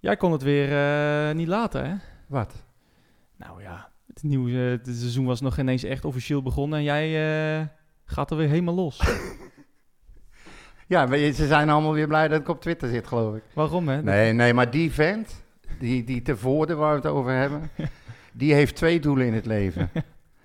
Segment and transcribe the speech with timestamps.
[0.00, 1.94] Jij kon het weer eh, niet laten, hè?
[2.26, 2.64] Wat?
[3.36, 7.06] Nou ja, het nieuwe eh, het seizoen was nog ineens echt officieel begonnen en jij
[7.60, 7.66] eh,
[8.04, 9.00] gaat er weer helemaal los.
[10.86, 13.42] Ja, ze zijn allemaal weer blij dat ik op Twitter zit, geloof ik.
[13.52, 14.02] Waarom, hè?
[14.02, 15.44] Nee, nee, maar die vent,
[15.78, 17.70] die, die te voorde waar we het over hebben,
[18.32, 19.90] die heeft twee doelen in het leven.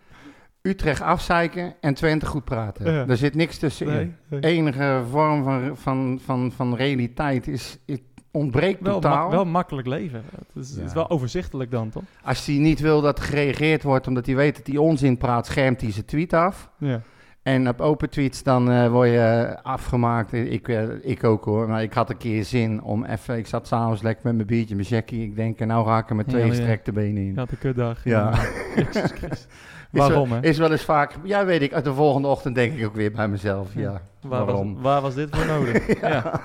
[0.61, 2.93] Utrecht afzeiken en Twente goed praten.
[2.93, 3.07] Ja.
[3.07, 4.15] Er zit niks tussenin.
[4.29, 4.51] Nee, nee.
[4.51, 7.99] enige vorm van, van, van, van realiteit is, is,
[8.35, 9.25] ontbreekt Wel, totaal.
[9.29, 10.23] ma- wel makkelijk leven.
[10.37, 10.93] Het is, het is Ja.
[10.93, 12.03] wel overzichtelijk dan, toch?
[12.23, 15.45] Als hij niet wil dat er gereageerd wordt omdat hij weet dat hij onzin praat,
[15.45, 16.69] schermt hij zijn tweet af.
[16.77, 17.01] Ja.
[17.43, 20.33] En op open tweets dan eh, word je afgemaakt.
[20.33, 21.67] Ik, eh, ik ook hoor.
[21.69, 23.37] Maar ik had een keer zin om even...
[23.37, 25.23] Ik zat s'avonds lekker met mijn biertje, mijn jackie.
[25.23, 26.49] Ik denk, nou ga ik er met Ja, twee ja.
[26.49, 27.37] gestrekte benen in.
[27.37, 28.03] Had een kutdag.
[28.03, 28.33] Ja.
[29.91, 30.47] Waarom, wel, hè?
[30.47, 31.15] Is wel eens vaak...
[31.23, 31.83] Ja, weet ik.
[31.83, 33.73] De volgende ochtend denk ik ook weer bij mezelf.
[33.73, 34.01] Ja, Ja.
[34.21, 34.73] Waar, waarom?
[34.73, 35.99] was, waar was dit voor nodig?
[36.01, 36.41] ja.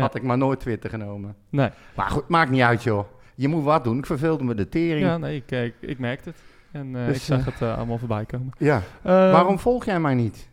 [0.00, 1.34] Had ik maar nooit Twitter genomen.
[1.50, 1.70] Nee.
[1.96, 3.04] Maar goed, maakt niet uit joh.
[3.34, 3.98] Je moet wat doen.
[3.98, 5.06] Ik verveelde me de tering.
[5.06, 6.38] Ja, nee, ik, ik, ik merkte het.
[6.72, 8.52] En eh, Dus, ik zag eh, het eh, allemaal voorbij komen.
[8.58, 8.76] Ja.
[9.02, 10.48] Eh, Waarom volg jij mij niet?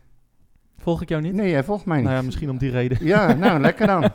[0.77, 1.33] Volg ik jou niet?
[1.33, 2.05] Nee, jij volgt mij niet.
[2.05, 2.97] Nou ja, misschien om die reden.
[3.01, 4.03] Ja, nou, lekker dan.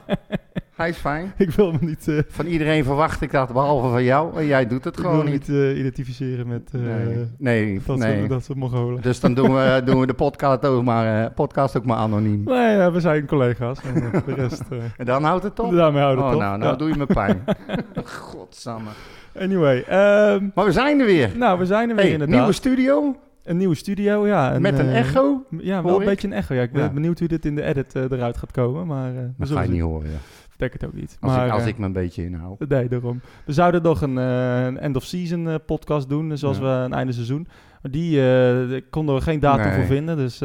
[0.80, 1.32] Hij is fijn.
[1.36, 4.36] ik wil me niet, eh, Van iedereen verwacht ik dat, behalve van jou.
[4.36, 5.48] En jij doet het ik wil gewoon niet.
[5.48, 7.80] eh, identificeren met eh, nee, nee.
[7.86, 8.16] dat, nee.
[8.18, 9.02] soort, dat soort Mongolen.
[9.02, 12.42] Dus dan doen we, doen we de podcast ook maar, podcast ook maar anoniem.
[12.44, 13.78] Nee, ja, we zijn collega's.
[13.94, 13.94] En
[14.26, 14.62] de rest...
[14.96, 15.72] En dan houdt het op.
[15.72, 16.46] daarmee houden we Oh, het op.
[16.46, 16.78] nou, nou Ja.
[16.78, 17.44] doe je me pijn.
[18.04, 18.90] Godsamme.
[19.38, 21.30] Anyway, ehm, Maar we zijn er weer.
[21.36, 22.36] nou, we zijn er weer Hey, inderdaad.
[22.36, 24.52] nieuwe studio Een nieuwe studio, ja.
[24.52, 25.44] en, met een echo.
[25.58, 26.06] Ja, wel een ik.
[26.06, 26.54] beetje een echo.
[26.54, 26.88] Ja, ik ben Ja.
[26.90, 30.10] benieuwd hoe dit in de edit eruit gaat komen, maar Dat ga je niet horen.
[30.10, 30.16] Ja.
[30.60, 31.16] Denk het ook niet.
[31.20, 32.68] Als, maar, ik, als eh, ik me een beetje inhoud.
[32.68, 33.20] Nee, daarom.
[33.44, 36.62] We zouden nog een, eh, een end-of-season eh, podcast doen, zoals Ja.
[36.62, 37.46] we een einde seizoen.
[37.82, 39.74] Maar die konden we geen datum Nee.
[39.74, 40.42] voor vinden, dus...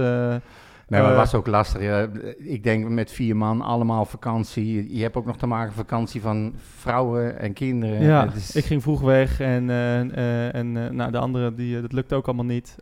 [0.88, 1.82] Nee, maar het eh, was ook lastig.
[1.82, 2.08] ja.
[2.38, 4.96] Ik denk met vier man, allemaal vakantie.
[4.98, 8.02] Je hebt ook nog te maken vakantie van vrouwen en kinderen.
[8.02, 11.92] ja, is- ik ging vroeg weg en, eh, eh, en nou, de andere, die, dat
[11.94, 12.76] lukt ook allemaal niet.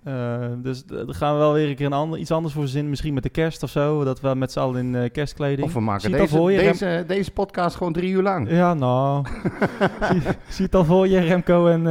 [0.61, 2.89] Dus daar gaan we wel weer een keer een ander, iets anders voor verzinnen.
[2.89, 5.67] Misschien met de kerst of zo, dat we met z'n allen in kerstkleding.
[5.67, 6.72] Of we maken je deze, voor je, Rem?
[6.72, 8.49] deze, deze podcast gewoon drie uur lang.
[8.49, 9.25] Ja, nou.
[10.11, 11.85] zie, zie je het al voor je, Remco en,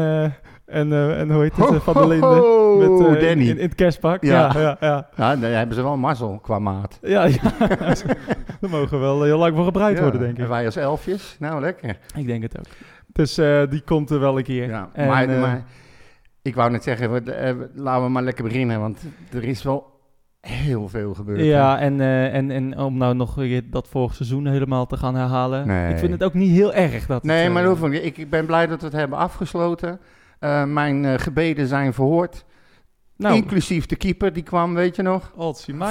[0.73, 2.29] en, eh, en hoe heet het, eh, Van der Linden?
[2.29, 3.49] Ho, Met, eh, Danny.
[3.49, 4.23] In, in het kerstpak.
[4.25, 4.51] Ja.
[4.55, 5.09] Ja, ja, ja.
[5.17, 6.99] Ja, daar hebben ze wel mazzel qua maat.
[7.03, 7.41] Ja, ja.
[8.61, 10.49] Daar mogen we wel heel lang voor gebruikt Ja, worden, denk En ik.
[10.49, 11.97] wij als elfjes, nou lekker.
[12.17, 12.65] Ik denk het ook.
[13.13, 14.69] Dus eh, die komt er wel een keer.
[14.69, 15.65] Ja, En, maar, maar
[16.43, 19.91] ik wou net zeggen, we- eh, laten we maar lekker beginnen, want er is wel
[20.41, 21.39] heel veel gebeurd.
[21.39, 21.45] hè.
[21.45, 25.15] Ja, en, eh, en, en om nou nog weer dat vorig seizoen helemaal te gaan
[25.15, 25.67] herhalen.
[25.67, 25.93] Nee.
[25.93, 27.93] Ik vind het ook niet heel erg dat Nee, het, maar.
[27.93, 30.01] Ik, ik ben blij dat we het hebben afgesloten.
[30.43, 32.45] Eh, mijn eh, gebeden zijn verhoord.
[33.17, 35.33] Nou, Inclusief de keeper, die kwam, weet je nog?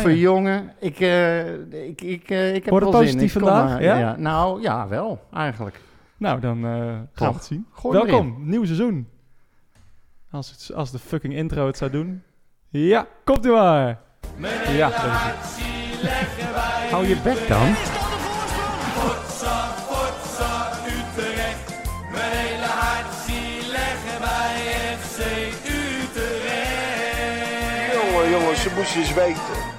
[0.02, 0.72] Verjongen.
[0.80, 1.54] Ik, eh,
[1.88, 3.14] ik, ik, eh, ik heb Wordt het wel zin.
[3.14, 4.16] positief vandaag, maar- ja?
[4.18, 5.80] Nou, ja, wel, eigenlijk.
[6.18, 6.72] Nou, dan eh,
[7.14, 7.66] gaan we het zien.
[7.72, 9.08] Gooi Welkom, nieuw seizoen.
[10.32, 12.24] Als, het, als de fucking intro het zou doen.
[12.70, 14.00] Ja, komt u maar.
[14.70, 15.62] Ja, dat is het.
[16.92, 17.68] Hou je bek dan.
[28.76, 29.70] Moesten eens weten.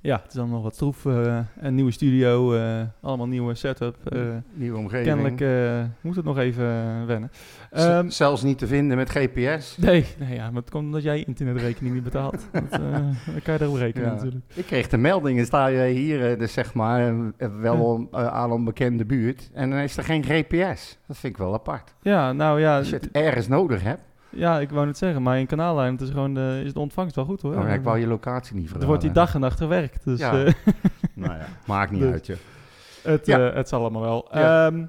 [0.00, 1.06] Ja, het is dan nog wat troef.
[1.06, 3.96] eh, een nieuwe studio, eh, allemaal nieuwe setup.
[4.12, 4.20] eh,
[4.54, 5.06] Nieuwe omgeving.
[5.06, 7.30] kennelijk eh, moet het nog even wennen.
[7.70, 9.76] Ehm, zelfs niet te vinden met GPS.
[9.76, 12.46] nee, nee ja, maar het komt omdat jij je internetrekening niet betaalt.
[12.52, 14.14] dat, eh, dan kan je daarop rekenen Ja.
[14.14, 14.44] natuurlijk.
[14.54, 17.14] Ik kreeg de melding, sta je hier, dus zeg maar,
[17.60, 19.50] wel uh, aan een bekende buurt.
[19.54, 20.98] En dan is er geen GPS.
[21.06, 21.94] Dat vind ik wel apart.
[22.02, 24.02] Ja, nou ja, Als je het ergens nodig hebt.
[24.32, 27.16] Ja, ik wou het zeggen, maar in kanaallijn het is, gewoon de, is de ontvangst
[27.16, 27.54] wel goed hoor.
[27.56, 28.88] Oh, ja, ik wou je locatie niet er verraden.
[28.88, 30.44] wordt die dag en nacht gewerkt, dus Ja.
[30.44, 30.52] eh,
[31.14, 32.36] Nou ja, maakt niet Dus- uit je.
[33.02, 33.48] het, Ja.
[33.50, 34.28] eh, het zal allemaal wel.
[34.32, 34.40] Ja.
[34.66, 34.88] Ja,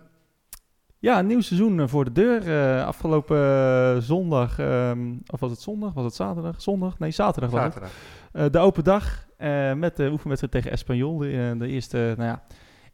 [0.99, 2.83] ja een nieuw seizoen eh, voor de deur.
[2.83, 5.93] Afgelopen zondag, ehm, of was het zondag?
[5.93, 6.61] Was het zaterdag?
[6.61, 6.99] Zondag?
[6.99, 7.73] Nee, zaterdag was het.
[7.73, 8.49] Zaterdag.
[8.51, 11.17] De open dag eh, met de oefenwedstrijd tegen Espanyol.
[11.17, 12.43] De, de eerste nou ja,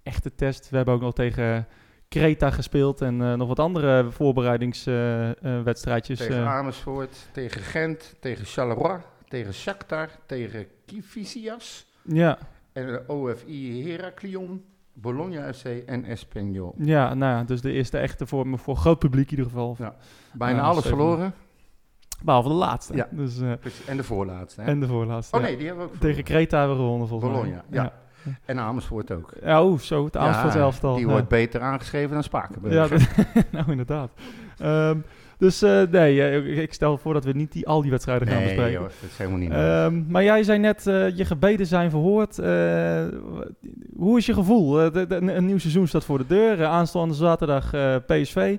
[0.04, 0.70] echte test.
[0.70, 1.68] We hebben ook nog tegen
[2.10, 6.18] Creta gespeeld en eh, nog wat andere voorbereidingswedstrijdjes.
[6.20, 8.98] Tegen Amersfoort, tegen Gent, tegen Charleroi,
[9.28, 11.86] tegen Shakhtar, tegen Kifisias.
[12.04, 12.38] ja,
[12.74, 14.64] En de OFI Heraklion,
[14.94, 16.76] Bologna FC en Espanyol.
[16.78, 19.76] ja, nou ja, dus de eerste echte voor, voor groot publiek in ieder geval.
[19.80, 19.96] Ja.
[20.34, 21.34] Bijna alles verloren.
[22.24, 22.96] Behalve de laatste.
[22.96, 23.08] Ja.
[23.12, 23.52] Dus, eh.
[23.86, 24.62] En de voorlaatste.
[24.62, 24.68] Hè?
[24.68, 25.36] en de voorlaatste.
[25.38, 27.84] oh nee, die hebben we ook Tegen Creta hebben we gewonnen volgens Bologna, mij.
[27.84, 27.94] ja.
[28.46, 29.34] En Amersfoort ook.
[29.44, 30.96] Ja, oh, zo, het Amersfoort Ja, elftal.
[30.96, 32.74] Die wordt beter aangeschreven dan Spakenburg.
[32.74, 34.12] Ja, dat- nou inderdaad.
[34.58, 34.98] Ehm,
[35.38, 38.46] dus eh, nee, ik- stel voor dat we niet die, al die wedstrijden gaan nee,
[38.46, 38.72] bespreken.
[38.74, 39.86] joh, dat is helemaal niet nodig.
[39.86, 42.40] Ehm, maar jij zei net, eh, je gebeden zijn verhoord.
[42.40, 43.04] Eh,
[43.96, 44.72] hoe is je gevoel?
[44.92, 46.66] De- de- een, nieuw seizoen staat voor de deur.
[46.66, 47.70] Aanstaande zaterdag
[48.06, 48.58] PSV.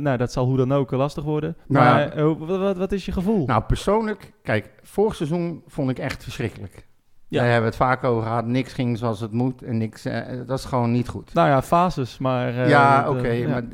[0.00, 1.56] Nou, dat zal hoe dan ook lastig worden.
[1.66, 3.46] Nou maar wat, wat is je gevoel?
[3.46, 6.86] Nou, persoonlijk, kijk, vorig seizoen vond ik echt verschrikkelijk.
[7.28, 7.40] Ja.
[7.40, 8.46] Daar hebben we het vaak over gehad.
[8.46, 11.34] Niks ging zoals het moet en niks, eh, dat is gewoon niet goed.
[11.34, 12.48] Nou ja, fases, maar...
[12.48, 13.48] eh, ja, oké, eh, ja.
[13.48, 13.64] maar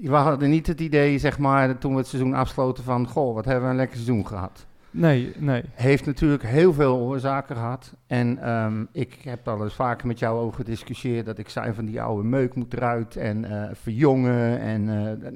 [0.00, 3.44] we hadden niet het idee, zeg maar, toen we het seizoen afsloten van, goh, wat
[3.44, 4.66] hebben we een lekker seizoen gehad.
[4.90, 5.62] Nee, nee.
[5.72, 7.92] Heeft natuurlijk heel veel oorzaken gehad.
[8.06, 11.84] En ehm, ik heb al eens vaker met jou over gediscussieerd dat ik zei van
[11.84, 14.60] die oude meuk moet eruit en verjongen.
[14.60, 14.84] En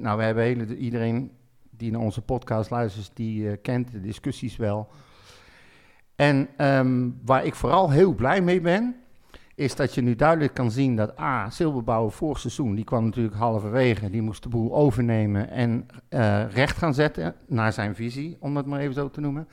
[0.01, 1.31] nou, we hebben hele, iedereen
[1.69, 4.89] die naar onze podcast luistert, die kent de discussies wel.
[6.21, 8.95] En ehm, waar ik vooral heel blij mee ben,
[9.55, 13.35] is dat je nu duidelijk kan zien dat A, Silberbouwer vorig seizoen, die kwam natuurlijk
[13.35, 18.57] halverwege, die moest de boel overnemen en eh, recht gaan zetten naar zijn visie, om
[18.57, 19.47] het maar even zo te noemen.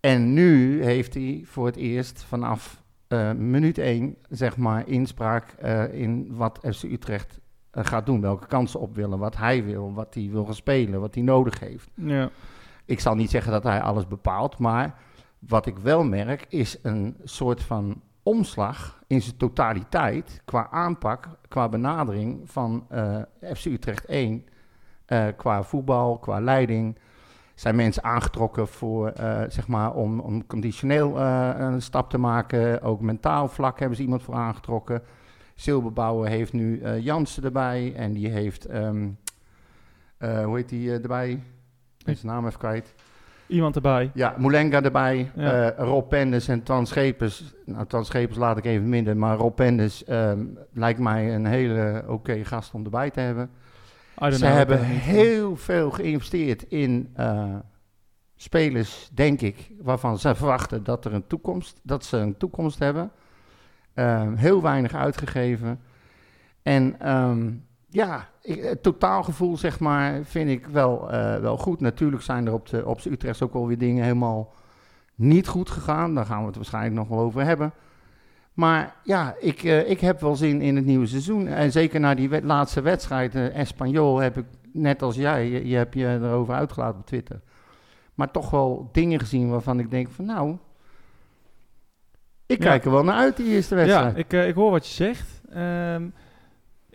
[0.00, 5.94] En nu heeft hij voor het eerst vanaf eh, minuut 1, zeg maar, inspraak eh,
[5.94, 7.38] in wat FC Utrecht
[7.72, 8.20] gaat doen.
[8.20, 11.60] Welke kansen op willen, wat hij wil, wat hij wil gaan spelen, wat hij nodig
[11.60, 11.90] heeft.
[11.94, 12.30] Ja.
[12.84, 15.08] Ik zal niet zeggen dat hij alles bepaalt, maar
[15.40, 21.68] wat ik wel merk is een soort van omslag in zijn totaliteit qua aanpak, qua
[21.68, 23.16] benadering van eh,
[23.54, 24.44] FC Utrecht 1,
[25.06, 26.98] eh, qua voetbal, qua leiding.
[27.54, 32.82] Zijn mensen aangetrokken voor, eh, zeg maar, om, om conditioneel een stap te maken.
[32.82, 35.02] Ook mentaal vlak hebben ze iemand voor aangetrokken.
[35.54, 39.08] Silberbouwer heeft nu Jansen erbij en die heeft, ehm,
[40.20, 41.30] eh, hoe heet die erbij?
[41.98, 42.94] Ik ben zijn naam even kwijt.
[43.50, 44.10] Iemand erbij.
[44.14, 45.70] Ja, Moulenga erbij, Ja.
[45.70, 47.54] eh, Rob Penders en Twan Schepers.
[47.64, 52.04] Nou, Twan Schepers laat ik even minder, maar Rob Penders ehm, lijkt mij een hele
[52.06, 53.50] oké gast om erbij te hebben.
[54.14, 57.54] Ze know, hebben heel veel geïnvesteerd in eh,
[58.36, 63.10] spelers, denk ik, waarvan ze verwachten dat, er een toekomst, dat ze een toekomst hebben.
[63.94, 65.80] Ehm, heel weinig uitgegeven.
[66.62, 67.50] En ehm,
[67.88, 71.80] ja, ik- het totaalgevoel, zeg maar, vind ik wel, eh, wel goed.
[71.80, 74.52] Natuurlijk zijn er op de op Utrecht ook alweer dingen helemaal
[75.14, 76.14] niet goed gegaan.
[76.14, 77.72] Daar gaan we het waarschijnlijk nog wel over hebben.
[78.52, 81.46] Maar ja, ik, eh, ik heb wel zin in het nieuwe seizoen.
[81.46, 85.76] En zeker na die laatste wedstrijd, eh Espanyol, heb ik net als jij, je, je
[85.76, 87.40] hebt je erover uitgelaten op Twitter.
[88.14, 90.56] Maar toch wel dingen gezien waarvan ik denk van nou,
[92.46, 92.68] ik Ja.
[92.68, 94.16] kijk er wel naar uit die eerste Ja, wedstrijd.
[94.16, 95.40] ik, eh, ik hoor wat je zegt.
[95.52, 96.08] Ehm,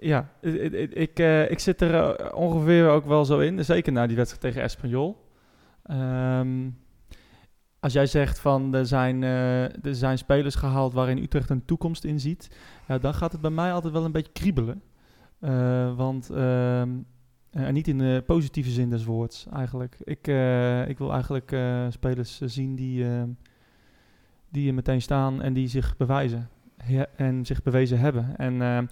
[0.06, 3.66] ja, ik, ik, eh, ik zit er eh, ongeveer ook wel zo in.
[3.66, 5.24] Zeker na die wedstrijd tegen Espanyol.
[5.84, 6.68] Ehm,
[7.86, 12.04] als jij zegt van er zijn, eh, er zijn spelers gehaald waarin Utrecht een toekomst
[12.04, 12.58] in ziet,
[12.88, 14.82] ja, dan gaat het bij mij altijd wel een beetje kriebelen.
[15.40, 16.90] Eh, want ehm,
[17.52, 19.96] eh, niet in de positieve zin des woords eigenlijk.
[20.00, 20.28] Ik,
[20.88, 21.56] ik wil eigenlijk
[21.90, 23.30] spelers zien die, ehm,
[24.50, 26.50] die er meteen staan en die zich bewijzen.
[27.16, 28.38] En zich bewezen hebben.
[28.38, 28.88] En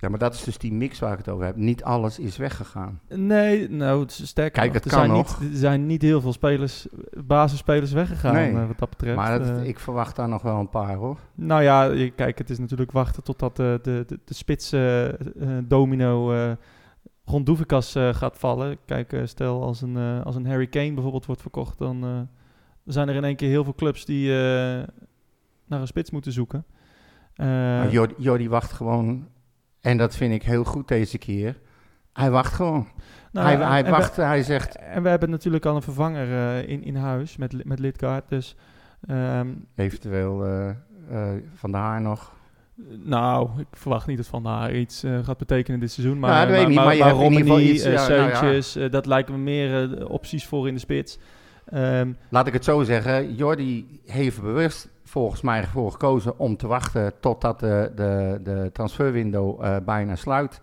[0.00, 1.56] Ja, maar dat is dus die mix waar ik het over heb.
[1.56, 3.00] Niet alles is weggegaan.
[3.08, 5.40] nee, nou, sterker Kijk, het er kan zijn nog.
[5.40, 6.86] Niet, er zijn niet heel veel spelers,
[7.24, 8.52] basisspelers weggegaan Nee.
[8.54, 9.16] eh, wat dat betreft.
[9.16, 11.16] Maar dat, Eh, ik verwacht daar nog wel een paar hoor.
[11.34, 15.14] Nou ja, kijk, het is natuurlijk wachten totdat de, de, de, de spits eh, eh,
[15.64, 16.52] domino eh,
[17.24, 18.76] rond Doevikas eh, gaat vallen.
[18.86, 22.20] Kijk, eh, stel als een, eh, als een Harry Kane bijvoorbeeld wordt verkocht, dan eh,
[22.84, 24.38] zijn er in één keer heel veel clubs die eh,
[25.66, 26.64] naar een spits moeten zoeken.
[27.34, 29.26] Eh, Jordi, Jordi wacht gewoon.
[29.80, 31.58] En dat vind ik heel goed deze keer.
[32.12, 32.88] Hij wacht gewoon.
[33.32, 34.76] nou, hij hij en we- wacht, hij zegt...
[34.76, 38.28] En we hebben natuurlijk al een vervanger eh, in, in huis met, met Lidgaard.
[38.28, 38.56] Dus
[39.06, 40.70] ehm, Eventueel eh,
[41.54, 42.32] Van der Haar nog.
[43.04, 46.18] nou, ik verwacht niet dat Van der Haar iets gaat betekenen dit seizoen.
[46.18, 47.84] Maar, Nou, dat weet ik niet, maar, maar je hebt in ieder geval Romani, iets,
[47.84, 48.34] ja, nou ja.
[48.36, 51.18] Seuntjes, dat lijken me meer opties voor in de spits.
[51.66, 53.34] Ehm, Laat ik het zo zeggen.
[53.34, 59.64] Jordi heeft bewust volgens mij voor gekozen om te wachten totdat de, de, de transferwindow
[59.64, 60.60] eh, bijna sluit.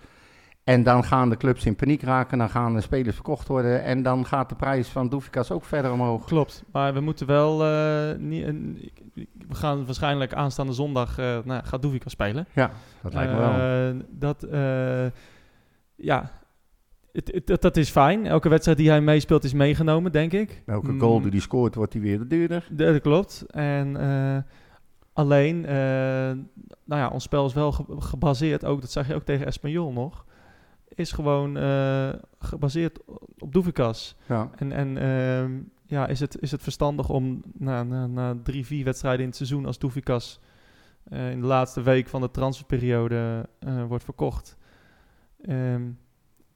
[0.64, 4.04] En dan gaan de clubs in paniek raken, dan gaan de spelers verkocht worden en
[4.04, 6.26] dan gaat de prijs van Doefikas ook verder omhoog.
[6.26, 7.64] klopt, maar we moeten wel...
[7.66, 8.46] eh, niet,
[9.48, 11.18] we gaan waarschijnlijk aanstaande zondag...
[11.18, 12.48] eh nou, gaat Doevika spelen.
[12.54, 14.02] Ja, dat lijkt me wel.
[14.10, 14.48] Dat,
[15.96, 16.32] ja,
[17.46, 18.26] dat, dat is fijn.
[18.26, 20.62] Elke wedstrijd die hij meespeelt is meegenomen, denk ik.
[20.66, 22.68] Elke Mm, goal die hij scoort, wordt hij weer duurder.
[22.72, 23.46] Dat dat klopt.
[23.50, 24.38] En eh,
[25.14, 25.74] alleen, eh,
[26.86, 29.92] nou ja, ons spel is wel ge- gebaseerd, ook, dat zag je ook tegen Espanyol
[29.92, 30.26] nog,
[30.88, 32.10] is gewoon eh,
[32.40, 33.00] gebaseerd
[33.38, 34.16] op Doevikas.
[34.28, 34.50] Ja.
[34.56, 35.52] En, en ehm,
[35.86, 39.36] ja, is het, is het verstandig om na, na, na drie, vier wedstrijden in het
[39.36, 40.40] seizoen als Doevikas
[41.04, 44.58] eh, in de laatste week van de transferperiode eh, wordt verkocht.
[45.42, 45.82] Ehm,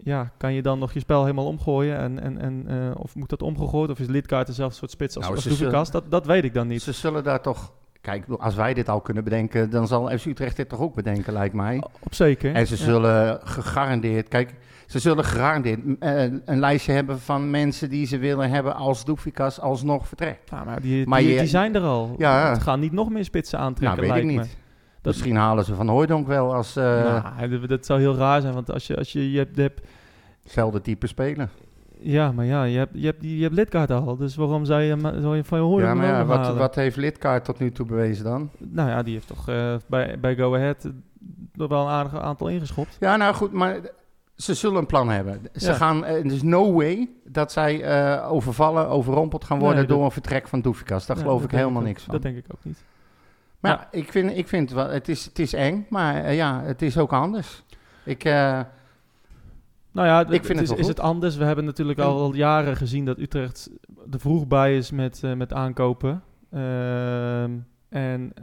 [0.04, 1.98] ja, kan je dan nog je spel helemaal omgooien?
[1.98, 3.90] En, en, en, eh, of moet dat omgegooid?
[3.90, 5.36] Of is Lidkaart dezelfde soort spits als, Nou,
[5.76, 5.92] als?
[5.92, 6.82] Dat, dat weet ik dan niet.
[6.82, 7.72] Ze zullen daar toch...
[8.02, 10.96] Kijk, ik als wij dit al kunnen bedenken, dan zal FC Utrecht dit toch ook
[10.96, 11.84] bedenken, lijkt mij.
[12.00, 12.54] Op zeker.
[12.56, 12.84] En ze Ja.
[12.84, 14.28] zullen gegarandeerd...
[14.28, 14.54] Kijk,
[14.88, 19.60] ze zullen gegarandeerd eh, een lijstje hebben van mensen die ze willen hebben als Doefikas
[19.60, 20.50] alsnog vertrekt.
[20.50, 22.16] Ja, maar die, Maar die, je- die zijn er al.
[22.18, 22.50] Ja.
[22.50, 24.61] Het gaan niet nog meer spitsen Nou, aantrekken, weet ik lijkt me.
[25.02, 28.42] Dat- Misschien halen ze Van Hooijdonk wel als eh nou, dat, dat zou heel raar
[28.42, 29.82] zijn, want als je, als je, je hebt, je hebt-
[30.44, 31.50] hetzelfde type speler.
[32.00, 34.98] ja, maar ja, je hebt, je hebt, je hebt Lidkaart al, dus waarom zou je,
[35.22, 37.86] zou je van je horen ja, maar ja, wat, wat heeft Lidkaart tot nu toe
[37.86, 38.50] bewezen dan?
[38.58, 40.92] Nou ja, die heeft toch eh, bij, bij Go Ahead eh,
[41.62, 42.98] er wel een aardig aantal ingeschopt.
[43.00, 43.80] Ja, nou goed, maar
[44.36, 45.40] ze zullen een plan hebben.
[45.54, 45.74] Ze Ja.
[45.74, 50.12] gaan, er is no way dat zij eh, overvallen, overrompeld gaan worden Nee, door een
[50.12, 51.06] vertrek van Doefikas.
[51.06, 52.14] Daar Ja, geloof ik helemaal ook- niks van.
[52.14, 52.84] Dat denk ik ook niet.
[53.62, 53.88] Maar Ja.
[53.92, 56.98] ik vind, ik vind wel, het is, het is eng, maar eh, ja, het is
[56.98, 57.64] ook anders.
[58.04, 58.60] Ik, eh,
[59.92, 61.36] Nou ja, Ik vind is, het is het anders.
[61.36, 63.70] We hebben natuurlijk al jaren gezien dat Utrecht
[64.12, 66.24] er vroeg bij is met, eh, met aankopen.
[66.52, 67.52] Ehm,
[67.90, 68.34] en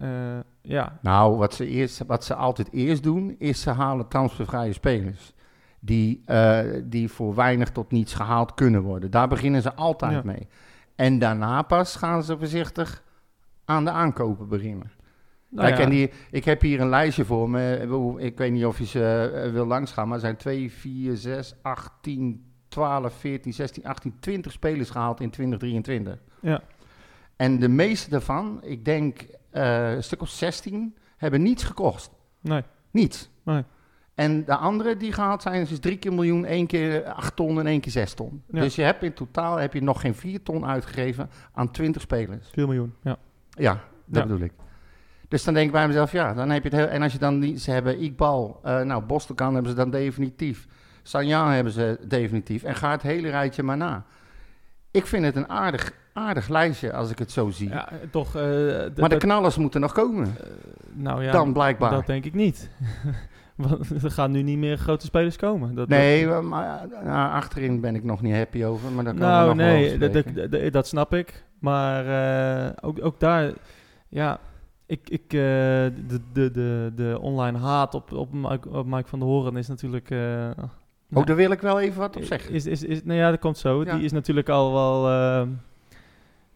[0.62, 5.32] ja, nou, wat ze, eerst, wat ze altijd eerst doen, is ze halen transfervrije spelers.
[5.80, 6.24] Die,
[6.84, 9.10] die voor weinig tot niets gehaald kunnen worden.
[9.10, 10.20] Daar beginnen ze altijd Ja.
[10.24, 10.48] mee.
[10.96, 13.02] En daarna pas gaan ze voorzichtig
[13.64, 14.90] aan de aankopen beginnen.
[15.48, 17.72] Nou Kijk, ja, en die, ik heb hier een lijstje voor me.
[17.72, 20.72] Ik bedoel, Ik weet niet of je ze eh, wil langsgaan, maar er zijn 2,
[20.72, 26.18] 4, 6, 8, 10, 12, 14, 16, 18, 20 spelers gehaald in 2023.
[26.40, 26.60] Ja.
[27.36, 32.10] En de meeste daarvan, ik denk eh, een stuk of 16, hebben niets gekost.
[32.40, 33.30] nee, Niets.
[33.42, 33.64] Nee.
[34.14, 37.58] En de andere die gehaald zijn, is dus drie keer miljoen, één keer 8 ton
[37.58, 38.42] en één keer 6 ton.
[38.50, 38.60] Ja.
[38.60, 42.48] Dus je hebt in totaal heb je nog geen 4 ton uitgegeven aan 20 spelers.
[42.52, 42.94] 4 miljoen.
[43.02, 43.16] Ja.
[43.50, 43.72] Ja,
[44.04, 44.22] dat Ja.
[44.22, 44.52] bedoel ik.
[45.28, 46.88] Dus dan denk ik bij mezelf, ja, dan heb je het heel...
[46.88, 47.62] En als je dan niet...
[47.62, 50.66] Ze hebben Iqbal, eh nou, Bostokan hebben ze dan definitief.
[51.02, 52.62] Sanjan hebben ze definitief.
[52.62, 54.04] En ga het hele rijtje maar na.
[54.90, 57.68] Ik vind het een aardig, aardig lijstje, als ik het zo zie.
[57.68, 58.36] ja, toch.
[58.36, 58.42] eh,
[58.96, 60.26] maar de knallers moeten nog komen.
[60.40, 60.46] eh,
[60.92, 61.90] nou ja, dan blijkbaar.
[61.90, 62.70] dat denk ik niet.
[63.56, 65.74] Want er gaan nu niet meer grote spelers komen.
[65.74, 68.90] Dat, nee, maar nou, achterin ben ik nog niet happy over.
[68.92, 70.50] Maar we nou nog wel nee, dat, dat, spreken.
[70.62, 71.44] dat- dat snap ik.
[71.58, 72.04] Maar
[72.80, 73.52] ook, ook daar,
[74.08, 74.38] ja,
[74.88, 79.18] ik, ik, eh, de, de, de, de online haat op, op, Mike, op Mike van
[79.18, 80.10] der Horen is natuurlijk...
[81.12, 82.54] Oh, daar wil ik wel even wat op zeggen.
[82.54, 83.84] Is, is, is, nou ja, dat komt zo.
[83.84, 83.94] Ja.
[83.94, 85.08] Die is natuurlijk al wel...
[85.08, 85.48] eh,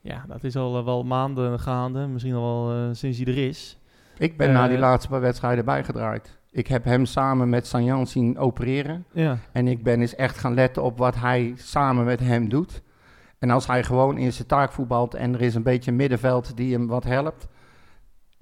[0.01, 2.07] ja, dat is al eh, wel maanden gaande.
[2.07, 3.79] Misschien al wel sinds hij er is.
[4.19, 6.39] Ik ben na die laatste paar wedstrijden bijgedraaid.
[6.51, 9.05] Ik heb hem samen met Sanjan zien opereren.
[9.13, 12.83] Ja, En ik ben eens echt gaan letten op wat hij samen met hem doet.
[13.39, 16.57] En als hij gewoon in zijn taak voetbalt en er is een beetje een middenveld
[16.57, 17.49] die hem wat helpt.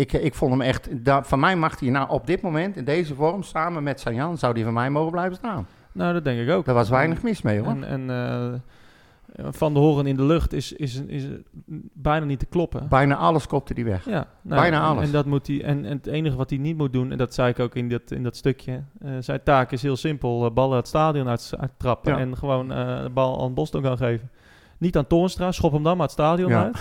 [0.00, 0.88] Ik, ik vond hem echt,
[1.22, 4.54] van mij mag hij nou op dit moment in deze vorm samen met Sanjan, zou
[4.54, 5.66] die van mij mogen blijven staan.
[5.92, 6.64] nou dat denk ik ook.
[6.64, 7.68] Daar was weinig mis mee hoor.
[7.68, 8.52] En, en eh,
[9.50, 11.26] Van de Horen in de lucht is, is, is,
[11.92, 12.88] bijna niet te kloppen.
[12.88, 14.04] Bijna alles kopte hij weg.
[14.04, 15.04] Ja, nou, Bijna en- alles.
[15.04, 17.34] En, dat moet hij, en, en het enige wat hij niet moet doen, en dat
[17.34, 20.50] zei ik ook in dat, in dat stukje, eh, zijn taak is heel simpel: eh,
[20.52, 22.18] ballen het stadion uit, trappen Ja.
[22.18, 24.30] en gewoon eh, de bal aan Bosdogan geven.
[24.80, 26.62] Niet aan Toornstra, schop hem dan maar het stadion Ja.
[26.62, 26.78] uit.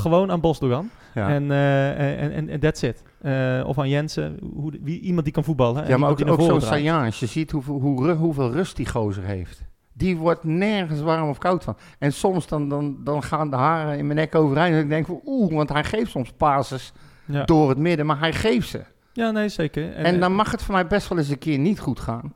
[0.00, 0.90] Gewoon aan Bosdogan.
[1.14, 1.28] Ja.
[1.28, 3.02] En, eh, en, en, en that's it.
[3.20, 5.82] Eh, of aan Jensen, hoe, wie, iemand die kan voetballen.
[5.82, 9.22] en ja, maar ook, zo'n als je ziet hoeveel, hoe, ru- hoeveel rust die gozer
[9.24, 9.62] heeft.
[9.92, 11.76] Die wordt nergens warm of koud van.
[11.98, 14.74] En soms dan, dan, dan gaan de haren in mijn nek overeind.
[14.74, 16.92] En ik denk van oeh, want hij geeft soms passes
[17.24, 17.44] Ja.
[17.44, 18.80] door het midden, maar hij geeft ze.
[19.12, 19.92] ja, nee, zeker.
[19.92, 22.32] En, dan mag het voor mij best wel eens een keer niet goed gaan.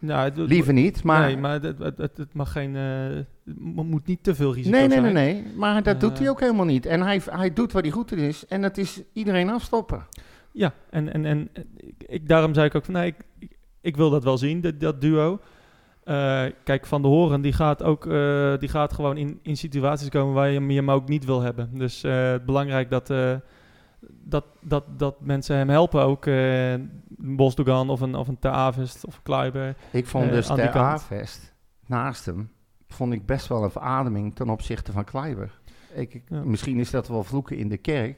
[0.00, 1.20] Nou, het- Liever niet, maar...
[1.26, 3.26] nee, maar het, het, het, het mag geen, het
[3.58, 5.12] mo- moet niet te veel risico nee, nee, zijn.
[5.14, 5.44] nee, nee.
[5.56, 6.18] Maar dat doet Eh.
[6.18, 6.86] hij ook helemaal niet.
[6.86, 8.46] En hij, hij doet wat hij goed in is.
[8.46, 10.06] En dat is iedereen afstoppen.
[10.52, 11.48] Ja, en, en, en
[12.06, 14.80] ik, daarom zei ik ook van, nee, ik, ik, ik wil dat wel zien, dat,
[14.80, 15.40] dat duo.
[16.04, 18.04] Eh, kijk, Van de Horen, die gaat ook
[18.60, 21.40] die gaat gewoon in, in situaties komen waar je hem, je hem ook niet wil
[21.40, 21.70] hebben.
[21.78, 23.10] Dus het belangrijk dat,
[24.08, 26.26] dat, dat, dat mensen hem helpen ook.
[26.26, 26.90] een
[27.36, 29.74] Bosdogan of een, of een Ter Avest of Kluiber.
[29.90, 31.00] Ik vond Eh, dus kant.
[31.00, 31.54] A-vest
[31.86, 32.50] naast hem...
[32.88, 35.58] vond ik best wel een verademing ten opzichte van Kleiber.
[35.92, 36.42] Ik, ik- Ja.
[36.44, 38.16] Misschien is dat wel vloeken in de kerk...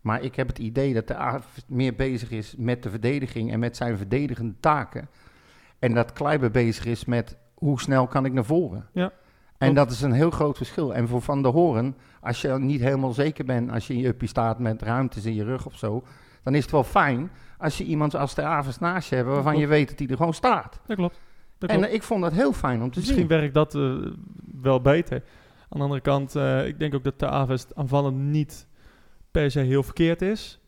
[0.00, 3.52] maar ik heb het idee dat de A-vest meer bezig is met de verdediging...
[3.52, 5.08] en met zijn verdedigende taken.
[5.78, 8.86] En dat Kleiber bezig is met hoe snel kan ik naar voren.
[8.92, 9.12] Ja.
[9.68, 10.94] En dat is een heel groot verschil.
[10.94, 13.70] En voor Van der Horen, als je niet helemaal zeker bent...
[13.70, 16.04] als je in je uppie staat met ruimtes in je rug of zo...
[16.42, 19.28] dan is het wel fijn als je iemand als de Avers naast je hebt...
[19.28, 20.80] waarvan je weet dat hij er gewoon staat.
[20.86, 21.20] Dat klopt.
[21.58, 21.90] Dat En klopt.
[21.90, 23.26] eh, ik vond dat heel fijn om te Misschien zien.
[23.28, 23.94] werkt dat eh,
[24.62, 25.22] wel beter.
[25.68, 28.66] Aan de andere kant, eh, ik denk ook dat de Avest aanvallend niet
[29.30, 30.60] per se heel verkeerd is.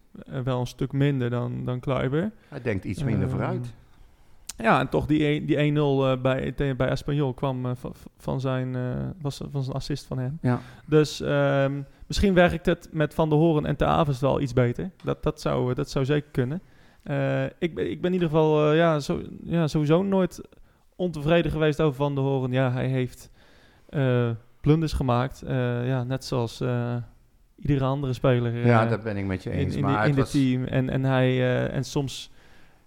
[0.44, 2.32] wel een stuk minder dan, dan Kluiber.
[2.48, 3.72] Hij denkt iets minder Ehm, vooruit.
[4.56, 8.40] Ja, en toch die, een- die 1-0 eh, bij, bij Espanyol kwam eh, van, van,
[8.40, 8.82] zijn, eh,
[9.20, 10.38] was van zijn assist van hem.
[10.42, 10.60] Ja.
[10.86, 14.90] Dus ehm, misschien werkt het met Van der Horen en Te Avers wel iets beter.
[15.04, 16.62] Dat, dat, zou, dat zou zeker kunnen.
[17.58, 20.40] Ik, ben, ik ben in ieder geval ja, zo, ja, sowieso nooit
[20.96, 22.52] ontevreden geweest over Van der Horen.
[22.52, 23.30] Ja, hij heeft
[24.60, 25.42] blunders gemaakt.
[25.84, 26.60] ja, net zoals
[27.58, 28.66] iedere andere speler.
[28.66, 29.74] ja, dat ben ik met je eens.
[29.74, 30.64] in, maar die- in het was- team.
[30.64, 32.30] En, en, hij, en soms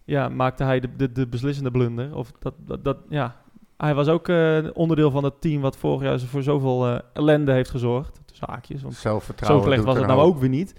[0.06, 2.16] ja, maakte hij de, de, de beslissende blunder.
[2.16, 3.36] Of dat, dat, dat, ja.
[3.78, 7.52] Hij was ook eh, onderdeel van het team wat vorig jaar voor zoveel eh, ellende
[7.52, 8.22] heeft gezorgd.
[8.26, 9.64] Tussen haakjes, want zo zelfvertrouwen.
[9.64, 10.76] slecht doet was het nou ook weer niet.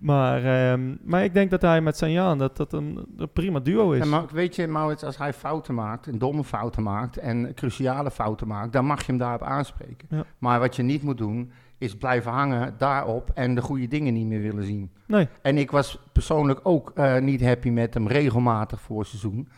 [0.00, 3.90] Maar, ehm, maar ik denk dat hij met Sanjaan dat dat een, een prima duo
[3.90, 4.00] is.
[4.00, 8.10] En maar weet je, Maurits, als hij fouten maakt, en domme fouten maakt en cruciale
[8.10, 10.08] fouten maakt, dan mag je hem daarop aanspreken.
[10.10, 10.24] Ja.
[10.38, 14.26] Maar wat je niet moet doen, is blijven hangen daarop en de goede dingen niet
[14.26, 14.90] meer willen zien.
[15.06, 15.28] Nee.
[15.42, 19.48] En ik was persoonlijk ook eh, niet happy met hem regelmatig voor seizoen.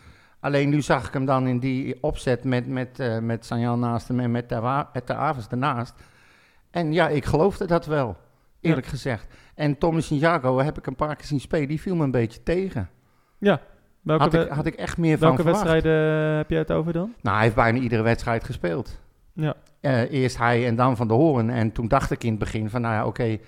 [0.41, 4.09] Alleen nu zag ik hem dan in die opzet met, met, eh met Sanjan naast
[4.09, 5.95] hem en met de, de Avers ernaast.
[6.71, 8.17] En ja, ik geloofde dat wel,
[8.61, 9.27] eerlijk gezegd.
[9.55, 12.43] En Tommy Santiago heb ik een paar keer zien spelen, die viel me een beetje
[12.43, 12.89] tegen.
[13.39, 13.61] ja.
[14.01, 15.93] Welke, Had ik, had ik echt meer van welke wedstrijden
[16.37, 17.15] heb jij het over dan?
[17.21, 18.99] Nou, hij heeft bijna iedere wedstrijd gespeeld.
[19.33, 19.55] Ja.
[19.81, 21.51] Eh, eerst hij en dan Van de Hoorn.
[21.51, 23.39] En toen dacht ik in het begin van, nou ja, oké,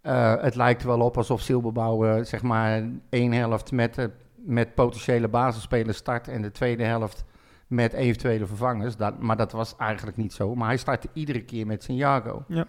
[0.00, 5.28] eh, het lijkt wel op alsof Silberbouw, eh, zeg maar, één helft met, met potentiële
[5.28, 7.24] basisspelers start en de tweede helft
[7.66, 8.96] met eventuele vervangers.
[8.96, 10.54] Dat, maar dat was eigenlijk niet zo.
[10.54, 12.44] Maar hij startte iedere keer met Santiago.
[12.46, 12.66] Ja.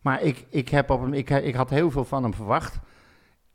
[0.00, 2.78] Maar ik, ik, heb op hem, ik, ik had heel veel van hem verwacht.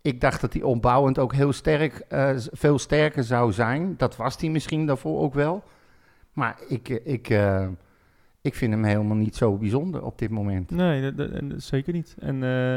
[0.01, 2.05] Ik dacht dat hij opbouwend ook heel sterk,
[2.51, 3.93] veel sterker zou zijn.
[3.97, 5.63] Dat was hij misschien daarvoor ook wel.
[6.33, 7.29] Maar ik, ik,
[8.41, 10.69] ik vind hem helemaal niet zo bijzonder op dit moment.
[10.71, 12.15] Nee, dat- dat- en zeker niet.
[12.19, 12.73] En, eh,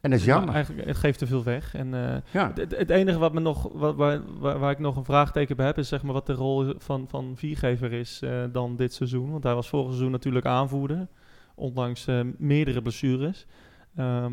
[0.00, 0.54] En dat is jammer.
[0.54, 1.74] Eigenlijk, het geeft te veel weg.
[1.74, 2.52] En, eh, Ja.
[2.54, 5.66] Het, het enige wat me nog, wat, waar, waar, waar ik nog een vraagteken bij
[5.66, 9.30] heb, is zeg maar wat de rol van, van Viergever is eh, dan dit seizoen.
[9.30, 11.08] Want hij was vorig seizoen natuurlijk aanvoerder,
[11.54, 13.46] ondanks meerdere blessures.
[13.96, 14.32] Ehm,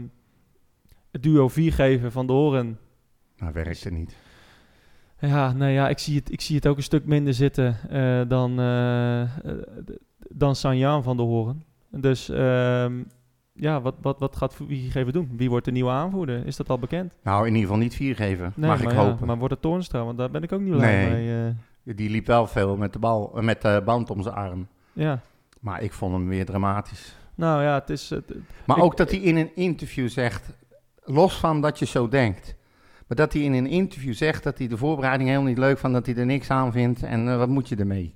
[1.12, 2.79] het duo Viergever van de Horen.
[3.53, 4.15] Werkt het niet.
[5.19, 7.77] Ja, nou ja, ik zie het, ik zie het ook een stuk minder zitten
[8.27, 8.60] dan,
[10.30, 11.63] dan Sanjaan van de Horen.
[11.89, 12.94] Dus ehm,
[13.53, 15.29] ja, wat, wat, wat gaat Viergever doen?
[15.36, 16.46] Wie wordt de nieuwe aanvoerder?
[16.46, 17.14] Is dat al bekend?
[17.24, 18.53] Nou, in ieder geval niet vier geven.
[18.55, 19.27] Nee, mag ik ja, hopen.
[19.27, 20.03] maar wordt het Toornstra?
[20.05, 21.09] Want daar ben ik ook niet blij Nee.
[21.25, 21.48] mee.
[21.86, 21.96] eh.
[21.96, 24.68] Die liep wel veel met de bal, eh, met de band om zijn arm.
[24.94, 25.20] ja.
[25.59, 27.16] Maar ik vond hem weer dramatisch.
[27.36, 28.09] Nou ja, het is...
[28.09, 28.33] Het,
[28.66, 30.50] Maar Ik- ook dat hij in een interview zegt,
[31.03, 32.55] los van dat je zo denkt,
[33.07, 35.96] maar dat hij in een interview zegt dat hij de voorbereiding helemaal niet leuk vindt,
[35.96, 38.16] dat hij er niks aan vindt en eh, wat moet je ermee?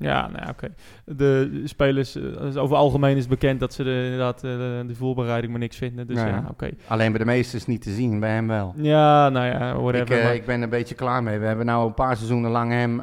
[0.00, 0.68] Ja, nou ja, oké.
[1.04, 4.94] De spelers, eh, over het algemeen is bekend dat ze de, inderdaad eh, de, de
[4.94, 6.06] voorbereiding maar niks vinden.
[6.06, 6.26] Dus Ja.
[6.26, 6.70] ja, oké.
[6.86, 8.74] Alleen bij de het niet te zien, bij hem wel.
[8.76, 10.18] Ja, nou ja, Ik, whatever.
[10.18, 11.38] eh, maar- ik ben een beetje klaar mee.
[11.38, 13.02] We hebben nou een paar seizoenen lang hem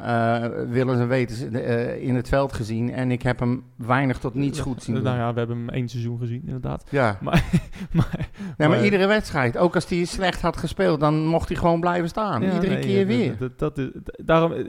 [0.70, 4.60] willens en wetens eh, in het veld gezien en ik heb hem weinig tot niets
[4.60, 5.04] goed zien doen.
[5.04, 6.84] Nou ja, we hebben hem één seizoen gezien, inderdaad.
[6.90, 7.16] Ja.
[7.20, 7.44] Maar,
[7.92, 11.56] maar, Nee, maar maar- iedere wedstrijd, ook als hij slecht had gespeeld, dan mocht hij
[11.56, 12.42] gewoon blijven staan.
[12.42, 13.36] ja, Iedere nee, keer eh, weer.
[13.38, 13.88] Dat, dat, is-
[14.24, 14.64] daarom, eh,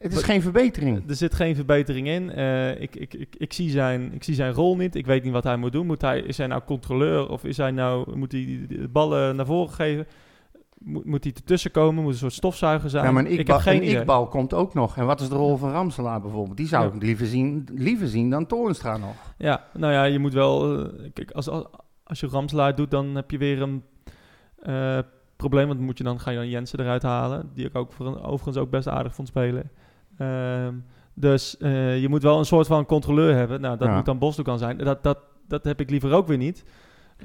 [0.00, 1.02] Het is geen verbetering.
[1.08, 2.30] er zit geen verbetering in.
[2.30, 4.94] Eh, ik, ik, ik, ik, zie zijn, ik zie zijn rol niet.
[4.94, 5.86] Ik weet niet wat hij moet doen.
[5.86, 9.46] Moet hij, is hij nou controleur of is hij nou, moet hij de ballen naar
[9.46, 10.06] voren geven?
[10.78, 12.02] Moet, moet hij ertussen komen?
[12.02, 13.04] Moet een soort stofzuiger zijn?
[13.04, 13.98] Ja, maar een ik heb geen een idee.
[14.00, 14.96] ikbal komt ook nog.
[14.96, 16.56] En wat is de rol van Ramselaar bijvoorbeeld?
[16.56, 16.94] Die zou Ja.
[16.94, 19.34] ik liever zien, liever zien dan Toornstra nog.
[19.38, 20.78] Ja, nou ja, je moet wel...
[20.86, 21.64] eh, kijk, als, als,
[22.04, 23.82] als je Ramslaar doet, dan heb je weer een
[24.62, 24.98] eh,
[25.36, 25.66] probleem.
[25.68, 27.50] Want moet je dan, ga je dan Jensen eruit halen.
[27.54, 29.70] Die ik ook voor, overigens ook best aardig vond spelen.
[30.18, 30.74] Ehm,
[31.20, 33.60] dus eh, je moet wel een soort van controleur hebben.
[33.60, 33.94] Nou, dat Ja.
[33.96, 34.78] moet dan Bosdoek zijn.
[34.78, 36.64] Dat, dat, dat heb ik liever ook weer niet.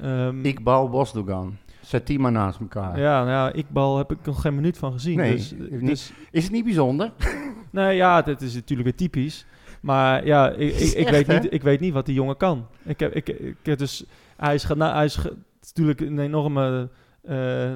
[0.02, 1.56] Ehm, Ikbal, Bosdogan.
[1.80, 2.98] Zet die maar naast elkaar.
[3.00, 5.16] Ja, nou ja, Ikbal heb ik nog geen minuut van gezien.
[5.16, 7.12] Nee, dus, dus, Is het niet bijzonder?
[7.70, 9.46] nee, ja, dit is natuurlijk weer typisch.
[9.80, 11.38] Maar ja, ik, ik, ik, Echt, weet, hè?
[11.38, 12.66] niet, ik weet niet wat die jongen kan.
[12.84, 14.04] Ik heb, ik, ik heb dus,
[14.36, 15.18] hij is, gena- hij is
[15.60, 16.88] natuurlijk een enorme
[17.22, 17.72] eh,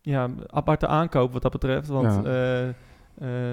[0.00, 1.88] ja, aparte aankoop wat dat betreft.
[1.88, 2.72] Want Ja.
[3.18, 3.52] eh,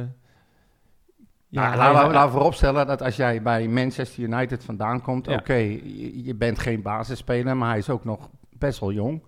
[1.61, 5.33] Ja, hij- laten we we vooropstellen dat als jij bij Manchester United vandaan komt, Ja.
[5.35, 9.21] oké, je, je bent geen basisspeler, maar hij is ook nog best wel jong.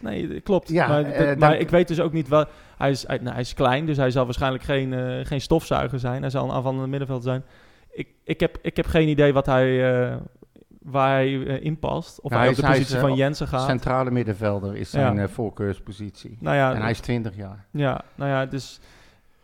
[0.00, 0.68] Nee, dat klopt.
[0.68, 2.44] Ja, maar, eh, dat- maar ik weet dus ook niet wel.
[2.76, 5.98] Hij is, hij, nou, hij is klein, dus hij zal waarschijnlijk geen, eh, geen stofzuiger
[5.98, 6.20] zijn.
[6.20, 7.44] Hij zal een aanvallende middenveld zijn.
[7.92, 10.16] Ik, ik, heb, ik heb geen idee wat hij, eh,
[10.82, 12.20] waar hij eh, in past.
[12.20, 13.66] Of Ja, hij op de is- hij is, positie eh, van Jensen gaat.
[13.68, 15.22] Centrale middenvelder is zijn Ja.
[15.22, 16.36] eh, voorkeurspositie.
[16.40, 17.64] nou ja, En hij is 20 jaar.
[17.70, 18.80] ja, nou ja, dus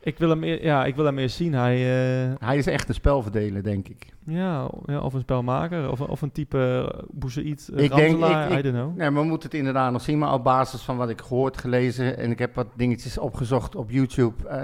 [0.06, 1.52] Ik wil hem, eer- ja, ik wil hem eerst zien.
[1.54, 4.06] Hij, eh, Hij is echt een spelverdeler, denk ik.
[4.26, 8.50] ja, ja, of een spelmaker, of, of een type uh, Bouzid, uh, Ik denk- Ramselaar,
[8.50, 8.96] ik- I don't know.
[8.96, 10.18] Nee, we moeten het inderdaad nog zien.
[10.18, 13.90] Maar op basis van wat ik gehoord, gelezen en ik heb wat dingetjes opgezocht op
[13.90, 14.48] YouTube.
[14.48, 14.60] eh,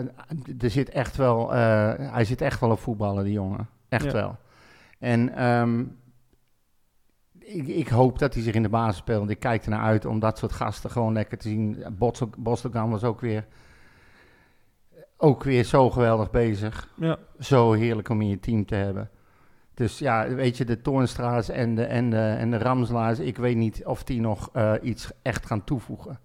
[0.61, 3.69] er zit echt wel, eh, hij zit echt wel op voetballen, die jongen.
[3.89, 4.13] Echt Ja.
[4.13, 4.37] wel.
[4.99, 5.81] En ehm,
[7.39, 9.19] ik, ik hoop dat hij zich in de basis speelt.
[9.19, 11.85] Want ik kijk ernaar uit om dat soort gasten gewoon lekker te zien.
[12.39, 13.47] Bostelgan was ook weer,
[15.21, 16.89] ook weer zo geweldig bezig.
[16.97, 19.11] Ja, Zo heerlijk om in je team te hebben.
[19.75, 23.57] Dus ja, weet je, de Toornstra's en de, en de, en de Ramslaars, ik weet
[23.57, 26.19] niet of die nog eh, iets echt gaan toevoegen.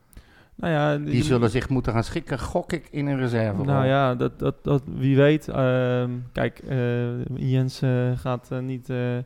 [0.55, 3.63] nou ja, Die zullen zich moeten gaan schikken, gok ik, in een reserve.
[3.63, 5.47] Nou ja, dat, dat, dat, wie weet.
[5.47, 9.25] Ehm, kijk, eh, Jens eh, gaat niet een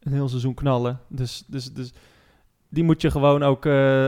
[0.00, 1.00] heel seizoen knallen.
[1.08, 1.92] Dus, dus, dus
[2.68, 3.66] die moet je gewoon ook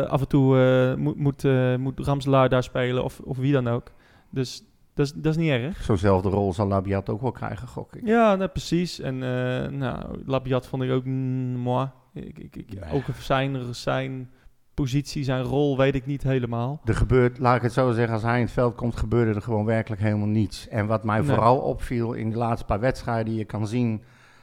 [0.09, 0.97] af en toe...
[0.97, 1.45] moet, moet,
[1.79, 3.91] moet Ramselaar daar spelen of, of wie dan ook.
[4.31, 5.83] Dus dat is, dat is niet erg.
[5.83, 8.07] Zo'nzelfde rol zal Labiat ook wel krijgen, gok ik.
[8.07, 9.01] Ja, nou, precies.
[9.01, 11.89] En eh nou, Labiat vond ik ook mm, moi.
[12.15, 12.79] Ik, ik.
[12.93, 14.31] Ook zijn, zijn
[14.75, 16.81] positie, zijn rol weet ik niet helemaal.
[16.85, 19.43] Er gebeurt, laat ik het zo zeggen, als hij in het veld komt, gebeurde er
[19.43, 20.69] gewoon werkelijk helemaal niets.
[20.69, 21.29] En wat mij Nee.
[21.29, 24.03] vooral opviel in de laatste paar wedstrijden, je kan zien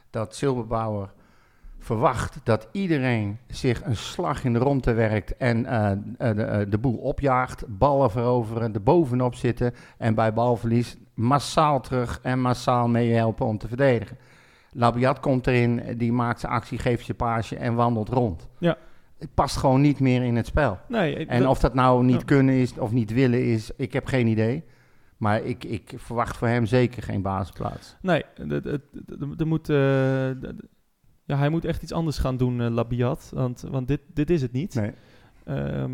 [0.09, 1.13] dat Silberbauer
[1.79, 6.65] verwacht dat iedereen zich een slag in de ronde werkt en eh, eh, de, eh,
[6.71, 12.87] de boel opjaagt, ballen veroveren, er bovenop zitten en bij balverlies massaal terug en massaal
[12.87, 14.17] meehelpen om te verdedigen.
[14.71, 18.47] Labiat komt erin, die maakt zijn actie, geeft zijn paasje en wandelt rond.
[18.59, 18.77] Ja.
[19.17, 20.77] Het past gewoon niet meer in het spel.
[20.87, 22.25] Nee, En dat- of dat nou niet Ja.
[22.25, 24.63] kunnen is of niet willen is, ik heb geen idee.
[25.17, 27.95] Maar ik, ik verwacht voor hem zeker geen basisplaats.
[28.01, 28.23] Nee,
[29.37, 29.69] er moet,
[31.29, 33.31] ja, hij moet echt iets anders gaan doen, eh, Labiat.
[33.33, 34.75] Want, want dit, dit is het niet.
[34.75, 34.91] Nee.
[35.45, 35.91] Ehm,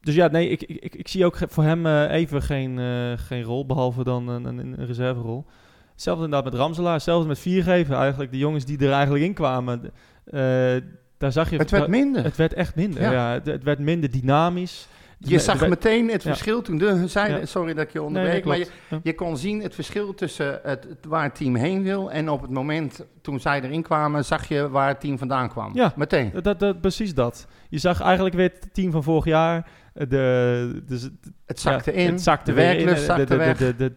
[0.00, 3.42] dus ja, nee, ik, ik, ik, zie ook voor hem eh, even geen, eh, geen
[3.42, 5.46] rol, behalve dan een, een, een reserverol.
[5.92, 7.94] Hetzelfde inderdaad met Ramselaar, hetzelfde met Viergever.
[7.94, 9.90] Eigenlijk de jongens die er eigenlijk in kwamen,
[11.18, 11.56] daar zag je...
[11.56, 12.24] Het werd minder.
[12.24, 13.12] Het werd echt minder, Ja.
[13.12, 13.32] ja.
[13.32, 14.88] het, het werd minder dynamisch.
[15.30, 16.28] Je zag meteen het ja.
[16.30, 16.78] verschil toen.
[16.78, 17.46] De, zei, Ja.
[17.46, 18.44] Sorry dat ik je onderbreek.
[18.44, 18.66] nee, maar je.
[18.90, 19.00] Ja.
[19.02, 22.10] je kon zien het verschil tussen het, waar het team heen wil.
[22.10, 25.70] En op het moment toen zij erin kwamen, zag je waar het team vandaan kwam.
[25.74, 25.92] Ja.
[25.96, 26.32] Meteen.
[26.42, 27.46] Dat, dat, precies dat.
[27.68, 29.66] Je zag eigenlijk weer het team van vorig jaar.
[29.94, 31.08] eh, De, dus
[31.46, 32.06] het- zakte in.
[32.10, 33.56] Het zakte de werklust De- zakte de, de, weg.
[33.56, 33.94] De, de, de-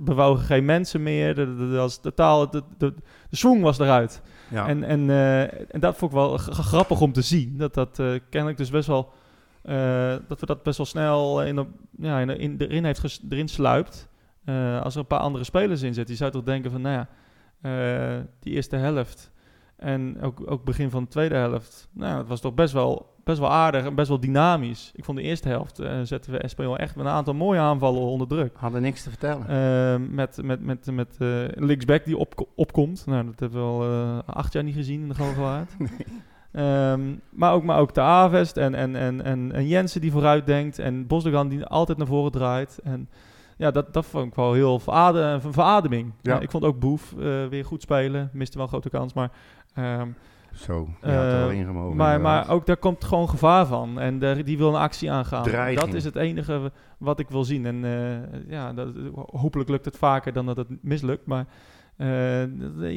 [0.00, 1.34] bewogen geen mensen meer.
[1.34, 2.94] De, de, de, dat was totaal, de, de,
[3.30, 4.22] de swing was eruit.
[4.48, 4.66] ja.
[4.68, 7.54] En, en, eh, en dat vond ik wel grappig om te zien.
[7.56, 9.12] Dat dat eh, kennelijk dus best wel...
[9.62, 11.68] eh, dat we dat best wel snel in, op-
[11.98, 14.08] ja, in, in, erin, heeft ges- erin sluipt.
[14.44, 16.12] Eh, als er een paar andere spelers in zitten.
[16.14, 17.08] Je zou toch denken van, nou ja,
[18.16, 19.30] eh, die eerste helft...
[19.76, 21.88] En ook, ook begin van de tweede helft.
[21.92, 24.90] Nou, het was toch best wel, best wel aardig en best wel dynamisch.
[24.94, 28.00] Ik vond de eerste helft eh, zetten we Espanyol echt met een aantal mooie aanvallen
[28.00, 28.56] onder druk.
[28.56, 30.14] Hadden niks te vertellen.
[30.14, 33.06] Met met, met, met eh, linksback die op, opkomt.
[33.06, 35.72] Nou, dat hebben we al eh, acht jaar niet gezien in de Galgenwaard.
[36.52, 40.46] Ehm, maar, ook, maar ook de Avest en, en, en, en, en Jensen die vooruit
[40.46, 40.78] denkt.
[40.78, 42.80] En Bosdogan die altijd naar voren draait.
[42.84, 43.08] En
[43.56, 46.12] ja, dat, dat vond ik wel heel verade, een verademing.
[46.22, 46.40] Ja.
[46.40, 48.30] Ik vond ook Boef eh, weer goed spelen.
[48.32, 49.30] Miste wel een grote kans, maar...
[49.74, 50.08] ehm,
[50.54, 51.96] Zo, je had er eh, wel ingemogen.
[51.96, 52.46] maar, inderdaad.
[52.46, 53.98] maar ook daar komt gewoon gevaar van.
[54.00, 55.42] En daar- die wil een actie aangaan.
[55.42, 55.80] Dreiging.
[55.80, 57.66] Dat is het enige wat ik wil zien.
[57.66, 58.88] En eh, ja, dat,
[59.30, 61.26] hopelijk lukt het vaker dan dat het mislukt.
[61.26, 61.46] Maar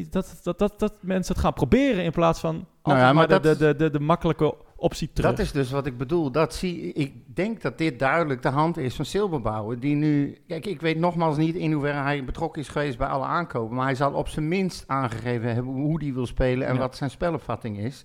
[0.10, 3.34] dat, dat, dat, dat mensen het gaan proberen in plaats van ja, maar maar de,
[3.40, 5.30] dat de, de, de, de makkelijke optie terug.
[5.30, 6.32] Dat is dus wat ik bedoel.
[6.32, 9.80] Dat zie, ik denk dat dit duidelijk de hand is van Silberbouwer.
[9.80, 13.26] Die nu, kijk, ik weet nogmaals niet in hoeverre hij betrokken is geweest bij alle
[13.26, 13.76] aankopen.
[13.76, 16.80] Maar hij zal op zijn minst aangegeven hebben hoe hij wil spelen en Ja.
[16.80, 18.04] wat zijn spelopvatting is.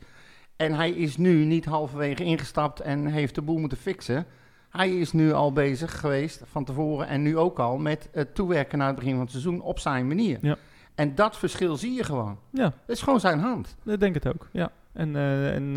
[0.57, 4.27] En hij is nu niet halverwege ingestapt en heeft de boel moeten fixen.
[4.71, 8.79] Hij is nu al bezig geweest van tevoren en nu ook al met het toewerken
[8.79, 10.39] naar het begin van het seizoen op zijn manier.
[10.41, 10.57] Ja.
[10.99, 12.39] En dat verschil zie je gewoon.
[12.51, 13.77] Ja, Dat is gewoon zijn hand.
[13.85, 14.49] ik denk het ook.
[14.53, 14.71] Ja.
[14.93, 15.73] En, eh, en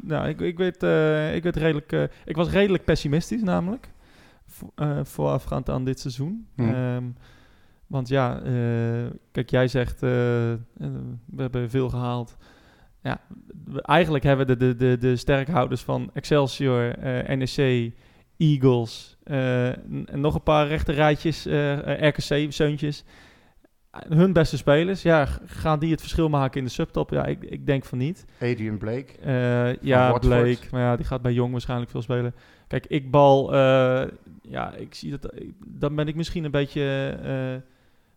[0.00, 3.88] nou, ik, ik, weet, eh, ik, weet redelijk, ik was redelijk pessimistisch namelijk.
[4.46, 4.72] Vo-
[5.02, 6.46] voorafgaand aan dit seizoen.
[6.56, 6.68] Hm.
[6.68, 7.04] Ehm,
[7.86, 8.40] want ja,
[9.32, 10.58] kijk, jij zegt, we
[11.36, 12.36] hebben veel gehaald.
[13.02, 13.20] Ja,
[13.64, 16.94] we- eigenlijk hebben we de, de, de, de sterkhouders van Excelsior,
[17.36, 17.92] NEC,
[18.36, 23.04] Eagles en nog een paar rechte rijtjes, eh, RKC-zeuntjes.
[24.08, 27.10] Hun beste spelers, ja, gaan die het verschil maken in de subtop?
[27.10, 28.24] Ja, ik, ik denk van niet.
[28.40, 29.12] Adrian Blake.
[29.22, 30.18] Eh, ja.
[30.18, 30.58] Blake.
[30.70, 32.34] Maar ja, die gaat bij Jong waarschijnlijk veel spelen.
[32.68, 33.54] Kijk, ik bal...
[33.54, 34.02] eh,
[34.42, 35.34] ja, ik zie dat...
[35.40, 37.62] ik- Dan ben ik misschien een beetje eh,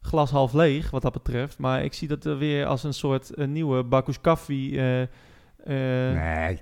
[0.09, 1.57] glas half leeg, wat dat betreft.
[1.57, 4.77] Maar ik zie dat er weer als een soort eh, nieuwe Bakus Kaffi...
[4.77, 5.07] eh, eh,
[6.15, 6.59] Nee,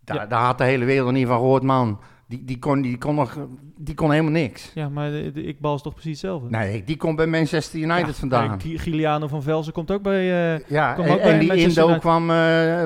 [0.00, 0.26] daar, ja.
[0.26, 2.00] daar had de hele wereld niet van gehoord, man.
[2.28, 3.38] Die, die, kon, die, kon nog,
[3.76, 4.70] die kon helemaal niks.
[4.74, 6.50] Ja, maar de, de is toch precies hetzelfde?
[6.50, 8.60] Nee, die komt bij Manchester United Ja, vandaan.
[8.60, 10.54] Gi- Giuliano van Velzen komt ook bij...
[10.54, 12.00] eh, Ja, en, ook bij die Manchester Indo United.
[12.00, 12.26] kwam,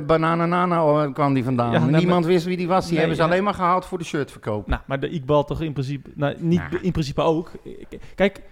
[0.06, 1.72] Banana Nana oh, kwam die vandaan.
[1.72, 2.80] Ja, Niemand wist wie die was.
[2.82, 3.28] Die Nee, hebben ze ja.
[3.28, 4.66] alleen maar gehaald voor de shirtverkoop.
[4.66, 6.10] nou, maar de Iqbal toch in principe...
[6.14, 6.82] Nou, niet Nou.
[6.82, 7.50] in principe ook.
[8.14, 8.42] Kijk,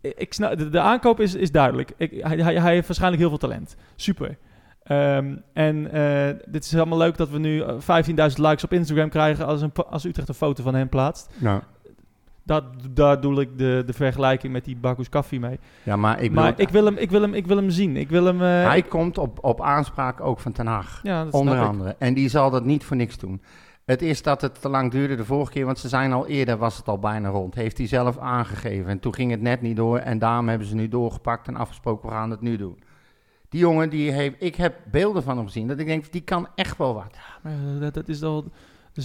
[0.00, 1.92] ik snap, de, de aankoop is, is duidelijk.
[1.96, 3.76] Ik, hij, hij, hij heeft waarschijnlijk heel veel talent.
[3.96, 4.38] Super.
[4.86, 7.74] Ehm, en eh, dit is helemaal leuk dat we nu eh,
[8.30, 11.30] 15.000 likes op Instagram krijgen als, een, als Utrecht een foto van hem plaatst.
[11.38, 11.60] Nou,
[12.42, 15.58] Dat, daar doe ik de, de vergelijking met die Bakus Koffie mee.
[15.82, 17.96] ja, maar ik, maar bedoel, ik wil, hem, ik, wil hem, ik wil hem zien.
[17.96, 18.42] Ik wil hem...
[18.42, 21.00] eh, hij ik- komt op, op aanspraak ook van Ten Haag.
[21.02, 21.62] ja, dat Onder ik.
[21.64, 21.94] andere.
[21.98, 23.42] En die zal dat niet voor niks doen.
[23.84, 26.56] Het is dat het te lang duurde de vorige keer, want ze zijn al eerder,
[26.56, 27.54] was het al bijna rond.
[27.54, 28.90] Heeft hij zelf aangegeven.
[28.90, 29.98] En toen ging het net niet door.
[29.98, 32.78] En daarom hebben ze nu doorgepakt en afgesproken, we gaan het nu doen.
[33.48, 36.48] Die jongen, die heeft, ik heb beelden van hem gezien, dat ik denk, die kan
[36.54, 37.16] echt wel wat.
[37.42, 38.44] Maar eh, dat, dat is al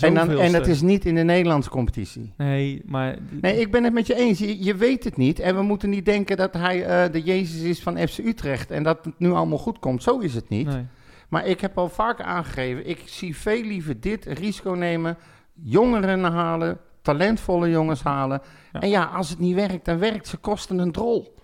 [0.01, 2.33] En, dan, en dat is niet in de Nederlandse competitie.
[2.37, 3.17] Nee, maar...
[3.29, 4.39] Nee, ik ben het met je eens.
[4.39, 5.39] Je, je weet het niet.
[5.39, 8.71] En we moeten niet denken dat hij eh, de Jezus is van FC Utrecht.
[8.71, 10.03] En dat het nu allemaal goed komt.
[10.03, 10.67] Zo is het niet.
[10.67, 10.85] Nee.
[11.29, 12.89] Maar ik heb al vaker aangegeven.
[12.89, 15.17] Ik zie veel liever dit risico nemen.
[15.53, 16.77] Jongeren halen.
[17.01, 18.41] Talentvolle jongens halen.
[18.71, 18.79] Ja.
[18.79, 21.35] En ja, als het niet werkt, dan werkt ze kosten een drol.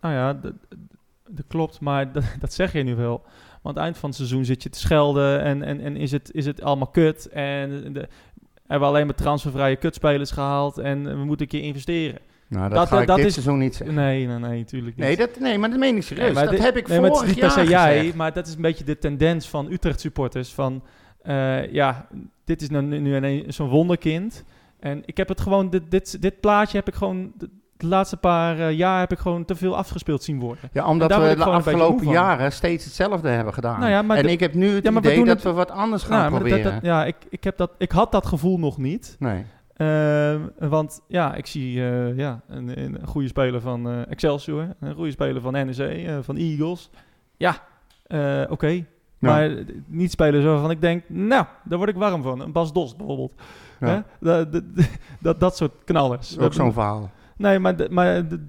[0.00, 0.40] Nou ja,
[1.32, 3.22] dat, klopt, maar dat, dat zeg je nu wel.
[3.62, 6.12] Want aan het eind van het seizoen zit je te schelden en, en, en is,
[6.12, 7.28] het, is het allemaal kut.
[7.28, 8.08] En de,
[8.66, 12.18] hebben we alleen maar transfervrije kutspelers gehaald en we moeten een keer investeren.
[12.48, 13.96] Nou, dat, Dat- ga ik dat dit is- seizoen niet zeggen.
[13.96, 15.06] Nee, nee, nee, natuurlijk niet.
[15.06, 16.24] Nee, dat, nee, maar dat meen ik serieus.
[16.24, 17.70] Nee, maar dat dit- heb ik nee, maar het vorig is niet per jaar se
[17.72, 18.16] jij, gezegd.
[18.16, 20.52] maar dat is een beetje de tendens van Utrecht supporters.
[20.52, 20.82] Van,
[21.22, 22.06] eh, ja,
[22.44, 24.44] dit is nu, nu ineens zo'n wonderkind.
[24.80, 27.32] En ik heb het gewoon, dit, dit, dit plaatje heb ik gewoon,
[27.82, 30.68] de, laatste paar eh, jaar heb ik gewoon te veel afgespeeld zien worden.
[30.72, 33.78] Ja, omdat we de afgelopen jaren steeds hetzelfde hebben gedaan.
[33.80, 35.52] Nou ja, maar en ik heb nu het Ja, maar we idee dat het- we
[35.52, 36.72] wat anders gaan Nou, dat- dat- proberen.
[36.74, 39.16] dat- ja, ik, ik, heb dat, ik had dat gevoel nog niet.
[39.18, 39.44] Nee.
[39.76, 44.94] Ehm, want ja, ik zie eh, ja, een, een goede speler van eh, Excelsior, een
[44.94, 46.90] goede speler van NEC, van Eagles.
[47.36, 47.56] Ja,
[48.50, 48.84] oké.
[49.18, 49.50] Maar
[49.86, 52.40] niet spelers waarvan ik denk, nou, daar word ik warm van.
[52.40, 53.32] Een Bas Dost bijvoorbeeld.
[53.80, 54.04] Ja.
[54.20, 54.48] Dat,
[55.20, 56.38] dat, dat soort knallers.
[56.38, 57.10] Ook zo'n verhaal.
[57.36, 58.48] Nee, maar, de- maar de-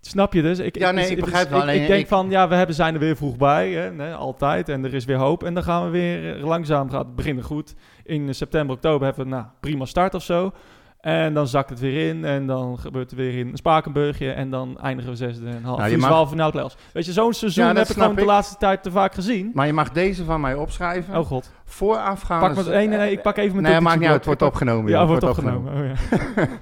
[0.00, 0.58] snap je dus?
[0.58, 2.54] Ik, Ja, nee, dus- ik dus begrijp wel, Ik, ik denk ik- van, ja, we
[2.54, 4.68] hebben, zijn er weer vroeg bij, hè, nee, altijd.
[4.68, 5.44] En er is weer hoop.
[5.44, 7.74] En dan gaan we weer langzaam, gaat het beginnen goed.
[8.04, 10.52] In september, oktober hebben we, nou, prima start of zo.
[11.00, 12.24] En dan zakt het weer in.
[12.24, 14.30] En dan gebeurt er weer in Spakenburgje.
[14.30, 15.78] En dan eindigen we zesde en half.
[15.78, 16.76] Nou, je mag-.
[16.92, 19.50] Weet je, zo'n seizoen Ja, heb ik gewoon de laatste tijd te vaak gezien.
[19.54, 21.18] Maar je mag deze van mij opschrijven.
[21.18, 21.50] Oh god.
[21.64, 22.54] Voorafgaand.
[22.54, 24.16] Pak me, nee, nee, nee, ik pak even mijn Nee, maakt niet uit.
[24.16, 24.90] Het wordt opgenomen.
[24.90, 25.72] Ja, joh, wordt opgenomen.
[25.72, 26.46] Oh, ja.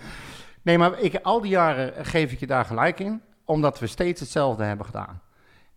[0.68, 3.20] Nee, maar ik, al die jaren geef ik je daar gelijk in.
[3.44, 5.20] Omdat we steeds hetzelfde hebben gedaan.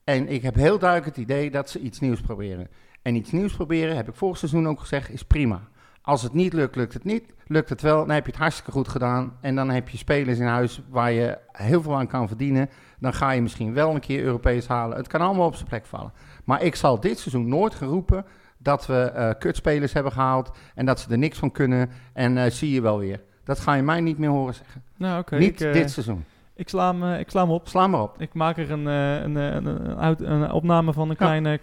[0.03, 2.67] En ik heb heel duidelijk het idee dat ze iets nieuws proberen.
[3.01, 5.61] En iets nieuws proberen, heb ik vorig seizoen ook gezegd, is prima.
[6.01, 7.33] Als het niet lukt, lukt het niet.
[7.47, 9.37] Lukt het wel, dan heb je het hartstikke goed gedaan.
[9.41, 12.69] En dan heb je spelers in huis waar je heel veel aan kan verdienen.
[12.99, 14.97] Dan ga je misschien wel een keer Europees halen.
[14.97, 16.13] Het kan allemaal op zijn plek vallen.
[16.43, 18.25] Maar ik zal dit seizoen nooit geroepen
[18.57, 20.51] dat we eh kutspelers hebben gehaald.
[20.75, 21.89] En dat ze er niks van kunnen.
[22.13, 23.29] En eh, zie je wel weer.
[23.43, 24.83] Dat ga je mij niet meer horen zeggen.
[24.97, 25.37] Nou, oké.
[25.37, 26.23] niet ik, eh, dit seizoen.
[26.55, 27.67] ik, sla hem, eh, ik sla hem op.
[27.67, 28.21] Sla maar op.
[28.21, 29.65] Ik maak er een, eh, een, een,
[30.05, 31.57] een, een opname van een klein, eh,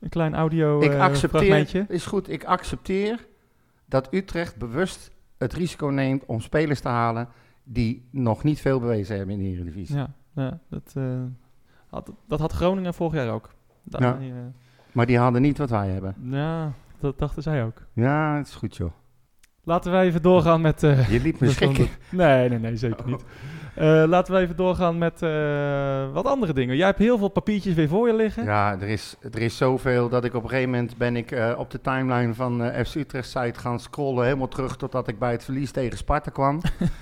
[0.00, 1.84] een klein audio ik accepteer, fragmentje.
[1.88, 3.26] is goed, ik accepteer
[3.84, 7.28] dat Utrecht bewust het risico neemt om spelers te halen
[7.64, 9.96] die nog niet veel bewezen hebben in de Eredivisie.
[9.96, 10.94] Ja, ja dat,
[11.88, 13.50] had, dat had Groningen vorig jaar ook.
[13.82, 14.18] Ja.
[14.92, 16.14] Maar die hadden niet wat wij hebben.
[16.30, 17.82] ja, dat dachten zij ook.
[17.92, 18.92] Ja, het is goed joh.
[19.68, 20.82] Laten we even doorgaan met...
[20.82, 21.88] eh, Je liet me schrikken.
[22.10, 23.24] Nee, nee, nee, zeker niet.
[23.74, 26.76] Eh, laten we even doorgaan met eh, wat andere dingen.
[26.76, 28.44] Jij hebt heel veel papiertjes weer voor je liggen.
[28.44, 31.70] Ja, er is, er is zoveel dat ik op een gegeven moment ben ik op
[31.70, 34.24] de timeline van FC Utrecht site gaan scrollen.
[34.24, 36.60] Helemaal terug totdat ik bij het verlies tegen Sparta kwam.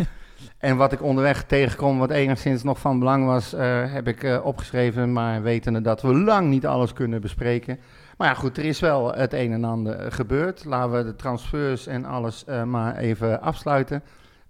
[0.58, 3.54] en wat ik onderweg tegenkom, wat enigszins nog van belang was,
[3.92, 5.12] heb ik opgeschreven.
[5.12, 7.78] Maar wetende dat we lang niet alles kunnen bespreken.
[8.16, 10.64] Maar ja, goed, er is wel het een en ander eh, gebeurd.
[10.64, 14.02] Laten we de transfers en alles eh, maar even afsluiten.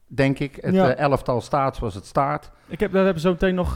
[0.07, 0.59] Denk ik.
[0.61, 0.95] Het Ja.
[0.95, 2.51] eh, elftal staat zoals het staat.
[2.67, 3.69] Ik heb, daar hebben we zo meteen nog...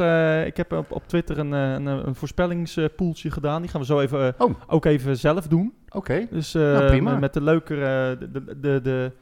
[0.46, 3.60] ik heb op, op Twitter een, een, een voorspellingspoeltje gedaan.
[3.62, 4.50] Die gaan we zo even, Oh.
[4.66, 5.74] ook even zelf doen.
[5.88, 6.26] Oké.
[6.30, 7.18] Dus Nou, prima.
[7.18, 7.74] met de leuke...
[7.74, 9.12] eh, de, de, de, de-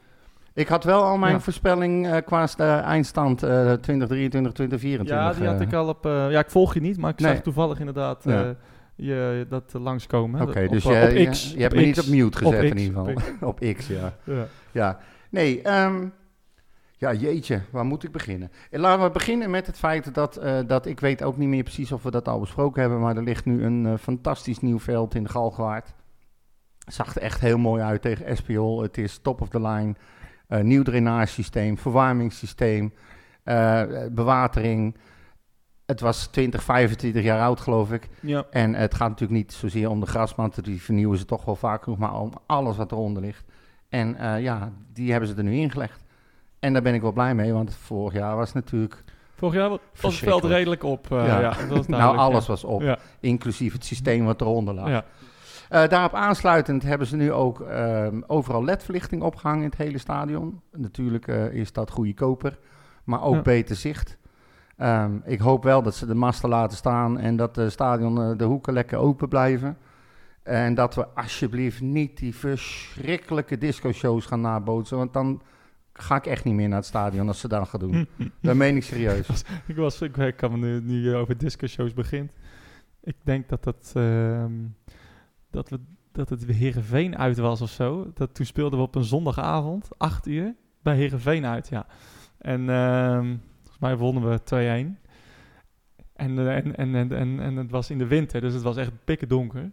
[0.53, 1.39] Ik had wel al mijn Ja.
[1.39, 5.15] voorspelling eh, qua sta- eindstand eh 2023, 2024.
[5.15, 6.03] ja, die had ik al op...
[6.03, 7.33] ja, ik volg je niet, maar ik Nee.
[7.33, 8.55] zag toevallig inderdaad Ja.
[8.97, 10.41] Je, dat eh, langskomen.
[10.41, 11.51] Oké, dus eh, je, op je- X.
[11.51, 13.13] je, hebt me niet op mute gezet Op in ieder geval.
[13.41, 14.13] op op X, ja.
[14.23, 14.45] Ja.
[14.71, 14.99] ja.
[15.29, 16.07] Nee, ehm,
[16.97, 18.51] ja, jeetje, waar moet ik beginnen?
[18.71, 21.91] Eh, Laten we beginnen met het feit dat, dat ik weet ook niet meer precies
[21.91, 25.29] of we dat al besproken hebben, maar er ligt nu een fantastisch nieuw veld in
[25.29, 25.93] Galgenwaard.
[26.87, 28.81] Zag er echt heel mooi uit tegen Espiol.
[28.81, 29.95] Het is top of the line.
[30.47, 32.93] Eh, nieuw drainagesysteem, verwarmingssysteem,
[34.11, 34.95] bewatering.
[35.87, 38.07] Het was 20, 25 jaar oud, geloof ik.
[38.19, 38.45] Ja.
[38.51, 41.83] En het gaat natuurlijk niet zozeer om de grasmatten, die vernieuwen ze toch wel vaak
[41.83, 43.43] genoeg, maar om alles wat eronder ligt.
[43.89, 46.03] En eh, ja, die hebben ze er nu ingelegd.
[46.59, 49.03] En daar ben ik wel blij mee, want vorig jaar was natuurlijk...
[49.35, 51.11] Vorig jaar was het veld redelijk op.
[51.11, 51.39] eh, Ja.
[51.39, 51.49] ja.
[51.49, 52.51] dat was nou, alles ja.
[52.51, 54.87] was op, inclusief het systeem wat eronder lag.
[54.89, 55.05] Ja.
[55.69, 60.61] Eh, daarop aansluitend hebben ze nu ook ehm, overal ledverlichting opgehangen in het hele stadion.
[60.71, 62.57] Natuurlijk is dat goedkoper,
[63.03, 64.17] maar ook beter zicht.
[64.77, 68.37] Ehm, ik hoop wel dat ze de masten laten staan en dat de stadion eh,
[68.37, 69.77] de hoeken lekker open blijven.
[70.43, 75.41] En dat we alsjeblieft niet die verschrikkelijke disco-shows gaan nabootsen, want dan
[75.93, 78.07] ga ik echt niet meer naar het stadion als ze dat gaan doen.
[78.41, 79.27] dat meen ik serieus.
[79.67, 82.31] Ik, was, ik, kan nu, nu over disco-shows begint.
[83.03, 84.53] Ik denk dat, dat, ehm,
[85.49, 85.79] dat, we,
[86.11, 88.11] dat het weer Heerenveen uit was of zo.
[88.13, 91.85] Dat, toen speelden we op een zondagavond, 8 uur, bij Heerenveen uit, ja.
[92.37, 93.35] En ehm,
[93.79, 95.05] volgens mij wonnen we 2-1.
[96.15, 98.77] En, eh, en, en, en, en, en het was in de winter, dus het was
[98.77, 99.71] echt pikken donker.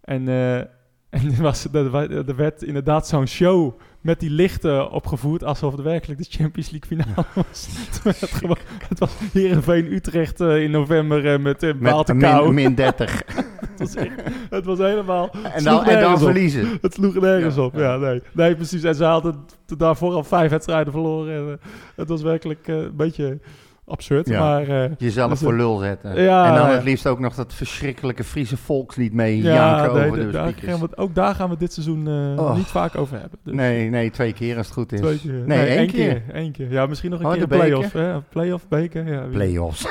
[0.00, 0.58] En, eh,
[1.20, 1.94] en er, was, er,
[2.28, 6.88] er werd inderdaad zo'n show met die lichten opgevoerd alsof het werkelijk de Champions League
[6.88, 7.68] finale was.
[8.20, 12.74] Het, gewoon, het was Heerenveen Utrecht eh, in november eh, met uh, Met min, min
[12.74, 13.22] 30.
[13.78, 15.30] het, was echt- het was helemaal...
[15.54, 16.18] en, dan, en dan op.
[16.18, 16.78] verliezen.
[16.80, 17.74] Het sloeg nergens Ja, op.
[17.76, 17.96] ja.
[17.96, 18.22] Nee.
[18.32, 18.82] nee, precies.
[18.82, 19.34] En ze hadden
[19.76, 21.34] daarvoor al vijf wedstrijden verloren.
[21.34, 23.38] En, eh, het was werkelijk eh, een beetje
[23.86, 24.28] absurd.
[24.28, 24.40] Ja.
[24.40, 26.22] Maar eh, Jezelf Dus, voor lul zetten.
[26.22, 30.18] ja, en dan het liefst ook nog dat verschrikkelijke Friese volkslied mee ja, nee, over
[30.18, 30.78] de daar gaan speakers.
[30.78, 32.08] we, het- ook daar gaan we dit seizoen
[32.38, 32.56] Oh.
[32.56, 33.38] niet vaak over hebben.
[33.44, 35.00] Dus Nee, nee, twee keer als het goed is.
[35.00, 35.32] Twee keer.
[35.46, 36.22] Nee, één één keer.
[36.32, 36.70] Eén keer.
[36.70, 37.92] Ja, misschien nog een Oh, keer de play-off.
[37.92, 38.20] hè?
[38.20, 39.06] Play-off, beker.
[39.12, 39.86] Ja, Play-offs.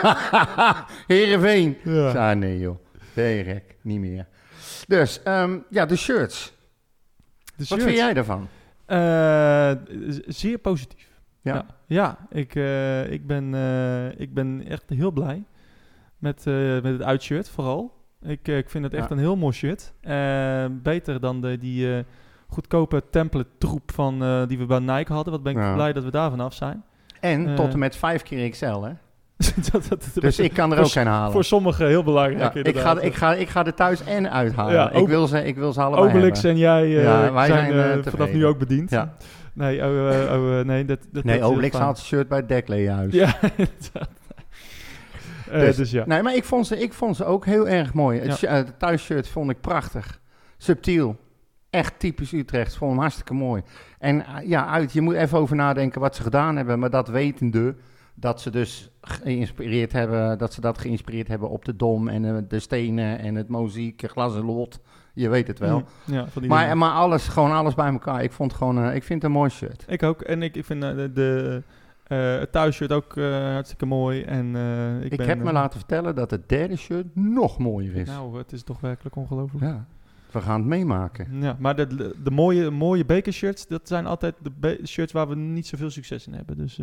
[1.08, 1.78] Heerenveen.
[1.84, 2.12] Ja.
[2.14, 2.76] Ja, nee joh.
[3.14, 3.76] Gek?
[3.82, 4.28] Niet meer.
[4.88, 6.54] Dus, ehm, ja, de shirts.
[7.46, 7.84] De Wat shirts.
[7.84, 8.48] vind jij daarvan?
[8.86, 9.72] Eh,
[10.28, 11.10] zeer positief.
[11.42, 11.54] Ja.
[11.56, 15.44] Ja, ja ik, eh, ik, ben, eh, ik ben echt heel blij
[16.18, 18.02] met, met het uitshirt vooral.
[18.22, 19.16] Ik, ik vind het echt Ja.
[19.16, 19.94] een heel mooi shirt.
[20.84, 22.04] Beter dan de, die
[22.48, 25.34] goedkope template troep van, die we bij Nike hadden.
[25.34, 25.74] Wat ben ik Ja.
[25.74, 26.84] blij dat we daar vanaf zijn.
[27.20, 28.92] En tot en met vijf keer XL, hè?
[29.72, 31.32] dat, dat, Dus ik kan er ook een halen.
[31.32, 32.54] Voor sommigen heel belangrijk.
[32.54, 34.74] Ja, ik, ga, ik, ga, ik ga er thuis en uithalen.
[34.74, 36.52] Ja, ik, wil ze, ik wil ze allebei Obelix hebben.
[36.52, 38.90] en jij eh, Ja, wij zijn, zijn, eh, eh, vanaf nu ook bediend.
[38.90, 39.14] Ja.
[39.54, 42.48] Nee, oh, eh, oh, eh, nee, dat, dat, Nee, Obelix haalt zijn shirt bij het
[42.48, 43.14] Dekleehuis.
[43.14, 44.10] Ja, inderdaad.
[45.50, 46.04] Eh, Dus- dus ja.
[46.06, 48.20] Nee, maar ik vond ze, ik vond ze ook heel erg mooi.
[48.20, 50.20] Het, eh, het thuisshirt vond ik prachtig.
[50.58, 51.16] Subtiel.
[51.70, 52.76] Echt typisch Utrecht.
[52.76, 53.62] Vond hem hartstikke mooi.
[54.00, 56.80] En eh, ja, uit, je moet even over nadenken wat ze gedaan hebben.
[56.80, 57.76] Maar dat wetende,
[58.14, 62.38] dat ze dus geïnspireerd hebben, dat ze dat geïnspireerd hebben op de dom en eh,
[62.48, 64.80] de stenen en het mozaïek, glas en lot.
[65.14, 65.78] Je weet het wel.
[65.78, 66.78] Mm, Ja, van die Maar, dingen.
[66.78, 68.24] maar alles, gewoon alles bij elkaar.
[68.24, 69.86] Ik vond gewoon, eh, ik vind het een mooi shirt.
[69.88, 70.22] Ik ook.
[70.22, 71.64] En ik, ik vind eh, de, de,
[72.08, 74.22] het thuisshirt ook hartstikke mooi.
[74.22, 74.56] En,
[75.02, 78.08] ik Ik, ben, heb me laten vertellen dat het derde shirt nog mooier is.
[78.08, 79.64] Nou, het is toch werkelijk ongelooflijk.
[79.66, 79.86] ja,
[80.32, 81.42] we gaan het meemaken.
[81.42, 85.68] Ja, maar de, de, mooie, mooie bekershirts, dat zijn altijd de shirts waar we niet
[85.68, 86.58] zoveel succes in hebben.
[86.58, 86.80] Dus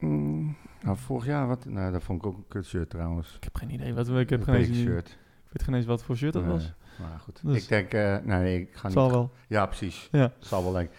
[0.00, 3.34] Mm, nou, vorig jaar, wat, nou, dat vond ik ook een kut shirt trouwens.
[3.36, 3.94] ik heb geen idee.
[3.94, 5.18] Wat, ik, heb Een geen eens, ik shirt.
[5.52, 6.72] weet geen eens wat voor shirt dat Nee, was.
[7.00, 8.92] Maar goed, Dus- ik denk, eh, nee, ik ga Het niet.
[8.92, 9.30] zal wel.
[9.48, 10.08] Ja, precies.
[10.12, 10.32] Ja.
[10.38, 10.90] Zal wel denk.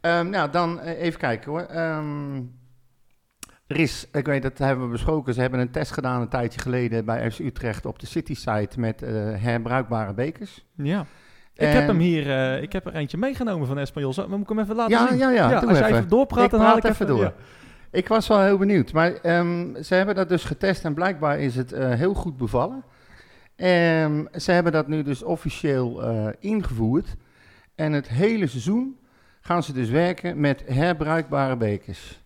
[0.00, 1.60] Ehm, nou, dan eh, even kijken hoor.
[1.60, 2.36] Ehm,
[3.66, 6.60] er is, ik weet dat hebben we besproken, ze hebben een test gedaan een tijdje
[6.60, 10.66] geleden bij FC Utrecht op de City site met eh, herbruikbare bekers.
[10.74, 11.06] Ja.
[11.54, 14.12] Ik heb hem hier, eh, ik heb er eentje meegenomen van Espanyol.
[14.12, 15.18] Zo, maar moet ik hem even laten Ja, zien?
[15.18, 15.98] ja, ja, doe als jij even.
[15.98, 17.20] even doorpraat, ik dan haal ik even door.
[17.20, 17.32] ja.
[17.90, 21.56] Ik was wel heel benieuwd, maar ehm, ze hebben dat dus getest en blijkbaar is
[21.56, 22.84] het eh, heel goed bevallen.
[23.56, 27.16] Ehm, ze hebben dat nu dus officieel eh, ingevoerd.
[27.74, 28.98] En het hele seizoen
[29.40, 32.20] gaan ze dus werken met herbruikbare bekers.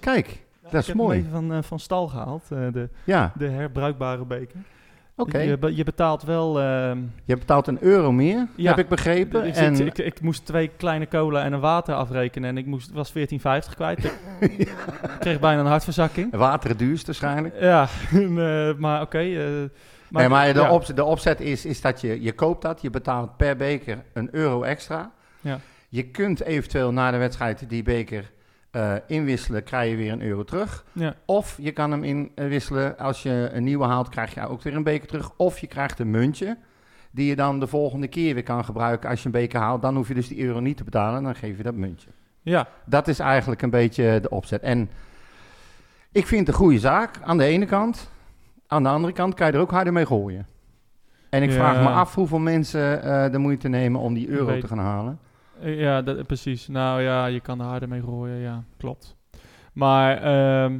[0.00, 0.26] Kijk,
[0.62, 1.18] dat ik is heb mooi.
[1.18, 4.60] hem even van, eh, van stal gehaald, eh, de, Ja, de herbruikbare beker.
[5.20, 5.38] Oké.
[5.38, 6.60] Je, be- je betaalt wel...
[6.60, 8.68] ehm, Je betaalt een euro meer, Ja.
[8.70, 9.46] heb ik begrepen.
[9.46, 12.90] ik, en, ik, ik moest twee kleine cola en een water afrekenen en ik moest,
[12.92, 13.18] was 14,50
[13.74, 14.04] kwijt.
[14.40, 14.72] Ik
[15.20, 16.36] kreeg bijna een hartverzakking.
[16.36, 17.60] water het duurst waarschijnlijk.
[17.60, 19.18] Ja, eh, maar oké.
[19.18, 19.34] eh,
[20.08, 20.78] nee, maar de, ja.
[20.94, 24.62] de opzet is, is dat je, je koopt dat, je betaalt per beker een euro
[24.62, 25.10] extra.
[25.40, 25.58] Ja.
[25.88, 28.30] Je kunt eventueel na de wedstrijd die beker
[28.70, 30.84] eh, inwisselen, krijg je weer een euro terug.
[30.92, 31.14] Ja.
[31.24, 34.82] Of je kan hem inwisselen, als je een nieuwe haalt, krijg je ook weer een
[34.82, 35.30] beker terug.
[35.36, 36.56] Of je krijgt een muntje,
[37.10, 39.82] die je dan de volgende keer weer kan gebruiken als je een beker haalt.
[39.82, 42.08] Dan hoef je dus die euro niet te betalen, dan geef je dat muntje.
[42.42, 44.62] ja, Dat is eigenlijk een beetje de opzet.
[44.62, 44.90] En
[46.12, 48.10] ik vind het een goede zaak aan de ene kant.
[48.66, 50.46] Aan de andere kant kan je er ook harder mee gooien.
[51.30, 51.54] En ik Ja.
[51.54, 54.78] vraag me af hoeveel mensen eh, de moeite nemen om die euro Weet- te gaan
[54.78, 55.18] halen.
[55.62, 56.68] Ja, dat, precies.
[56.68, 59.16] Nou ja, je kan er harder mee gooien, ja, klopt.
[59.72, 60.78] Maar ehm,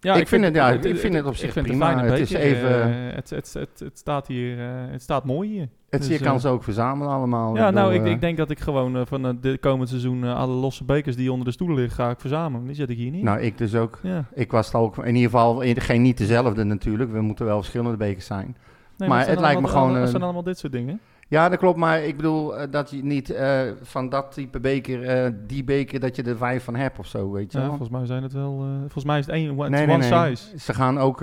[0.00, 2.04] ja, Ik vind het- ja, ik vind het op zich vind prima.
[2.04, 5.68] Het is even- Eh, het, het, het, het staat hier, eh, het staat mooi hier.
[5.90, 7.56] Het, Dus, je kan eh, ze ook verzamelen allemaal.
[7.56, 11.16] Ja, nou, ik, ik denk dat ik gewoon van de komend seizoen alle losse bekers
[11.16, 12.66] die onder de stoelen liggen, ga ik verzamelen.
[12.66, 13.22] Die zet ik hier niet.
[13.22, 13.98] Nou, ik dus ook.
[14.02, 14.24] ja.
[14.34, 17.12] Ik was het ook, in ieder geval, geen niet dezelfde natuurlijk.
[17.12, 18.56] We moeten wel verschillende bekers zijn.
[19.00, 21.00] Nee, maar het lijkt me gewoon, Het zijn allemaal dit soort dingen.
[21.30, 21.78] Ja, dat klopt.
[21.78, 26.00] Maar ik bedoel eh, dat je niet eh, van dat type beker, eh, die beker,
[26.00, 27.76] dat je er vijf van hebt of zo, weet je Ja, wel.
[27.76, 28.66] volgens mij zijn het wel.
[28.80, 30.36] volgens mij is het één one, Nee, nee, one nee.
[30.36, 30.58] size.
[30.58, 31.18] Ze gaan ook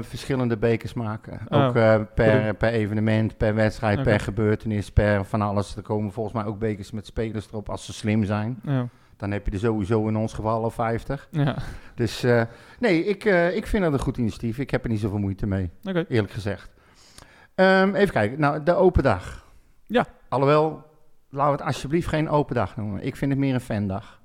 [0.00, 1.40] verschillende bekers maken.
[1.48, 1.64] Oh.
[1.66, 1.72] Ook
[2.14, 5.76] per, per evenement, per wedstrijd, per gebeurtenis, per van alles.
[5.76, 8.60] Er komen volgens mij ook bekers met spelers erop als ze slim zijn.
[8.64, 8.88] Ja.
[9.16, 11.28] Dan heb je er sowieso in ons geval al 50.
[11.30, 11.56] ja.
[11.94, 12.24] Dus
[12.78, 13.24] nee, ik,
[13.54, 14.58] ik vind dat een goed initiatief.
[14.58, 15.70] Ik heb er niet zoveel moeite mee,
[16.08, 16.70] eerlijk gezegd.
[17.60, 18.40] Ehm, even kijken.
[18.40, 19.44] Nou, de open dag.
[19.86, 20.06] Ja.
[20.28, 20.84] Alhoewel,
[21.30, 23.02] laten we het alsjeblieft geen open dag noemen.
[23.06, 24.20] Ik vind het meer een fandag.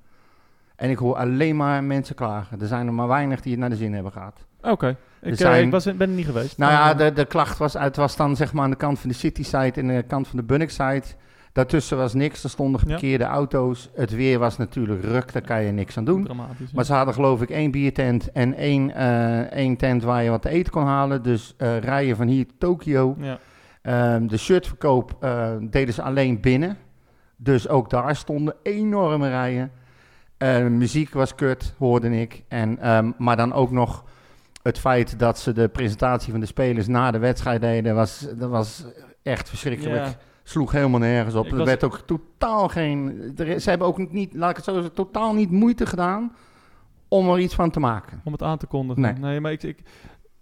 [0.76, 2.60] En ik hoor alleen maar mensen klagen.
[2.60, 4.44] Er zijn er maar weinig die het naar de zin hebben gehad.
[4.62, 4.96] Oké.
[5.20, 6.58] Ik, eh, zijn- ik was, ben er niet geweest.
[6.58, 8.98] Nou ja, Maar, de, de klacht was, het was dan zeg maar aan de kant
[8.98, 11.14] van de City site en de kant van de Bunnik site.
[11.56, 12.86] Daartussen was niks, er stonden Ja.
[12.86, 13.90] geparkeerde auto's.
[13.94, 16.24] Het weer was natuurlijk ruk, daar kan je niks aan doen.
[16.24, 16.72] Dramatisch.
[16.72, 20.42] Maar ze hadden geloof ik één biertent en één, eh, één tent waar je wat
[20.42, 21.22] te eten kon halen.
[21.22, 23.16] Dus eh, rijden van hier Tokio.
[23.20, 23.38] ja.
[23.82, 26.76] Ehm, de shirtverkoop eh, deden ze alleen binnen.
[27.36, 29.70] Dus ook daar stonden enorme rijen.
[30.78, 32.42] Muziek was kut, hoorde ik.
[32.48, 34.04] En, ehm, maar dan ook nog
[34.62, 38.50] het feit dat ze de presentatie van de spelers na de wedstrijd deden, was, dat
[38.50, 38.84] was
[39.22, 40.04] echt verschrikkelijk.
[40.04, 40.14] Ja.
[40.48, 41.44] Sloeg helemaal nergens op.
[41.44, 43.32] Ik Er was- werd ook totaal geen.
[43.36, 46.32] er ze hebben ook niet, laat ik het zo zeggen, totaal niet moeite gedaan
[47.08, 48.20] om er iets van te maken.
[48.24, 49.02] Om het aan te kondigen.
[49.02, 49.12] Nee.
[49.12, 49.78] Nee, maar ik, ik,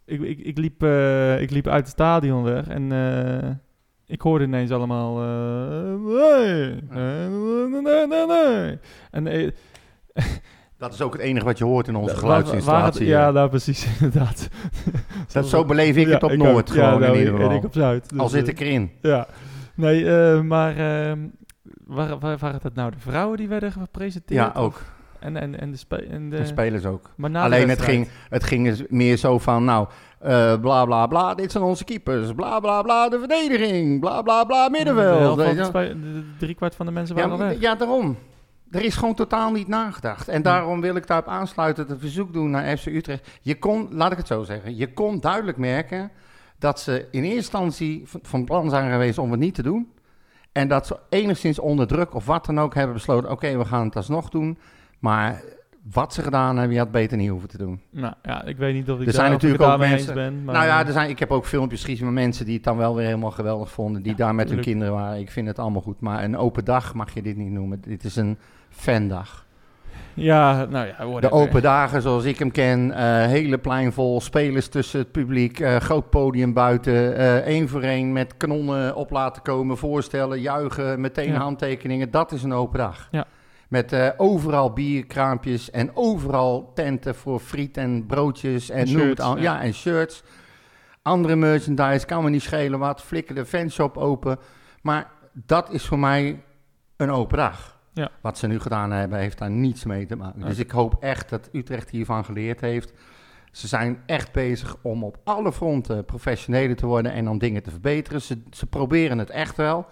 [0.04, 3.50] ik, ik, ik, liep, eh, ik liep uit het stadion weg en eh,
[4.06, 5.22] ik hoorde ineens allemaal...
[5.22, 5.94] eh,
[6.90, 8.78] nee, nee, nee, nee.
[9.10, 9.24] En
[10.78, 13.06] Dat is ook het enige wat je hoort in onze geluidsinstallatie.
[13.06, 14.48] Ja, nou precies, inderdaad.
[15.32, 16.32] dat, zo beleef ik Ja, het op.
[16.32, 17.56] Noord gewoon nou, in ieder en geval.
[17.56, 18.08] ik op Zuid.
[18.10, 18.90] Dus, Al zit eh, ik erin.
[19.02, 19.26] Ja.
[19.74, 21.18] Nee, eh, maar ehm,
[21.86, 24.40] waar, waar, waren het nou de vrouwen die werden gepresenteerd?
[24.54, 24.80] Ja, ook.
[25.18, 27.10] En, en, en de, en de De spelers ook.
[27.32, 31.52] Alleen het ging, het ging dus meer zo van, nou, eh, bla bla bla, dit
[31.52, 32.32] zijn onze keepers.
[32.32, 34.00] Bla bla bla, de verdediging.
[34.00, 35.40] Bla bla bla, De middenveld.
[36.38, 37.60] driekwart van de mensen Ja, waren al weg.
[37.60, 38.16] ja, daarom.
[38.70, 40.28] Er is gewoon totaal niet nagedacht.
[40.28, 43.28] En daarom wil ik daarop aansluiten, het verzoek doen naar FC Utrecht.
[43.42, 46.10] Je kon, laat ik het zo zeggen, je kon duidelijk merken
[46.58, 49.88] dat ze in eerste instantie van- van plan zijn geweest om het niet te doen.
[50.52, 53.84] En dat ze enigszins onder druk of wat dan ook hebben besloten, oké, we gaan
[53.86, 54.58] het alsnog doen.
[54.98, 55.42] Maar
[55.92, 57.80] wat ze gedaan hebben, je had beter niet hoeven te doen.
[57.90, 60.44] Nou ja, ik weet niet of ik, Er daar, zijn natuurlijk ook mensen- ben.
[60.44, 62.76] Maar, nou ja, er zijn, ik heb ook filmpjes gezien van mensen die het dan
[62.76, 64.02] wel weer helemaal geweldig vonden.
[64.02, 64.66] Die Ja, daar met tuurlijk.
[64.68, 65.20] hun kinderen waren.
[65.20, 66.00] Ik vind het allemaal goed.
[66.00, 67.80] Maar een open dag mag je dit niet noemen.
[67.80, 68.38] Dit is een
[68.70, 69.43] fandag.
[70.14, 72.92] Ja, nou ja, De open dagen zoals ik hem ken.
[72.92, 74.20] eh, hele plein vol.
[74.20, 75.60] Spelers tussen het publiek.
[75.60, 77.16] eh, groot podium buiten.
[77.16, 79.76] eh, één voor één met kanonnen op laten komen.
[79.76, 81.38] Voorstellen, juichen, meteen Ja.
[81.38, 82.10] handtekeningen.
[82.10, 83.08] Dat is een open dag.
[83.10, 83.24] Ja.
[83.68, 89.04] Met eh, overal bierkraampjes en overal tenten voor friet en broodjes en, En noem het
[89.04, 89.36] shirts, al.
[89.36, 89.42] ja.
[89.42, 90.22] Ja, en shirts.
[91.02, 93.02] Andere merchandise, kan me niet schelen wat.
[93.02, 94.38] Flikker de fanshop open.
[94.82, 96.42] Maar dat is voor mij
[96.96, 97.73] een open dag.
[97.94, 98.10] Ja.
[98.20, 100.38] Wat ze nu gedaan hebben, heeft daar niets mee te maken.
[100.38, 100.48] Nee.
[100.48, 102.92] Dus ik hoop echt dat Utrecht hiervan geleerd heeft.
[103.52, 107.70] Ze zijn echt bezig om op alle fronten professioneler te worden en om dingen te
[107.70, 108.22] verbeteren.
[108.22, 109.86] Ze, ze proberen het echt wel.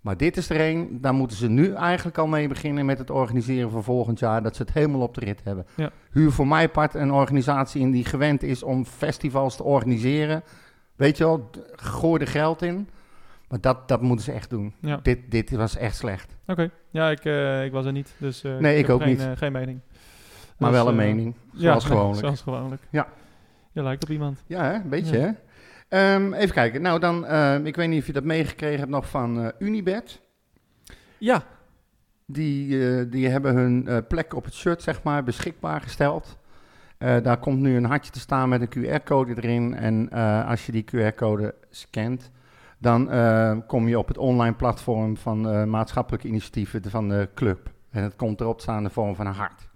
[0.00, 3.10] Maar dit is er een, daar moeten ze nu eigenlijk al mee beginnen met het
[3.10, 4.42] organiseren van volgend jaar.
[4.42, 5.66] Dat ze het helemaal op de rit hebben.
[5.76, 5.90] Ja.
[6.10, 10.42] Huur voor mij part een organisatie in die gewend is om festivals te organiseren.
[10.96, 12.88] Weet je wel, gooi er geld in.
[13.48, 14.74] Maar dat, dat moeten ze echt doen.
[14.80, 16.36] Ja, Dit, dit was echt slecht.
[16.46, 16.70] oké.
[16.90, 19.20] Ja, ik, eh, ik was er niet, dus eh, Nee, ik heb ook geen, niet.
[19.20, 19.80] eh, geen mening.
[20.58, 22.20] Maar Dus, wel een mening, ja, zoals nee, gewoonlijk.
[22.20, 22.82] zoals gewoonlijk.
[22.90, 23.08] Ja.
[23.72, 24.42] Je lijkt op iemand.
[24.46, 24.74] Ja, hè?
[24.74, 25.24] een beetje Ja.
[25.88, 26.14] hè?
[26.14, 26.82] Ehm, even kijken.
[26.82, 27.26] Nou, dan,
[27.66, 30.20] ik weet niet of je dat meegekregen hebt nog van Unibet.
[31.18, 31.42] Ja,
[32.26, 36.38] Die, die hebben hun plek op het shirt, zeg maar, beschikbaar gesteld.
[36.98, 38.68] Daar komt nu een hartje te staan met een
[39.00, 39.74] QR-code erin.
[39.74, 40.10] En
[40.46, 42.30] als je die QR-code scant,
[42.78, 47.70] dan eh, kom je op het online platform van eh, maatschappelijke initiatieven van de club.
[47.90, 49.68] En het komt erop staan de vorm van een hart.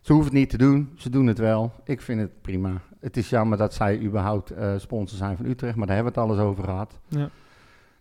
[0.00, 1.72] Ze hoeven het niet te doen, ze doen het wel.
[1.84, 2.80] Ik vind het prima.
[3.00, 6.20] Het is jammer dat zij überhaupt eh, sponsor zijn van Utrecht, maar daar hebben we
[6.20, 6.98] het alles over gehad.
[7.08, 7.28] Ja.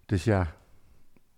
[0.05, 0.47] Dus ja,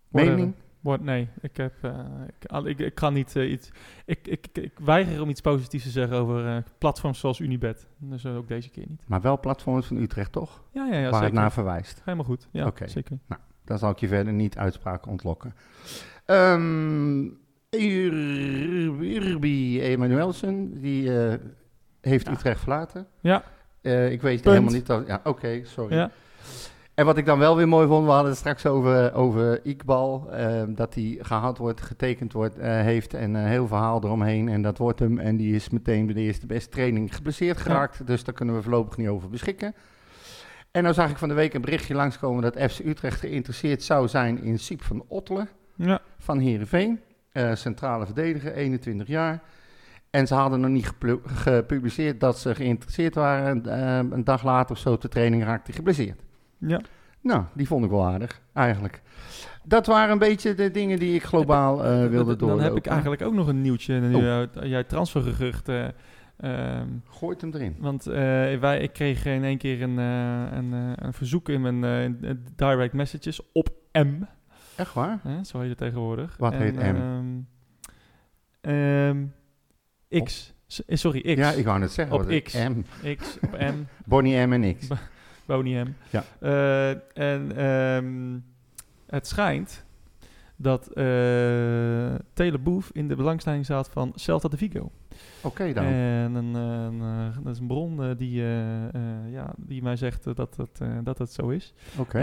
[0.08, 0.54] mening?
[0.96, 3.70] Nee, ik, heb, eh, ik, ik, ik kan niet eh, iets...
[4.06, 7.88] Ik, ik, ik, weiger om iets positiefs te zeggen over eh, platforms zoals Unibet.
[7.98, 9.04] Dus ook deze keer niet.
[9.08, 10.64] Maar wel platforms van Utrecht, toch?
[10.72, 11.26] Ja, ja, ja Waar zeker.
[11.26, 12.02] het naar verwijst.
[12.04, 12.48] Helemaal goed.
[12.52, 12.88] Ja, Oké.
[12.88, 13.18] zeker.
[13.66, 15.56] Dan zal ik je verder niet uitspraak ontlokken.
[16.26, 17.24] Ehm
[17.70, 21.10] Ir- Irby Emanuelsen, die
[22.02, 22.32] heeft Ja.
[22.32, 23.08] Utrecht verlaten.
[23.22, 23.44] Ja.
[23.82, 24.44] Ik weet Punt.
[24.56, 25.08] helemaal niet dat...
[25.08, 25.96] Ja, oké, sorry.
[25.96, 26.12] Ja.
[26.98, 30.32] En wat ik dan wel weer mooi vond, we hadden het straks over, over Iqbal,
[30.32, 34.50] eh, dat hij gehaald wordt, getekend wordt, eh, heeft en een heel verhaal eromheen.
[34.50, 38.08] En dat wordt hem en die is meteen bij de eerste beste training geblesseerd geraakt.
[38.08, 39.74] Dus daar kunnen we voorlopig niet over beschikken.
[40.72, 44.08] En nou zag ik van de week een berichtje langskomen dat FC Utrecht geïnteresseerd zou
[44.08, 46.00] zijn in Siep van Ottelen Ja.
[46.18, 47.00] van Heerenveen.
[47.32, 49.42] eh, centrale verdediger, 21 jaar.
[50.10, 50.92] En ze hadden nog niet
[51.26, 53.72] gepubliceerd dat ze geïnteresseerd waren.
[54.14, 56.26] Een dag later of zo de training raakte geblesseerd.
[56.58, 56.82] Ja.
[57.22, 59.02] Nou, die vond ik wel aardig, eigenlijk.
[59.64, 62.48] Dat waren een beetje de dingen die ik globaal eh, wilde doorlopen.
[62.48, 64.00] Dan heb ik eigenlijk ook nog een nieuwtje.
[64.00, 64.42] Nu, Oh.
[64.42, 65.94] eh, jij transfergeruchten.
[66.38, 67.76] ehm, Gooit hem erin.
[67.80, 68.14] want eh,
[68.60, 71.84] wij, ik kreeg in één keer een, eh, een, eh, een verzoek in mijn
[72.24, 74.22] eh, direct messages op M.
[74.76, 75.20] Echt waar?
[75.24, 76.36] Hè, zo heet het tegenwoordig.
[76.38, 76.80] Wat heet M?
[76.80, 77.26] ehm,
[78.62, 80.54] ehm, X.
[80.88, 81.34] Sorry, X.
[81.40, 82.16] Ja, ik wou net zeggen.
[82.16, 82.54] Op het- X.
[82.54, 82.82] M.
[83.16, 83.74] X op M.
[84.10, 84.88] Bonnie M en X.
[85.48, 85.94] Boney M.
[86.10, 86.24] Ja.
[86.40, 88.40] Eh, en ehm,
[89.08, 89.86] het schijnt
[90.56, 94.92] dat eh Teleboef in de belangstelling staat van Celta de Vigo.
[95.42, 95.84] Oké dan.
[95.86, 98.42] En een, een, eh, dat is een bron die,
[99.32, 101.74] ja, die mij zegt dat, het, eh, dat het zo is.
[101.98, 102.20] Oké.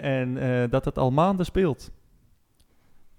[0.00, 0.38] En
[0.70, 1.92] dat het al maanden speelt.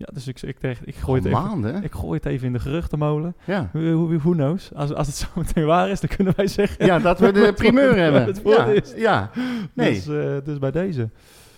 [0.06, 1.84] Ja, dus ik, ik, tegen, ik, gooi het even, maanden?
[1.84, 3.36] ik gooi het even in de geruchtenmolen.
[3.46, 3.70] Ja.
[3.74, 4.74] Who, who, who knows?
[4.76, 6.86] Als, als het zo meteen waar is, dan kunnen wij zeggen...
[6.86, 8.36] ja, dat we de primeur hebben.
[8.44, 8.94] Ja, is.
[8.96, 9.32] ja.
[9.74, 9.94] Nee.
[9.94, 11.10] Dus, eh, dus bij deze.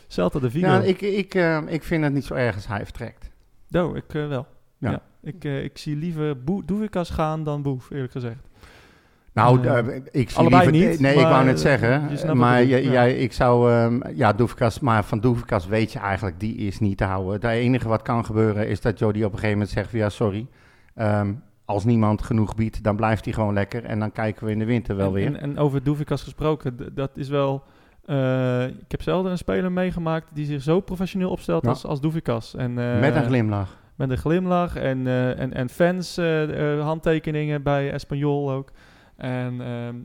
[0.08, 0.68] Celta de Vigo.
[0.68, 3.30] Ja, ik, ik, eh, ik vind het niet zo erg als hij vertrekt.
[3.72, 4.48] Oh, ik eh, wel.
[4.78, 4.92] Ja.
[4.92, 5.02] Ja.
[5.22, 8.40] Ik, ik zie liever Boe- Doevikas gaan dan Boef, eerlijk gezegd.
[9.36, 10.72] Nou, Eh, eh, ik zie liever...
[10.72, 12.10] niet, Nee, ik wou net eh, zeggen.
[12.26, 13.04] wat maar ik jij, ja.
[13.04, 13.72] ik zou...
[13.72, 14.34] ehm, ja,
[14.82, 17.34] maar van Doevikas weet je eigenlijk, die is niet te houden.
[17.34, 20.48] Het enige wat kan gebeuren is dat Jody op een gegeven moment zegt ja, sorry.
[20.96, 21.34] ehm,
[21.66, 23.84] als niemand genoeg biedt, dan blijft hij gewoon lekker.
[23.84, 25.26] En dan kijken we in de winter wel en, weer.
[25.26, 27.64] En, en over Doevikas gesproken, dat is wel...
[28.06, 31.70] eh, ik heb zelden een speler meegemaakt die zich zo professioneel opstelt Ja.
[31.70, 31.86] als,
[32.26, 32.56] als.
[32.56, 33.78] En, eh, Met een glimlach.
[33.96, 38.72] Met een glimlach en, eh, en, en fans, eh, eh, handtekeningen bij Espanyol ook.
[39.18, 39.96] En ehm,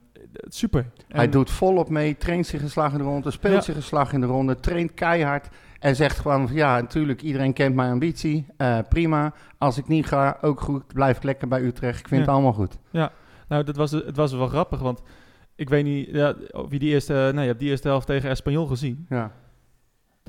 [0.49, 0.87] super.
[1.09, 3.61] Hij doet volop mee, traint zich een slag in de ronde, speelt Ja.
[3.61, 5.49] zich een slag in de ronde, traint keihard.
[5.79, 8.47] En zegt gewoon van, ja, natuurlijk, iedereen kent mijn ambitie.
[8.57, 9.33] eh, prima.
[9.59, 10.87] Als ik niet ga, ook goed.
[10.87, 12.01] Blijf ik lekker bij Utrecht.
[12.01, 12.27] Ik vind Ja.
[12.27, 12.79] het allemaal goed.
[13.49, 15.03] Nou, dat was, het was wel grappig, want
[15.55, 18.31] ik weet niet ja, of je die eerste, nee, je hebt die eerste helft tegen
[18.31, 19.07] Espanyol gezien.
[19.09, 19.33] Ja.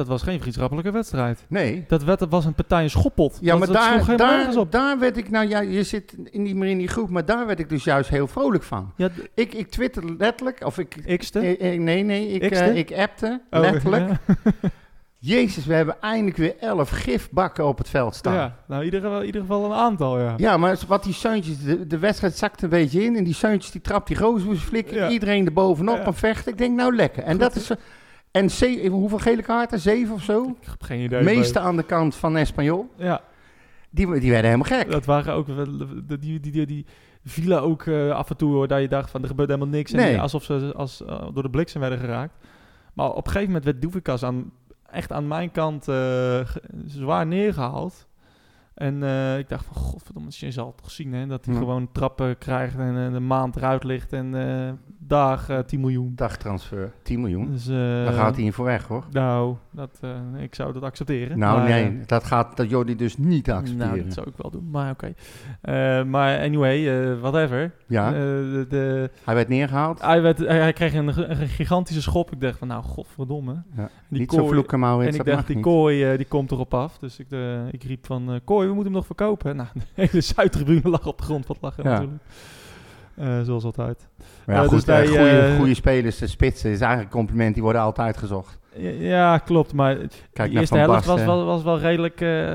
[0.01, 1.45] Dat was geen vriendschappelijke wedstrijd.
[1.49, 1.83] Nee.
[1.87, 3.37] Dat werd, was een partij een schoppot.
[3.41, 4.71] Ja, dat, maar dat daar, daar, op.
[4.71, 7.47] daar werd ik, nou ja, je zit in die, meer in die groep, maar daar
[7.47, 8.91] werd ik dus juist heel vrolijk van.
[8.95, 11.39] Ja, Ik, ik twitter letterlijk, of ik, X'te.
[11.39, 14.09] eh, eh, nee, nee, ik, eh, ik appte Oh, letterlijk.
[14.09, 14.35] Ja.
[15.23, 18.33] Jezus, we hebben eindelijk weer elf gifbakken op het veld staan.
[18.33, 20.33] Ja, nou in ieder, geval, in ieder geval een aantal, ja.
[20.37, 23.15] Ja, maar wat die Seuntjes, de, de wedstrijd zakt een beetje in.
[23.15, 24.17] En die Seuntjes, die trapt die
[24.57, 24.95] flikken.
[24.95, 25.09] Ja.
[25.09, 26.05] Iedereen er bovenop Ja.
[26.05, 26.51] en vechten.
[26.51, 27.23] Ik denk, nou lekker.
[27.23, 27.71] En dat is...
[28.31, 28.49] En
[28.89, 29.79] hoeveel gele kaarten?
[29.79, 30.43] Zeven of zo?
[30.61, 31.23] Ik heb geen idee.
[31.23, 32.89] meeste aan de kant van Espanyol.
[32.95, 33.21] Ja,
[33.89, 34.91] Die, die werden helemaal gek.
[34.91, 35.47] dat waren ook...
[36.19, 36.85] Die, die, die, die
[37.25, 39.91] vielen ook eh, af en toe, hoor, dat je dacht van, er gebeurt helemaal niks.
[39.91, 40.19] En Nee.
[40.19, 42.33] alsof ze als, eh, door de bliksem werden geraakt.
[42.93, 44.51] Maar op een gegeven moment werd Doevikas aan,
[44.91, 46.39] echt aan mijn kant eh,
[46.85, 48.07] zwaar neergehaald.
[48.81, 51.27] En eh, ik dacht van, godverdomme, je zal het toch zien, hè?
[51.27, 51.59] Dat hij Ja.
[51.59, 56.11] gewoon trappen krijgt en eh, een maand eruit ligt en eh dag eh 10 miljoen.
[56.15, 57.51] Dagtransfer, 10 miljoen.
[57.51, 59.05] Dus, Daar gaat hij in voor weg, hoor.
[59.11, 61.39] Nou, dat, eh, ik zou dat accepteren.
[61.39, 61.83] Nou, maar, nee.
[61.85, 63.87] eh, Dat gaat dat Jordi dus niet accepteren.
[63.91, 65.13] nou, dat zou ik wel doen, maar oké.
[65.61, 67.71] Eh, maar anyway, whatever.
[67.87, 70.01] ja, de, de- hij werd neergehaald.
[70.01, 72.31] hij, werd, hij, hij kreeg een, een gigantische schop.
[72.31, 73.63] Ik dacht van, nou, godverdomme.
[73.75, 73.89] Ja.
[74.09, 75.13] Die niet zo kooi- vloeken, Maurits.
[75.17, 75.65] En ik dacht, die niet.
[75.65, 76.97] kooi die komt erop af.
[76.97, 77.27] Dus ik,
[77.71, 79.55] ik riep van, kooi, we moeten hem nog verkopen.
[79.55, 81.47] Nou, de hele Zuidtribune lag op de grond.
[81.47, 81.89] Wat lachen Ja.
[81.89, 82.21] natuurlijk.
[83.45, 84.07] Zoals altijd.
[84.45, 87.53] Maar ja, goed, dus goede spelers, de spitsen, is eigenlijk een compliment.
[87.53, 88.59] Die worden altijd gezocht.
[88.99, 89.73] Ja, klopt.
[89.73, 89.97] Maar
[90.33, 92.21] Kijk de eerste helft was wel, was wel redelijk...
[92.21, 92.53] eh,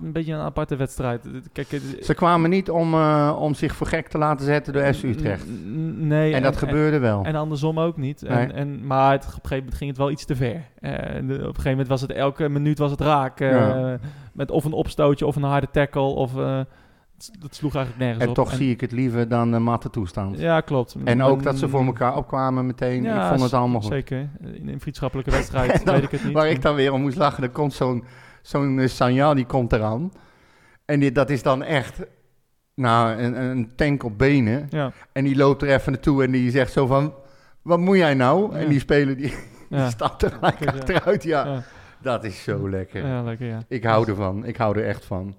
[0.00, 1.26] een beetje een aparte wedstrijd.
[1.52, 5.02] Kijk, Ze kwamen niet om, eh, om zich voor gek te laten zetten door FC
[5.02, 5.46] Utrecht.
[5.96, 6.34] Nee.
[6.34, 7.24] En dat gebeurde wel.
[7.24, 8.22] En andersom ook niet.
[8.22, 8.52] En, Nee.
[8.52, 10.60] en, maar het, op een gegeven moment ging het wel iets te ver.
[10.80, 13.38] Eh, de- op een gegeven moment was het elke minuut was het raak.
[13.38, 13.98] Ja.
[14.32, 16.00] Met of een opstootje of een harde tackle.
[16.02, 16.32] Of,
[17.38, 18.34] dat sloeg eigenlijk nergens En op.
[18.34, 20.38] toch zie ik het liever dan de matte toestand.
[20.38, 20.96] Ja, klopt.
[21.04, 23.02] En ook dat ze voor elkaar opkwamen meteen.
[23.02, 23.90] Ja, ik vond het allemaal goed.
[23.92, 24.28] Zeker.
[24.40, 26.32] In een vriendschappelijke wedstrijd En dan- weet ik het niet.
[26.32, 28.04] Waar ik dan weer om moest lachen, er komt zo'n
[28.42, 30.12] zo'n eh, Sanja, die komt eraan.
[30.84, 32.00] En die, dat is dan echt,
[32.74, 34.66] nou, een, een tank op benen.
[34.70, 37.14] Ja, En die loopt er even naartoe en die zegt zo van,
[37.62, 38.54] wat moet jij nou?
[38.56, 39.34] En die speler die,
[39.88, 41.44] stapt er gelijk achteruit, ja.
[41.46, 41.62] ja.
[42.02, 43.06] Dat is zo lekker.
[43.06, 43.62] Ja, lekker, ja.
[43.68, 44.44] Ik hou ervan.
[44.44, 45.34] Ik hou er echt van.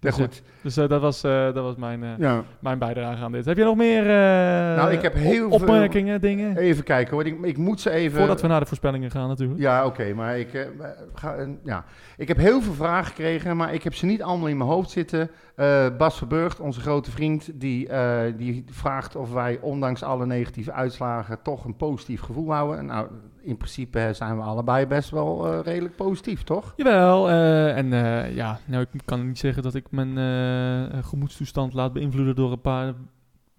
[0.00, 0.42] Ja, Dus, eh, goed.
[0.62, 2.42] Dus eh, dat was, eh, dat was mijn, eh, Ja.
[2.60, 3.44] mijn bijdrage aan dit.
[3.44, 6.56] Heb je nog meer eh, Nou, ik heb heel veel- opmerkingen, dingen?
[6.56, 7.26] Even kijken hoor.
[7.26, 8.18] Ik, ik moet ze even...
[8.18, 9.60] Voordat we naar de voorspellingen gaan natuurlijk.
[9.60, 10.66] Ja, oké, maar ik, eh,
[11.14, 11.84] ga, eh, ja.
[12.16, 14.90] ik heb heel veel vragen gekregen, maar ik heb ze niet allemaal in mijn hoofd
[14.90, 15.30] zitten.
[15.54, 20.72] Eh, Bas Verburgt, onze grote vriend, die, eh, die vraagt of wij ondanks alle negatieve
[20.72, 22.86] uitslagen toch een positief gevoel houden.
[22.86, 23.06] Nou,
[23.40, 26.72] in principe zijn we allebei best wel eh, redelijk positief, toch?
[26.76, 31.92] Jawel, eh, en eh, ja, nou, ik kan niet zeggen dat ik mijn gemoedstoestand laat
[31.92, 32.94] beïnvloeden door een paar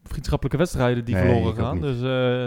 [0.04, 1.80] vriendschappelijke wedstrijden die Nee, verloren gaan.
[1.82, 2.00] Dus,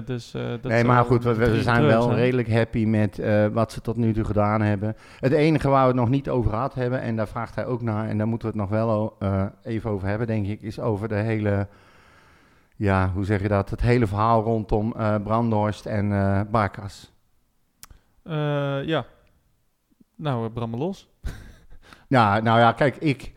[0.06, 2.14] dus, dat nee, maar goed, we, zijn wel zijn.
[2.14, 3.22] redelijk happy met
[3.52, 4.96] wat ze tot nu toe gedaan hebben.
[5.18, 7.82] Het enige waar we het nog niet over gehad hebben, en daar vraagt hij ook
[7.82, 9.16] naar, en daar moeten we het nog wel
[9.62, 11.68] even over hebben, denk ik, is over de hele,
[12.76, 17.11] ja, hoe zeg je dat, het hele verhaal rondom Brandhorst en eh Barkas.
[18.22, 19.06] Eh, ja.
[20.16, 21.08] Nou, uh, los.
[22.08, 23.32] Nou ja, kijk, ik,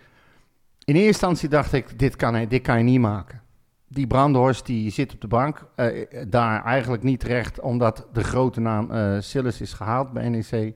[0.84, 3.42] in eerste instantie dacht ik, dit kan, dit kan je niet maken.
[3.88, 8.60] Die Brandhorst die zit op de bank, eh, daar eigenlijk niet terecht, omdat de grote
[8.60, 10.76] naam eh Sillis is gehaald bij NEC.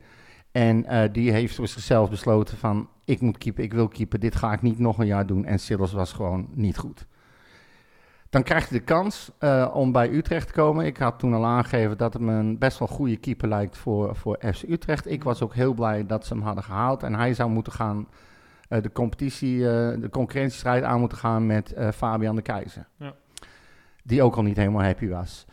[0.52, 4.54] En die heeft voor zichzelf besloten van, ik moet keepen, ik wil keepen, dit ga
[4.54, 5.46] ik niet nog een jaar doen.
[5.46, 7.08] En Sillis was gewoon niet goed.
[8.30, 10.86] Dan krijg je de kans eh, om bij Utrecht te komen.
[10.86, 14.16] Ik had toen al aangegeven dat het me een best wel goede keeper lijkt voor,
[14.16, 15.12] voor FC Utrecht.
[15.12, 17.04] Ik was ook heel blij dat ze hem hadden gehaald.
[17.04, 18.08] En hij zou moeten gaan
[18.70, 22.88] eh, de competitie, eh, de concurrentiestrijd aan moeten gaan met Fabian de Keizer.
[22.98, 23.14] Ja.
[24.04, 25.46] Die ook al niet helemaal happy was.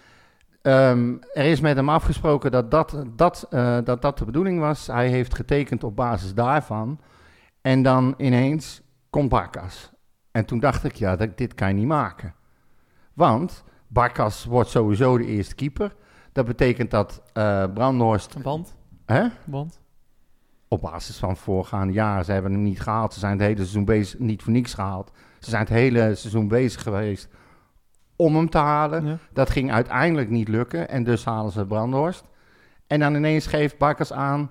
[0.62, 3.47] Ehm, er is met hem afgesproken dat dat, dat,
[3.85, 4.87] dat dat de bedoeling was.
[4.87, 7.01] Hij heeft getekend op basis daarvan.
[7.61, 9.93] En dan ineens komt Barkas.
[10.31, 12.35] En toen dacht ik, ja, dat, dit kan je niet maken.
[13.17, 15.95] Want Barkas wordt sowieso de eerste keeper.
[16.33, 18.35] Dat betekent dat eh Brandhorst...
[18.35, 18.77] Een band.
[19.07, 19.27] Hè?
[19.45, 19.81] band.
[20.69, 22.25] op basis van voorgaande jaren.
[22.25, 23.12] Ze hebben hem niet gehaald.
[23.12, 25.11] Ze zijn het hele seizoen bezig, niet voor niks gehaald.
[25.39, 27.29] Ze zijn het hele seizoen bezig geweest
[28.17, 29.07] om hem te halen.
[29.07, 29.19] Ja.
[29.33, 32.25] Dat ging uiteindelijk niet lukken en dus halen ze Brandhorst.
[32.87, 34.51] En dan ineens geeft Bakkers aan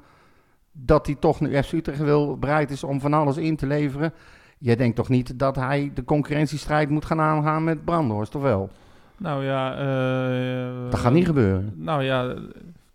[0.72, 4.14] dat hij toch nu FC Utrecht wil, bereid is om van alles in te leveren.
[4.58, 8.70] Jij denkt toch niet dat hij de concurrentiestrijd moet gaan aangaan met Brandhorst, of wel?
[9.18, 9.78] Nou ja...
[9.78, 11.74] eh, Dat gaat niet gebeuren.
[11.76, 12.36] Nou ja,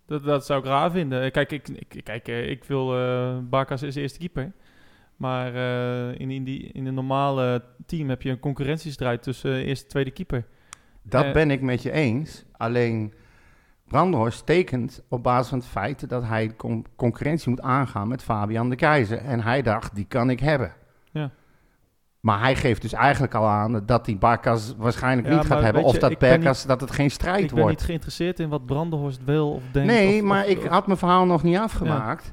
[0.07, 1.31] dat, dat zou ik raar vinden.
[1.33, 4.53] Kijk, ik, ik, kijk, eh, ik wil eh Barkas is eerste keeper.
[5.17, 9.67] Maar eh, in, in, die, in een normale team heb je een concurrentiestrijd tussen eh,
[9.67, 10.45] eerste en tweede keeper.
[11.03, 12.45] Dat Eh, ben ik met je eens.
[12.53, 13.15] Alleen
[13.89, 18.71] Brandhorst tekent op basis van het feit dat hij con- concurrentie moet aangaan met Fabian
[18.71, 19.19] de Keizer.
[19.19, 20.73] En hij dacht, die kan ik hebben.
[22.21, 25.83] Maar hij geeft dus eigenlijk al aan dat hij Barkas waarschijnlijk Ja, niet gaat hebben.
[25.83, 27.71] Of dat Barkas, dat het geen strijd ik ben wordt.
[27.77, 29.93] niet geïnteresseerd in wat Brandenhorst wil of denkt.
[29.93, 32.33] Nee, of- maar of- ik had mijn verhaal nog niet afgemaakt.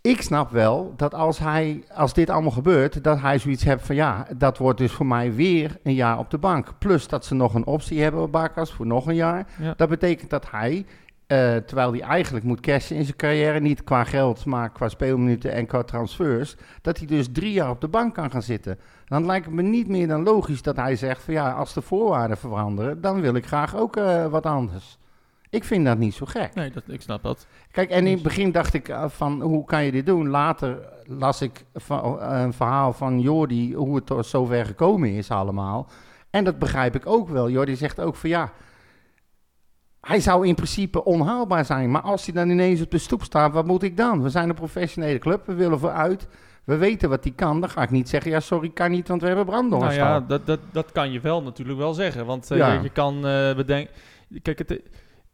[0.00, 3.94] Ik snap wel dat als, hij, als dit allemaal gebeurt, dat hij zoiets heeft van
[3.94, 6.72] ja, dat wordt dus voor mij weer een jaar op de bank.
[6.78, 9.46] Plus dat ze nog een optie hebben op Barkas voor nog een jaar.
[9.60, 9.74] Ja.
[9.76, 10.86] Dat betekent dat hij,
[11.28, 15.52] eh, terwijl hij eigenlijk moet cashen in zijn carrière, niet qua geld, maar qua speelminuten
[15.52, 18.78] en qua transfers, dat hij dus drie jaar op de bank kan gaan zitten.
[19.06, 21.82] Dan lijkt het me niet meer dan logisch dat hij zegt van ja, als de
[21.82, 24.98] voorwaarden veranderen, dan wil ik graag ook eh, wat anders.
[25.50, 26.54] Ik vind dat niet zo gek.
[26.54, 27.46] Nee, dat, ik snap dat.
[27.70, 30.28] Kijk, en in Dus- het begin dacht ik eh, van, hoe kan je dit doen?
[30.28, 31.64] Later las ik
[32.18, 35.88] een verhaal van Jordi, hoe het zover gekomen is allemaal.
[36.30, 37.50] En dat begrijp ik ook wel.
[37.50, 38.52] Jordi zegt ook van, ja,
[40.08, 41.90] hij zou in principe onhaalbaar zijn.
[41.90, 44.22] Maar als hij dan ineens op de stoep staat, wat moet ik dan?
[44.22, 46.28] We zijn een professionele club, we willen vooruit.
[46.64, 47.60] We weten wat hij kan.
[47.60, 50.20] Dan ga ik niet zeggen, ja, sorry, kan niet, want we hebben Brandhorst Nou ja,
[50.20, 52.26] dat, dat, dat kan je wel natuurlijk wel zeggen.
[52.26, 52.72] Want eh, Ja.
[52.72, 53.94] je, je kan eh bedenken...
[54.42, 54.82] Kijk, het,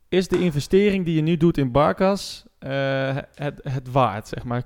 [0.09, 4.63] is de investering die je nu doet in Barkas eh, het, het waard, zeg maar?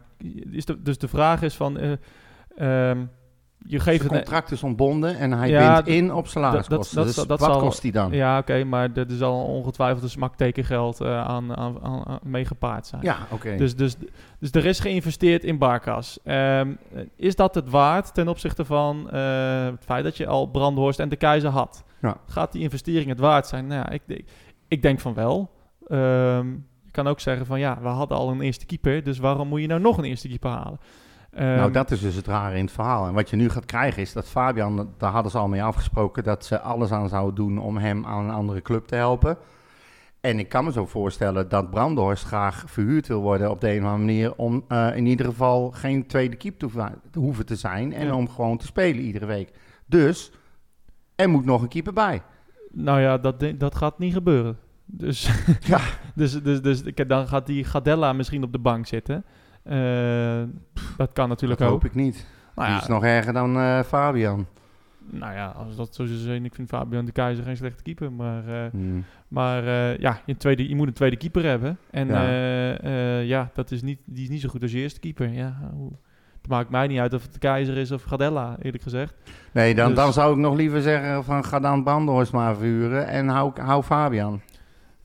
[0.50, 1.98] Is de, dus de vraag is van...
[2.56, 3.04] ehm,
[3.70, 4.12] je geeft het...
[4.12, 6.96] contract is ontbonden en hij Ja, bindt in op salariskosten.
[6.96, 8.12] dat- dus dat- dat wat zal- kost hij dan?
[8.12, 12.86] Ja, oké, maar er zal ongetwijfeld een smaktekengeld eh aan, aan, aan, aan mee gepaard
[12.86, 13.02] zijn.
[13.02, 13.56] Ja, oké.
[13.56, 13.96] Dus, dus,
[14.38, 16.18] dus er is geïnvesteerd in Barkas.
[16.24, 16.72] Ehm,
[17.16, 21.08] is dat het waard ten opzichte van eh, het feit dat je al Brandhorst en
[21.08, 21.84] de Keizer had?
[22.00, 22.16] Ja.
[22.26, 23.66] Gaat die investering het waard zijn?
[23.66, 24.24] Nou ja, ik, ik,
[24.68, 25.50] ik denk van wel.
[25.86, 26.46] Ehm,
[26.84, 29.60] je kan ook zeggen van ja, we hadden al een eerste keeper, dus waarom moet
[29.60, 30.78] je nou nog een eerste keeper halen?
[31.38, 33.06] Ehm, nou, dat is dus het rare in het verhaal.
[33.06, 36.24] En wat je nu gaat krijgen is dat Fabian, daar hadden ze al mee afgesproken,
[36.24, 39.36] dat ze alles aan zouden doen om hem aan een andere club te helpen.
[40.20, 43.78] En ik kan me zo voorstellen dat Brandhorst graag verhuurd wil worden op de een
[43.84, 47.56] of andere manier om eh, in ieder geval geen tweede keeper te, te hoeven te
[47.56, 48.14] zijn en Ja.
[48.14, 49.50] om gewoon te spelen iedere week.
[49.86, 50.32] Dus
[51.16, 52.22] er moet nog een keeper bij.
[52.72, 54.58] Nou ja, dat, dat gaat niet gebeuren.
[54.84, 55.30] Dus,
[55.60, 55.80] Ja.
[56.14, 59.24] dus, dus, dus ik- dan gaat die Gadella misschien op de bank zitten.
[59.68, 60.42] Eh,
[60.96, 61.74] dat kan natuurlijk Dat ook.
[61.74, 62.26] hoop ik niet.
[62.54, 64.46] Nou Die ja, is nog erger dan eh, Fabian.
[65.10, 68.12] nou ja, als dat zo zou zijn, ik vind Fabian de Keizer geen slechte keeper.
[68.12, 69.04] Maar, eh, Hmm.
[69.28, 69.64] maar
[70.00, 71.78] ja, je, tweede, je moet een tweede keeper hebben.
[71.90, 72.30] En Ja.
[72.30, 75.28] ja, ja dat is niet, die is niet zo goed als je eerste keeper.
[75.28, 75.92] Ja, hoe-
[76.40, 79.14] het maakt mij niet uit of het de Keizer is of Gadella, eerlijk gezegd.
[79.52, 83.06] Nee, dan, Dus- dan zou ik nog liever zeggen van ga dan Brandhorst maar vuren
[83.06, 84.40] en hou, hou Fabian.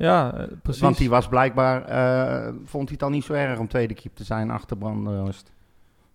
[0.04, 0.82] Ja, eh, precies.
[0.82, 4.14] Want die was blijkbaar, eh, vond hij het al niet zo erg om tweede keeper
[4.20, 5.52] te zijn achter Brandhorst.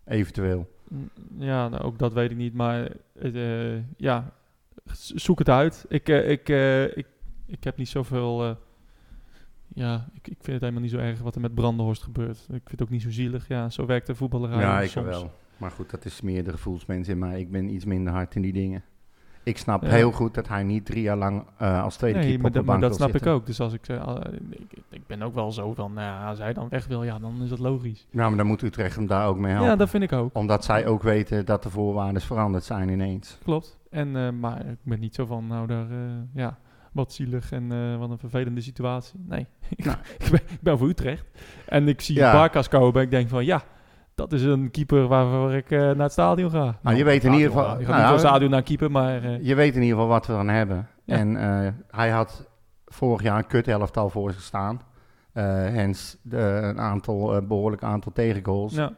[0.04, 0.68] Eventueel.
[0.88, 2.54] Mm, Ja, nou, ook dat weet ik niet.
[2.54, 4.32] Maar eh, eh, ja,
[4.94, 5.84] zoek het uit.
[5.88, 7.06] Ik, eh, ik, eh, ik,
[7.46, 8.44] ik heb niet zoveel...
[8.44, 8.54] eh,
[9.74, 12.38] ja, ik, ik vind het helemaal niet zo erg wat er met Brandenhorst gebeurt.
[12.38, 13.48] Ik vind het ook niet zo zielig.
[13.48, 15.06] Ja, zo werkt de voetballerij ja, ik soms.
[15.06, 15.32] wel.
[15.56, 17.40] Maar goed, dat is meer de gevoelsmens in mij.
[17.40, 18.82] Ik ben iets minder hard in die dingen.
[19.48, 19.88] Ik snap Ja.
[19.88, 22.58] heel goed dat hij niet drie jaar lang eh, als tweede Nee, keeper op de
[22.58, 23.46] dat- maar bank dat snap ik ook.
[23.46, 24.20] Dus als ik, ah,
[24.50, 27.42] ik, ik ben ook wel zo van, nou, als hij dan weg wil, ja, dan
[27.42, 28.06] is dat logisch.
[28.10, 29.70] Nou, maar dan moet Utrecht hem daar ook mee helpen.
[29.70, 30.30] Ja, dat vind ik ook.
[30.36, 33.38] Omdat zij ook weten dat de voorwaarden veranderd zijn ineens.
[33.44, 33.78] Klopt.
[33.90, 35.86] En, eh, maar ik ben niet zo van, nou, daar,
[36.34, 36.58] ja,
[36.92, 39.20] wat zielig en wat een vervelende situatie.
[39.28, 39.46] Nee,
[39.76, 39.96] Nou.
[40.18, 41.24] ik, ben, ik ben voor Utrecht.
[41.66, 42.32] En ik zie Ja.
[42.32, 43.62] Barkas komen en ik denk van, ja,
[44.18, 46.78] dat is een keeper waarvoor ik eh, naar het stadion ga.
[46.82, 49.22] Nou, je weet in ieder geval- Je gaat nou, niet het stadion naar keeper, maar...
[49.24, 50.88] eh, Je weet in ieder geval wat we dan hebben.
[51.04, 51.16] Ja.
[51.16, 52.48] En eh, hij had
[52.86, 54.80] vorig jaar een kut elftal voor zich staan.
[55.32, 58.74] Hens de, een aantal, eh, behoorlijk aantal tegengoals.
[58.74, 58.92] ja.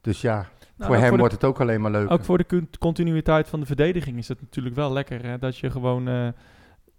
[0.00, 0.46] Dus ja, Nou,
[0.76, 2.10] voor ook hem de- wordt het ook alleen maar leuk.
[2.10, 5.24] Ook voor de continuïteit van de verdediging is het natuurlijk wel lekker.
[5.26, 5.38] Hè?
[5.38, 6.32] Dat je gewoon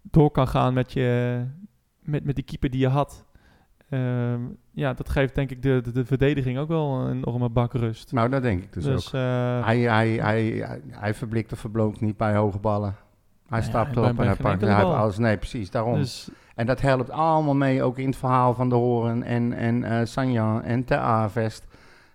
[0.01, 1.41] door kan gaan met, je,
[2.01, 3.25] met, met die keeper die je had.
[3.91, 4.39] Ehm,
[4.71, 8.11] ja, dat geeft denk ik de, de, de verdediging ook wel een enorme bak rust.
[8.11, 9.13] Nou, dat denk ik dus, Dus, ook.
[9.13, 12.95] eh, Hij, hij, hij, hij, hij verblikt of verblookt niet bij hoge ballen.
[13.49, 14.59] Hij stapt op en hij pakt
[14.95, 15.17] alles.
[15.17, 15.93] Nee, precies, daarom.
[15.95, 19.83] dus, En dat helpt allemaal mee, ook in het verhaal van de Horen en, en
[19.83, 21.67] eh Sanjan en Ter Avest.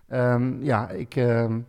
[0.07, 1.15] Ehm, ja, ik...
[1.15, 1.59] ehm,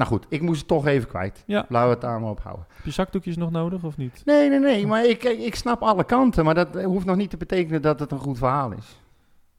[0.00, 1.42] nou goed, ik moest het toch even kwijt.
[1.46, 1.64] Ja.
[1.68, 2.64] Laten we het daar maar op houden.
[2.74, 4.22] heb je zakdoekjes nog nodig of niet?
[4.24, 6.44] Nee, nee, nee, maar ik, ik snap alle kanten.
[6.44, 9.00] Maar dat hoeft nog niet te betekenen dat het een goed verhaal is.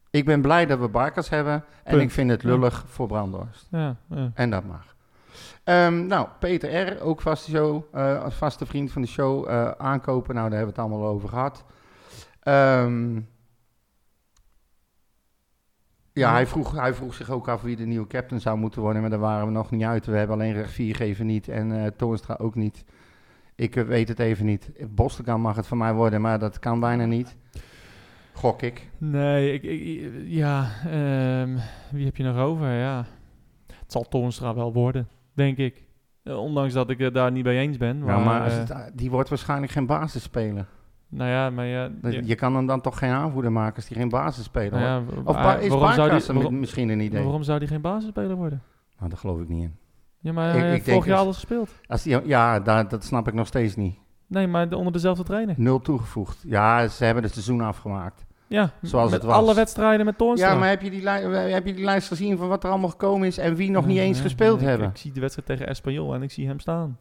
[0.09, 1.53] Ik ben blij dat we Barkers hebben.
[1.53, 2.01] En Punt.
[2.01, 3.67] ik vind het lullig voor Brandhorst.
[3.71, 4.31] Ja, ja.
[4.33, 4.95] En dat mag.
[5.63, 9.49] Ehm, nou, Peter R., ook vaste, show, als vaste vriend van de show.
[9.49, 11.63] eh, aankopen, nou, daar hebben we het allemaal over gehad.
[12.39, 13.19] Ehm,
[16.13, 16.31] ja, Ja.
[16.33, 19.01] hij vroeg, hij vroeg zich ook af wie de nieuwe captain zou moeten worden.
[19.01, 20.05] Maar daar waren we nog niet uit.
[20.05, 22.83] We hebben alleen recht viergever niet en Toornstra ook niet.
[23.55, 24.71] Ik eh, weet het even niet.
[24.89, 27.35] Bostelkamp mag het van mij worden, maar dat kan bijna niet.
[28.33, 28.89] Gok ik.
[28.97, 31.57] Nee, ik, ik- ja, ehm,
[31.91, 32.67] wie heb je nog over?
[32.73, 33.05] Ja,
[33.77, 35.83] het zal Toornstra wel worden, denk ik.
[36.23, 37.99] Eh, ondanks dat ik het daar niet mee eens ben.
[37.99, 40.67] Maar, Nou, maar als het, die wordt waarschijnlijk geen basisspeler.
[41.11, 41.89] Nou ja, maar ja...
[42.01, 45.27] Ja, Je kan hem dan toch geen aanvoerder maken als die geen basisspeler nou wordt?
[45.27, 47.23] Of ba- is waarom zou die, waarom, misschien een idee?
[47.23, 48.61] waarom zou die geen basisspeler worden?
[48.97, 49.75] Nou, daar geloof ik niet in.
[50.19, 51.69] Ja, maar Ik- hij heeft vorig jaar alles gespeeld.
[51.87, 53.95] Als die, ja, daar, dat snap ik nog steeds niet.
[54.27, 55.55] Nee, maar de- onder dezelfde trainer.
[55.57, 56.43] Nul toegevoegd.
[56.47, 58.25] Ja, ze hebben het seizoen afgemaakt.
[58.47, 59.39] Ja, Zoals met het was.
[59.39, 60.51] alle wedstrijden met Toornstra.
[60.51, 63.27] Ja, maar heb je, die heb je die lijst gezien van wat er allemaal gekomen
[63.27, 64.87] is en wie nog niet eens gespeeld ja, ik- hebben?
[64.89, 66.97] Ik, zie de wedstrijd tegen Espanyol en ik zie hem staan.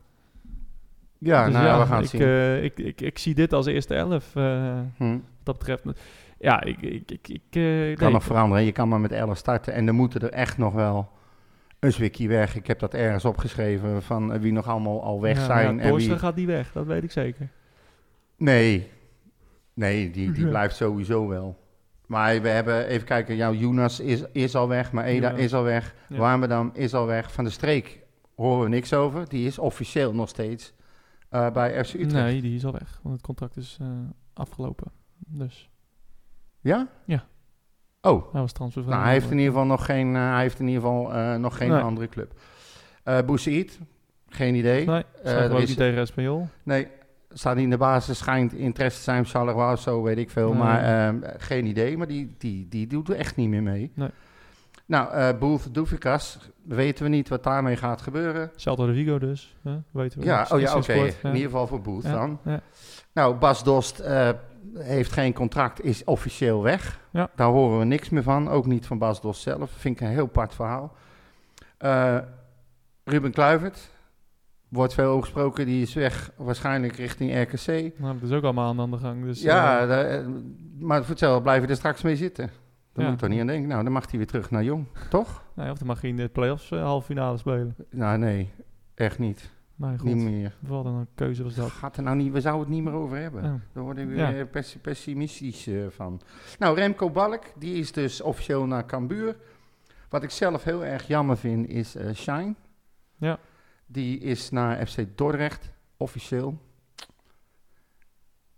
[1.23, 2.29] Ja, Dus nou, we gaan het ik, zien.
[2.29, 4.37] eh, ik, ik, ik zie dit als eerste elf.
[4.37, 5.11] eh, Hm.
[5.13, 5.83] wat dat betreft.
[6.39, 6.81] Ja, ik...
[6.83, 8.65] ik, ik, ik eh, kan nee, nog veranderen.
[8.65, 11.11] Je kan maar met 11 starten en dan moeten er echt nog wel
[11.79, 12.57] een zwikkie weg.
[12.57, 15.77] Ik heb dat ergens opgeschreven van wie nog allemaal al weg ja, zijn.
[15.77, 16.19] Ja, en wie...
[16.19, 17.49] gaat niet weg, dat weet ik zeker.
[18.37, 18.89] Nee,
[19.75, 20.49] nee die, die Ja.
[20.57, 21.59] blijft sowieso wel.
[22.07, 25.63] Maar we hebben, even kijken, jouw Jonas is, is al weg, maar Eda is al
[25.63, 26.17] weg, Ja.
[26.17, 27.33] Warmerdam is al weg.
[27.33, 27.99] Van de Streek
[28.35, 29.29] horen we niks over.
[29.29, 30.73] Die is officieel nog steeds
[31.31, 32.13] eh, bij FC Utrecht.
[32.13, 33.87] Nee, die is al weg, want het contract is eh,
[34.33, 34.91] afgelopen.
[35.19, 35.71] Dus
[36.61, 36.89] Ja?
[37.05, 37.25] Ja.
[38.03, 38.95] Oh, hij was transfervrij.
[38.95, 41.57] nou, hij heeft in ieder geval nog geen, eh, hij heeft in ieder geval, nog
[41.57, 41.81] geen Nee.
[41.81, 42.33] andere club.
[43.05, 43.79] Boussaïd,
[44.29, 44.87] geen idee.
[44.87, 46.49] Nee, uh, er is- niet tegen Espanyol.
[46.63, 46.89] Nee,
[47.33, 50.49] staat niet in de basis, schijnt interesse te zijn, of zo, weet ik veel.
[50.49, 50.59] Nee.
[50.59, 53.93] Maar ehm, geen idee, maar die, die, die doet er echt niet meer mee.
[53.95, 54.09] Nee.
[54.91, 58.51] Nou, eh Boef Doefikas, weten we niet wat daarmee gaat gebeuren.
[58.57, 59.77] Celta de Vigo dus, hè?
[59.91, 60.25] weten we.
[60.25, 60.93] Ja, oh ja, oké.
[60.93, 62.39] In ieder geval voor Boef Ja, dan.
[62.45, 62.61] ja.
[63.13, 64.29] Nou, Bas Dost eh,
[64.75, 67.01] heeft geen contract, is officieel weg.
[67.13, 69.71] Daar horen we niks meer van, ook niet van Bas Dost zelf.
[69.71, 70.97] Vind ik een heel apart verhaal.
[71.79, 72.19] Eh,
[73.05, 73.89] Ruben Kluivert,
[74.69, 77.67] wordt veel over gesproken, die is weg, waarschijnlijk richting RKC.
[77.99, 79.25] Nou, dat is ook allemaal aan de gang.
[79.25, 80.27] Dus, ja, eh,
[80.79, 82.51] maar voor hetzelfde blijven er straks mee zitten.
[82.95, 83.03] Ja.
[83.03, 83.69] moet ik toch niet aan denken.
[83.69, 85.45] Nou, dan mag hij weer terug naar Jong, toch?
[85.55, 87.77] nee, of dan mag je in de play-offs eh, halve finale spelen.
[87.91, 88.51] Nou, nee,
[88.95, 89.51] echt niet.
[90.03, 90.57] Niet meer.
[90.59, 91.71] wat een keuze was dat.
[91.71, 93.45] Gaat er nou niet, we zouden het niet meer over hebben.
[93.45, 93.53] Oh.
[93.73, 94.33] Daar worden we Ja.
[94.33, 96.21] weer pessi- pessimistisch eh, van.
[96.59, 99.37] Nou, Remco Balk, die is dus officieel naar Cambuur.
[100.09, 102.55] Wat ik zelf heel erg jammer vind, is eh Shine.
[103.17, 103.39] Ja.
[103.87, 106.59] Die is naar FC Dordrecht, officieel.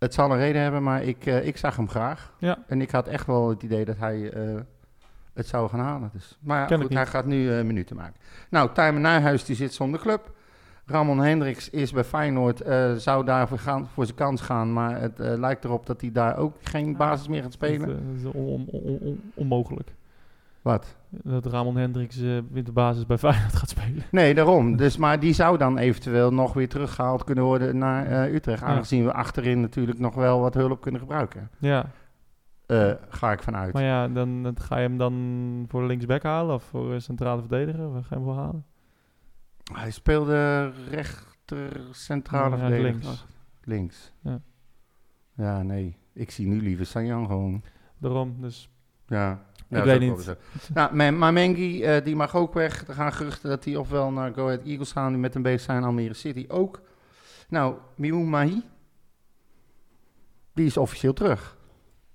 [0.03, 2.33] Het zal een reden hebben, maar ik, eh, ik zag hem graag.
[2.37, 2.57] Ja.
[2.67, 4.55] En ik had echt wel het idee dat hij eh,
[5.33, 6.09] het zou gaan halen.
[6.13, 6.37] Dus.
[6.41, 8.15] Maar ja, goed, hij gaat nu eh, minuten maken.
[8.49, 10.31] Nou, Tijmen Nijhuis die zit zonder club.
[10.85, 12.61] Ramon Hendricks is bij Feyenoord,
[13.01, 14.73] zou daar voor, gaan, voor zijn kans gaan.
[14.73, 17.87] Maar het lijkt erop dat hij daar ook geen basis meer gaat spelen.
[17.87, 19.91] Dat, is on- on- on- on- onmogelijk.
[20.63, 20.95] Wat?
[21.09, 24.03] Dat Ramon Hendricks eh weer de basis bij Feyenoord gaat spelen.
[24.11, 24.75] Nee, daarom.
[24.75, 28.59] Dus, maar die zou dan eventueel nog weer teruggehaald kunnen worden naar eh, Utrecht.
[28.61, 28.65] Ja.
[28.67, 31.49] Aangezien we achterin natuurlijk nog wel wat hulp kunnen gebruiken.
[31.59, 31.85] Ja,
[32.65, 33.73] Eh, ga ik vanuit.
[33.73, 37.91] maar ja, dan dan ga je hem dan voor linksback halen of voor centrale verdediger?
[37.91, 38.65] Waar ga je hem voor halen?
[39.73, 42.91] Hij speelde rechter centrale Ja, verdediger.
[42.91, 43.25] links.
[43.63, 44.13] Links.
[44.21, 44.39] Ja.
[45.35, 45.97] Ja, nee.
[46.13, 47.63] Ik zie nu liever Sanjan gewoon.
[47.97, 48.69] Daarom, dus
[49.07, 49.41] Ja.
[49.73, 50.35] Ja, Ik dat weet niet.
[50.73, 52.87] Nou, maar maar Mengi, eh, die mag ook weg.
[52.87, 55.61] Er gaan geruchten dat hij ofwel naar Go Ahead Eagles gaan, die met hem bezig
[55.61, 56.81] zijn, Almere City ook.
[57.49, 58.61] Nou, Miou Mahi,
[60.53, 61.57] die is officieel terug.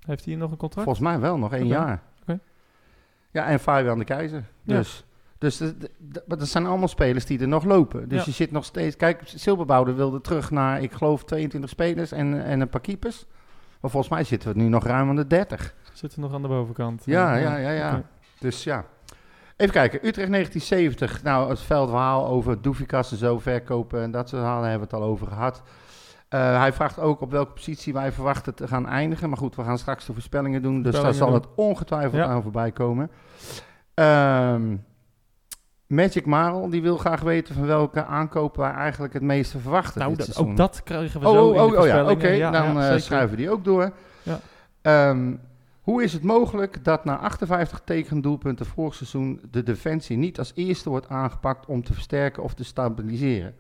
[0.07, 0.85] heeft hij nog een contract?
[0.89, 2.03] Volgens mij wel, nog één jaar.
[2.23, 2.39] oké.
[3.31, 4.45] Ja, en Fabian de Keizer.
[4.63, 4.77] Ja.
[4.77, 5.05] Dus,
[5.39, 5.61] dus
[6.27, 8.09] maar dat zijn allemaal spelers die er nog lopen.
[8.09, 8.25] Dus Ja.
[8.25, 8.97] je zit nog steeds...
[8.97, 13.27] Kijk, Silberbouwer wilde terug naar, ik geloof, 22 spelers en, en een paar keepers.
[13.81, 15.75] Maar volgens mij zitten we nu nog ruim aan de 30.
[15.99, 17.03] Zitten nog aan de bovenkant.
[17.05, 18.03] Ja, Eh, ja, ja, ja.
[18.41, 18.85] Dus ja.
[19.57, 21.23] Even kijken, Utrecht 1970.
[21.23, 25.05] Nou, het veldverhaal over Doefikas en zo verkopen en dat soort verhalen hebben we het
[25.05, 25.63] al over gehad.
[26.29, 29.29] Eh, hij vraagt ook op welke positie wij verwachten te gaan eindigen.
[29.29, 30.83] Maar goed, we gaan straks de voorspellingen doen.
[30.83, 32.25] Dus daar zal het ongetwijfeld Ja.
[32.25, 33.11] aan voorbij komen.
[33.95, 34.77] Ehm,
[35.87, 40.15] Magic Marel, die wil graag weten van welke aankopen wij eigenlijk het meeste verwachten Nou,
[40.17, 40.51] dit seizoen.
[40.51, 42.39] ook dat krijgen we Oh, zo oh, in de oh ja, oké.
[42.51, 43.93] Dan eh, schuiven we die ook door.
[44.23, 44.39] Ja.
[44.83, 45.35] Ehm,
[45.89, 50.89] hoe is het mogelijk dat na 58 tegendoelpunten vorig seizoen de defensie niet als eerste
[50.91, 53.55] wordt aangepakt om te versterken of te stabiliseren?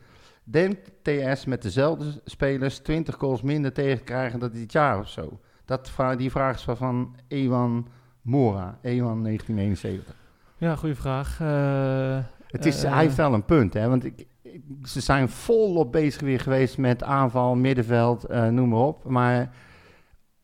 [0.44, 5.08] Denkt TS met dezelfde spelers 20 goals minder tegen te krijgen dan dit jaar of
[5.08, 5.40] zo?
[5.64, 7.88] Dat, die vraag is van Ewan
[8.22, 10.14] Mora, Ewan 1971.
[10.56, 11.40] Ja, goede vraag.
[11.40, 13.88] Eh, Het is, Eh, hij heeft wel een punt, hè?
[13.88, 18.78] Want ik, ik- ze zijn volop bezig weer geweest met aanval, middenveld, eh, noem maar
[18.80, 19.04] op.
[19.04, 19.54] Maar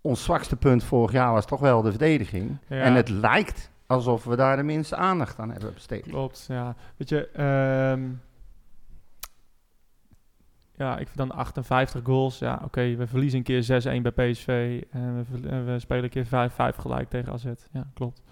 [0.04, 2.58] ons zwakste punt vorig jaar was toch wel de verdediging.
[2.68, 2.80] Ja.
[2.80, 6.06] En het lijkt alsof we daar de minste aandacht aan hebben besteed.
[6.06, 6.74] Klopt, ja.
[6.96, 8.02] Weet je, ehm,
[10.76, 12.38] ja, ik vind dan 58 goals.
[12.38, 13.62] Ja, oké, we verliezen een keer
[13.98, 17.44] 6-1 bij PSV en we, we spelen een keer 5-5 gelijk tegen AZ.
[17.72, 18.22] Ja, klopt.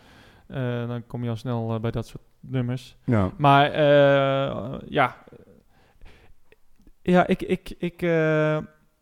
[0.46, 2.96] Eh, dan kom je al snel eh, bij dat soort nummers.
[3.04, 3.30] Ja.
[3.36, 5.16] Maar eh, ja,
[7.02, 8.02] ja, ik, ik, ik,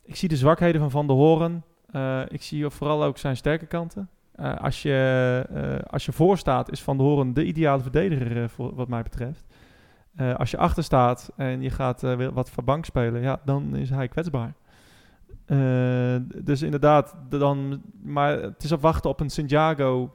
[0.02, 1.64] ik zie de zwakheden van Van der Horen.
[1.92, 4.08] Eh, ik zie vooral ook zijn sterke kanten.
[4.34, 8.48] Eh, als, je, eh, als je voor staat, is Van der Horen de ideale verdediger,
[8.48, 9.44] voor, wat mij betreft.
[10.36, 12.00] Als je achter staat en je gaat
[12.32, 14.54] wat van bank spelen, ja, dan is hij kwetsbaar.
[16.44, 20.14] Dus inderdaad, de- dan, maar het is afwachten op een Santiago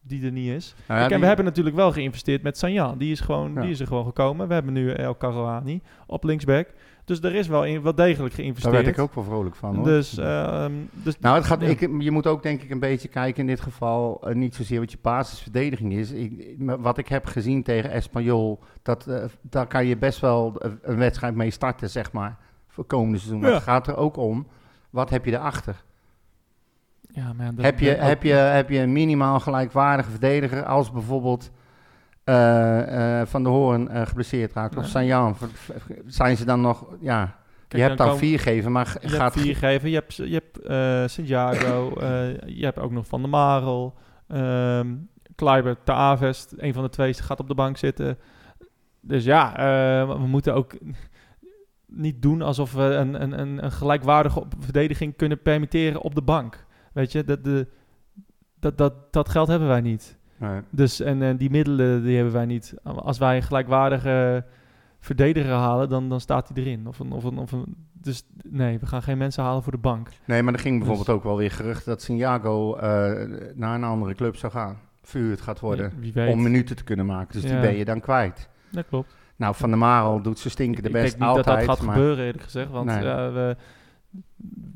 [0.00, 0.74] die er niet is.
[0.76, 2.98] Nou ja, Kijk, en we hebben natuurlijk wel geïnvesteerd met Sanjan.
[2.98, 3.60] Die is, gewoon, Ja.
[3.60, 4.48] die is er gewoon gekomen.
[4.48, 6.68] We hebben nu El Karouani op linksback.
[7.06, 8.74] Dus er is wel, in, wel degelijk Daar geïnvesteerd.
[8.74, 9.84] werd ik ook wel vrolijk van, hoor.
[9.84, 11.66] Dus, ehm, dus Nou, het gaat, ja.
[11.66, 14.20] ik, je moet ook denk ik een beetje kijken in dit geval.
[14.28, 16.10] eh, niet zozeer wat je basisverdediging is.
[16.10, 20.78] Ik, wat ik heb gezien tegen Espanyol, dat, eh, daar kan je best wel een-
[20.82, 22.36] een wedstrijd mee starten, zeg maar.
[22.68, 23.40] Voor komende seizoen.
[23.40, 23.54] Maar Ja.
[23.54, 24.46] het gaat er ook om,
[24.90, 25.84] wat heb je erachter?
[27.08, 30.92] ja, man, dat- heb, je, dat- heb, je, heb je een minimaal gelijkwaardige verdediger als
[30.92, 31.56] bijvoorbeeld eh, eh,
[33.26, 34.76] Van der Hoorn eh, geblesseerd raakt?
[34.76, 34.90] Of Nee.
[34.90, 35.36] Sanjan?
[36.06, 36.86] Zijn ze dan nog...
[37.00, 37.24] Ja,
[37.68, 39.34] Kijk, je hebt dan vier geven, maar Je gaat...
[39.34, 39.88] hebt vier geven.
[39.88, 41.92] Je hebt, je hebt eh Santiago.
[42.00, 43.94] eh, je hebt ook nog Van der Marel.
[44.28, 44.94] ehm
[45.34, 46.54] Kleiber, Ter Avest.
[46.56, 48.18] Een van de twee gaat op de bank zitten.
[49.00, 50.72] Dus ja, eh, we moeten ook
[51.86, 56.66] niet doen alsof we een, een, een, een gelijkwaardige verdediging kunnen permitteren op de bank.
[56.92, 57.68] Weet je, dat, de,
[58.60, 60.18] dat, dat, dat geld hebben wij niet.
[60.36, 60.60] Nee.
[60.70, 62.74] Dus, en eh, die middelen die hebben wij niet.
[62.82, 64.44] Als wij een gelijkwaardige
[65.00, 66.86] verdediger halen, dan, dan staat hij erin.
[66.86, 69.78] Of een, of een, of een, dus nee, we gaan geen mensen halen voor de
[69.78, 70.08] bank.
[70.24, 72.80] Nee, maar er ging Dus- bijvoorbeeld ook wel weer gerucht dat Santiago eh,
[73.54, 74.78] naar een andere club zou gaan.
[75.02, 75.92] Verhuurd gaat worden.
[75.98, 76.32] Wie weet.
[76.32, 77.40] om minuten te kunnen maken.
[77.40, 78.48] Dus die ben je dan kwijt.
[78.70, 79.14] dat klopt.
[79.36, 81.46] Nou, Van der Marel doet ze stinkende ik best denk niet altijd.
[81.46, 82.70] dat dat gaat maar, gebeuren, eerlijk gezegd.
[82.70, 83.02] Want Nee.
[83.04, 83.56] ja, we,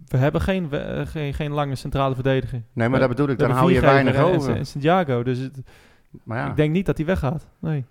[0.07, 2.63] we hebben geen, we- eh, geen, geen lange centrale verdediger.
[2.73, 3.39] Nee, maar we- dat bedoel ik.
[3.39, 4.57] Dan hou je weinig en- over.
[4.57, 5.63] En Santiago, dus het,
[6.23, 6.49] maar ja.
[6.51, 7.47] ik denk niet dat hij weggaat.
[7.59, 7.85] Nee.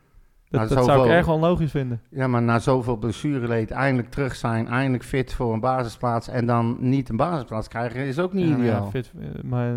[0.49, 2.01] Dat, Nou, zou ik erg wel logisch vinden.
[2.09, 6.77] Ja, maar na zoveel blessureleed eindelijk terug zijn, eindelijk fit voor een basisplaats en dan
[6.79, 8.89] niet een basisplaats krijgen, is ook niet Ja, maar ja, ideaal.
[8.89, 9.75] fit, eh, maar eh,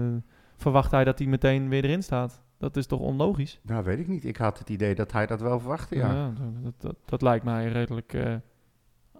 [0.56, 2.42] verwacht hij dat hij meteen weer erin staat?
[2.58, 3.60] Dat is toch onlogisch?
[3.62, 4.24] Nou, weet ik niet.
[4.24, 6.30] Ik had het idee dat hij dat wel verwachtte, ja.
[6.62, 8.12] dat, dat, dat lijkt mij redelijk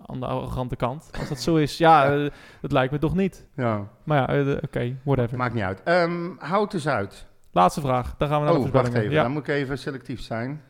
[0.07, 1.11] aan de arrogante kant.
[1.18, 2.30] Als dat zo is, ja, eh,
[2.61, 3.46] dat lijkt me toch niet.
[3.57, 5.36] Ja, Maar ja, eh, oké, whatever.
[5.38, 5.82] maakt niet uit.
[5.82, 7.26] Ehm Hout eens uit.
[7.50, 9.11] Laatste vraag, dan gaan we naar de Oh, wacht even.
[9.11, 9.22] Ja.
[9.22, 10.62] Dan moet ik even selectief zijn.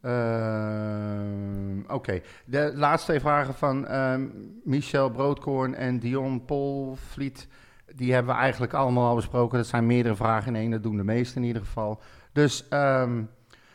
[0.00, 4.28] Ehm, Oké, de laatste twee vragen van ehm,
[4.64, 7.48] Michel Broodkoorn en Dion Polvliet,
[7.94, 9.58] die hebben we eigenlijk allemaal al besproken.
[9.58, 12.00] Dat zijn meerdere vragen in één, dat doen de meesten in ieder geval.
[12.32, 12.68] Dus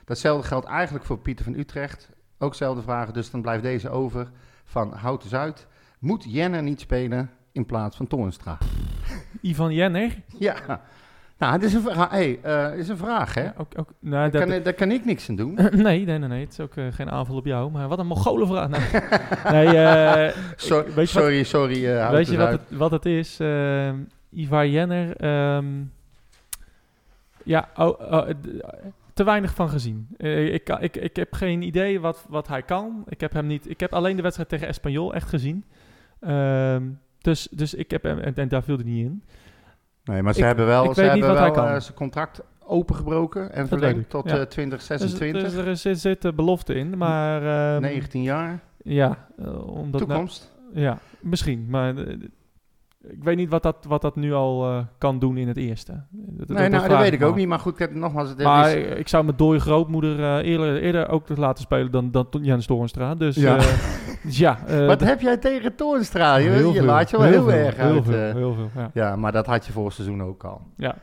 [0.05, 2.09] datzelfde geldt eigenlijk voor Pieter van Utrecht.
[2.39, 4.27] Ook dezelfde vragen, dus dan blijft deze over
[4.65, 5.67] van Houten Zuid.
[5.99, 8.57] Moet Jenner niet spelen in plaats van Toornstra?
[9.41, 10.15] Ivan Jenner?
[10.37, 10.81] Ja,
[11.37, 13.43] nou, het is een, hey, eh, is een vraag, hè?
[13.43, 15.53] Ja, ook, ook, nou, Daar dat, kan, daar kan ik niks aan doen.
[15.71, 17.71] nee, nee, nee, nee, het is ook eh, geen aanval op jou.
[17.71, 18.69] Maar wat een mogole vraag.
[18.69, 19.01] Nee,
[19.65, 21.87] nee eh, So- ik- weet je wat- sorry, sorry.
[21.95, 23.39] eh, Weet je wat het, wat het is?
[23.39, 23.95] Ehm
[24.29, 25.15] Ivar Jenner.
[25.15, 25.65] ehm,
[27.43, 28.27] ja, oh, oh,
[29.17, 30.07] te weinig van gezien.
[30.17, 33.03] Eh, ik, ik, ik heb geen idee wat, wat hij kan.
[33.07, 35.65] Ik heb, hem niet, ik heb alleen de wedstrijd tegen Espanyol echt gezien.
[36.19, 36.83] Ehm,
[37.21, 39.23] dus, dus ik heb hem, en, en daar viel hij niet in.
[40.03, 44.09] Nee, maar ze Ik- hebben wel, ze hebben wel eh, zijn contract opengebroken en verlengd
[44.09, 44.31] tot ja.
[44.31, 45.41] eh, Dus, 2026.
[45.43, 47.73] dus er zit, zit de belofte in, maar...
[47.73, 48.59] ehm, 19 jaar.
[48.83, 49.65] Ja, omdat...
[49.65, 50.55] nou- Toekomst.
[50.73, 51.93] ja, misschien, maar...
[53.07, 55.57] eh, ik weet niet wat dat, wat dat nu al eh, kan doen in het
[55.57, 56.03] eerste.
[56.09, 57.47] Dat, nee, nou, dat weet ik ook niet.
[57.47, 58.29] Maar goed, ik heb nogmaals...
[58.29, 62.11] Het Maar is, ik zou mijn dode grootmoeder eh, eerder, eerder ook laten spelen dan,
[62.11, 63.15] dan Jens Toornstra.
[63.15, 63.55] Dus Ja.
[63.55, 63.63] ja,
[64.23, 66.35] dus ja eh, wat dat- heb jij tegen Toornstra?
[66.35, 68.05] Je, heel je veel, laat je wel heel, erg heel uit.
[68.05, 68.33] Veel, eh.
[68.33, 68.89] heel veel, ja.
[68.93, 70.61] ja, maar dat had je vorig seizoen ook al.
[70.77, 70.95] ja.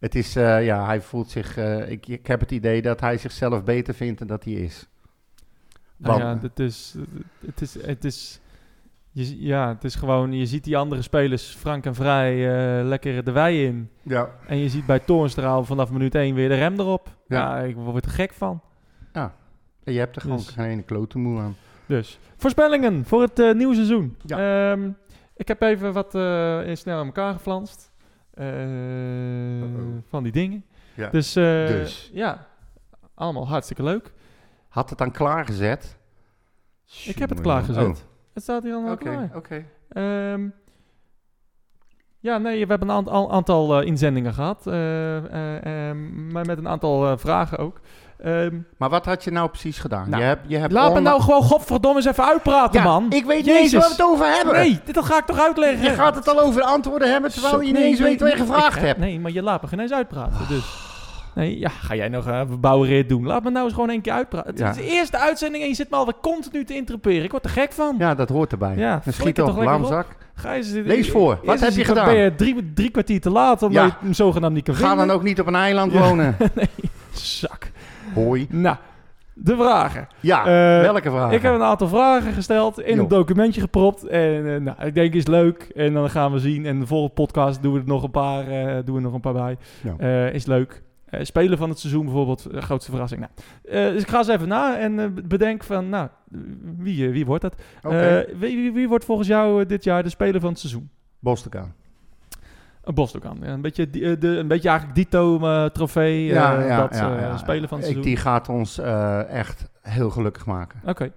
[0.00, 1.56] Het is, eh, ja, hij voelt zich...
[1.56, 4.86] eh, ik, ik heb het idee dat hij zichzelf beter vindt dan dat hij is.
[5.96, 6.94] Nou ja, het is,
[7.46, 8.40] het is, het is,
[9.24, 12.32] je, ja, het is gewoon, je ziet die andere spelers frank en vrij
[12.80, 13.90] eh, lekker de wei in.
[14.02, 14.28] Ja.
[14.46, 17.08] En je ziet bij Toornstra vanaf minuut 1 weer de rem erop.
[17.26, 17.58] Ja.
[17.58, 18.60] Ja, ik word er gek van.
[19.84, 21.56] En je hebt er gewoon Dus- geen klote moe aan.
[21.86, 24.16] Dus, voorspellingen voor het eh, nieuwe seizoen.
[24.24, 24.70] Ja.
[24.72, 24.90] Ehm,
[25.36, 26.14] ik heb even wat
[26.66, 27.92] in snel aan elkaar geflanst.
[30.08, 30.64] Van die dingen.
[30.94, 31.10] Ja.
[31.10, 32.10] Dus, Dus.
[32.12, 32.46] ja,
[33.14, 34.12] allemaal hartstikke leuk.
[34.68, 35.96] Had het dan klaargezet?
[37.04, 37.84] Ik heb het klaargezet.
[37.86, 37.94] oh.
[38.36, 39.30] Het staat hier allemaal Oké, klaar.
[39.34, 39.64] oké.
[39.88, 40.48] Ehm,
[42.20, 44.66] ja, nee, we hebben een aant- al- aantal eh, inzendingen gehad.
[44.66, 47.80] eh, eh, ehm, maar met een aantal vragen ook.
[48.18, 50.08] Ehm, Maar wat had je nou precies gedaan?
[50.10, 53.06] Nou, je hebt, je hebt laat me nou gewoon godverdomme eens even uitpraten, Ja, man.
[53.12, 54.54] Ik weet niet eens waar we het over hebben.
[54.54, 55.84] Nee, dit dat ga ik toch uitleggen.
[55.84, 58.20] Je gaat het al over de antwoorden hebben terwijl Zo, je niet nee, eens weet
[58.20, 58.98] wat je gevraagd hebt.
[58.98, 60.48] Nee, maar je laat me geen eens uitpraten.
[60.48, 60.94] Dus.
[61.36, 63.26] Nee, ja, ga jij nog een verbouwereerd doen?
[63.26, 64.50] Laat me nou eens gewoon één keer uitpraten.
[64.64, 67.24] Het is de eerste uitzending en je zit me alweer continu te interpreteren.
[67.24, 67.94] Ik word er gek van.
[67.98, 68.76] Ja, dat hoort erbij.
[68.76, 70.06] Ja, een schiet op, toch lamzak.
[70.34, 71.38] Ga eens, Lees voor.
[71.44, 72.04] Wat heb je gedaan?
[72.06, 73.88] Ben je drie, drie kwartier te laat omdat Ja.
[73.88, 75.06] je hem zogenaamd niet kan Ga vinden?
[75.06, 76.36] dan ook niet op een eiland wonen.
[77.12, 77.70] Zak.
[78.14, 78.46] Hoi.
[78.50, 78.76] Nou,
[79.34, 80.08] de vragen.
[80.20, 81.32] Ja, Eh, welke vraag?
[81.32, 83.02] Ik heb een aantal vragen gesteld, in Jo.
[83.02, 84.06] een documentje gepropt.
[84.06, 85.70] En eh, nou, ik denk is leuk.
[85.74, 86.66] En dan gaan we zien.
[86.66, 89.20] En de volgende podcast doen we er nog een paar, eh, doen we nog een
[89.20, 89.56] paar bij.
[89.98, 90.82] Eh, is leuk.
[91.06, 93.20] Eh, spelen van het seizoen bijvoorbeeld, eh, grootste verrassing.
[93.20, 93.32] Nou,
[93.64, 96.08] eh, dus ik ga eens even na en bedenk van, nou,
[96.76, 97.54] wie, wie wordt dat?
[97.82, 100.90] Wie, wie, wie wordt volgens jou dit jaar de speler van het seizoen?
[101.18, 101.72] Bostokan.
[102.82, 103.38] Een Bosdokan.
[103.42, 106.24] Ja, een, beetje, die- de, een beetje eigenlijk Dito-trofee.
[106.24, 108.02] Ja, ja, dat ja, spelen van het Ik, seizoen.
[108.02, 108.78] die gaat ons
[109.28, 110.80] echt heel gelukkig maken.
[110.84, 111.12] Oké,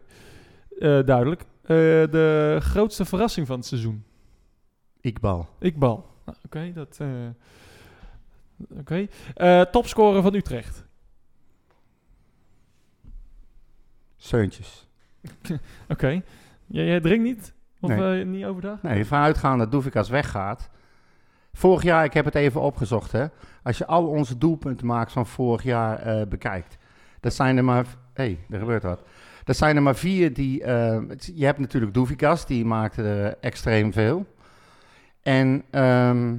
[1.06, 1.46] duidelijk.
[1.66, 4.04] De grootste verrassing van het seizoen?
[5.02, 5.48] Ikbal.
[5.60, 6.06] Ikbal.
[6.26, 7.00] Nou, Oké, dat...
[8.80, 9.08] Oké.
[9.36, 10.86] Eh, topscorer van Utrecht?
[14.18, 14.88] Seuntjes.
[15.90, 16.22] Oké.
[16.66, 17.54] Jij, jij drinkt niet?
[17.80, 18.20] Of Nee.
[18.20, 18.82] eh, niet overdag?
[18.82, 20.70] Nee, vanuitgaan dat Doevikas weggaat.
[21.54, 23.26] Vorig jaar, ik heb het even opgezocht, hè.
[23.64, 26.78] Als je al onze doelpunten maakt van vorig jaar eh, bekijkt.
[27.20, 27.86] Dat zijn er maar...
[28.14, 29.04] Hé, hey, er gebeurt wat.
[29.44, 30.58] Dat zijn er maar vier die...
[31.36, 34.26] je hebt natuurlijk Doevikas, die maakte er extreem veel.
[35.22, 36.36] En ehm,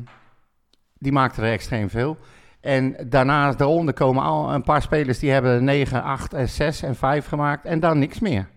[1.00, 2.16] die maakte er extreem veel.
[2.60, 6.96] En daarnaast, daaronder komen al een paar spelers die hebben 9, 8, en 6 en
[6.96, 7.64] 5 gemaakt.
[7.64, 8.48] En dan niks meer.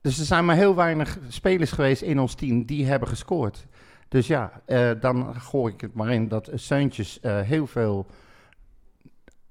[0.00, 3.66] Dus er zijn maar heel weinig spelers geweest in ons team die hebben gescoord.
[4.08, 8.06] Dus ja, eh, dan gooi ik het maar in dat Seuntjes eh, heel veel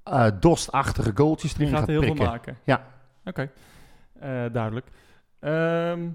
[0.02, 2.24] eh dostachtige goaltjes erin gaat gaat heel prikken.
[2.24, 2.56] veel maken.
[2.64, 2.86] Ja.
[3.24, 3.50] Oké.
[4.52, 4.86] Duidelijk.
[5.40, 6.08] Ehm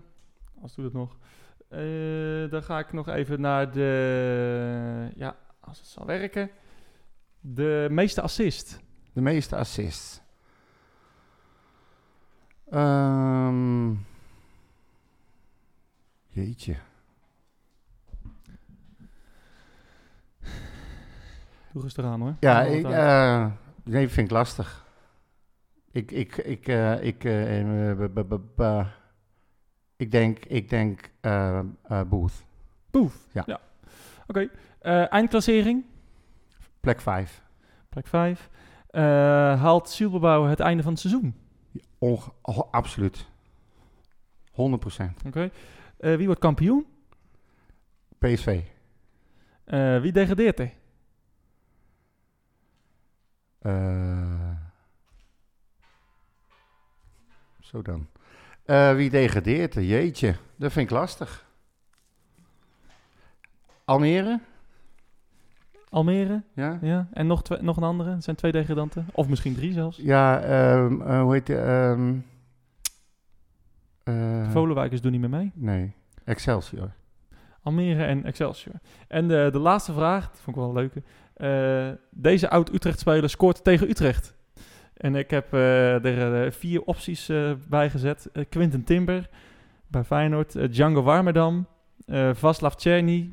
[0.61, 1.17] als doe dat nog.
[2.49, 5.11] Dan ga ik nog even naar de...
[5.15, 5.35] Ja,
[5.67, 6.49] als het zal werken.
[7.39, 8.79] De meeste assist.
[9.13, 10.21] De meeste assists.
[12.69, 13.93] Ehm,
[16.27, 16.75] jeetje.
[21.71, 22.35] Doe rustig aan hoor.
[22.39, 23.51] Ja, ik, eh,
[23.83, 24.85] nee, vind ik lastig.
[25.91, 28.85] Ik, ik, ik, eh, ik, eh,
[29.95, 31.09] ik denk, ik denk
[32.09, 32.43] Booth.
[32.91, 33.27] Boef.
[33.31, 33.59] Ja.
[34.27, 34.49] Oké.
[34.85, 35.85] Eh, eindklassering.
[36.79, 37.41] Plek 5.
[37.89, 38.49] Plek 5.
[39.59, 41.35] haalt Zielbebouw het einde van het seizoen?
[41.97, 43.25] Onge- oh, absoluut.
[44.51, 45.21] 100%.
[45.25, 45.49] Oké.
[45.97, 46.85] Eh, wie wordt kampioen?
[48.17, 48.61] PSV.
[49.63, 50.71] Eh, wie degradeert er?
[53.59, 54.51] Eh,
[57.59, 58.07] zo dan.
[58.63, 59.83] Eh, wie degradeert er?
[59.83, 61.45] Jeetje, dat vind ik lastig.
[63.85, 64.39] Almere?
[65.95, 66.43] Almere?
[66.53, 66.79] Ja?
[66.81, 67.07] Ja.
[67.13, 68.11] En nog, twee, nog een andere?
[68.11, 69.05] Het zijn twee degradanten.
[69.11, 69.97] Of misschien drie zelfs.
[69.97, 71.55] Ja, ehm, eh, hoe heet die?
[71.57, 72.13] ehm,
[74.03, 75.51] eh, Volenwijkers doen niet meer mee.
[75.55, 75.93] Nee,
[76.23, 76.91] Excelsior.
[77.61, 78.73] Almere en Excelsior.
[79.07, 81.03] En de, de laatste vraag, dat vond ik wel een leuke.
[81.33, 84.33] Eh, deze oud-Utrecht-speler scoort tegen Utrecht.
[84.93, 88.29] En ik heb eh, er eh, vier opties eh bij gezet.
[88.33, 89.29] Eh, Quinten Timber
[89.87, 90.55] bij Feyenoord.
[90.55, 91.67] eh, Django Warmerdam.
[92.05, 93.31] eh Vaslav Czerny.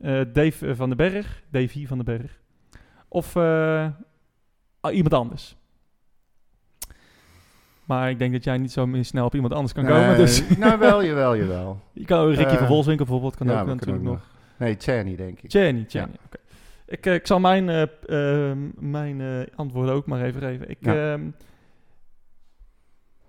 [0.00, 1.42] Eh, Dave eh, van den Berg.
[1.50, 2.40] Davy van den Berg.
[3.08, 3.86] Of eh,
[4.80, 5.56] ah, iemand anders.
[7.84, 10.16] Maar ik denk dat jij niet zo snel op iemand anders kan komen.
[10.16, 11.80] Dus nou, wel, jawel, jawel.
[11.92, 13.36] je kan ook Ricky van Volswinkel bijvoorbeeld.
[13.36, 14.20] Kan ja, ook natuurlijk nog.
[14.56, 15.52] Nee, Czerny, denk ik.
[15.52, 15.86] Jenny.
[15.92, 16.08] oké.
[16.86, 20.70] Ik, ik zal mijn, eh, p- eh, mijn antwoorden ook maar even geven.
[20.70, 21.12] Ik, Ja.
[21.12, 21.28] ehm,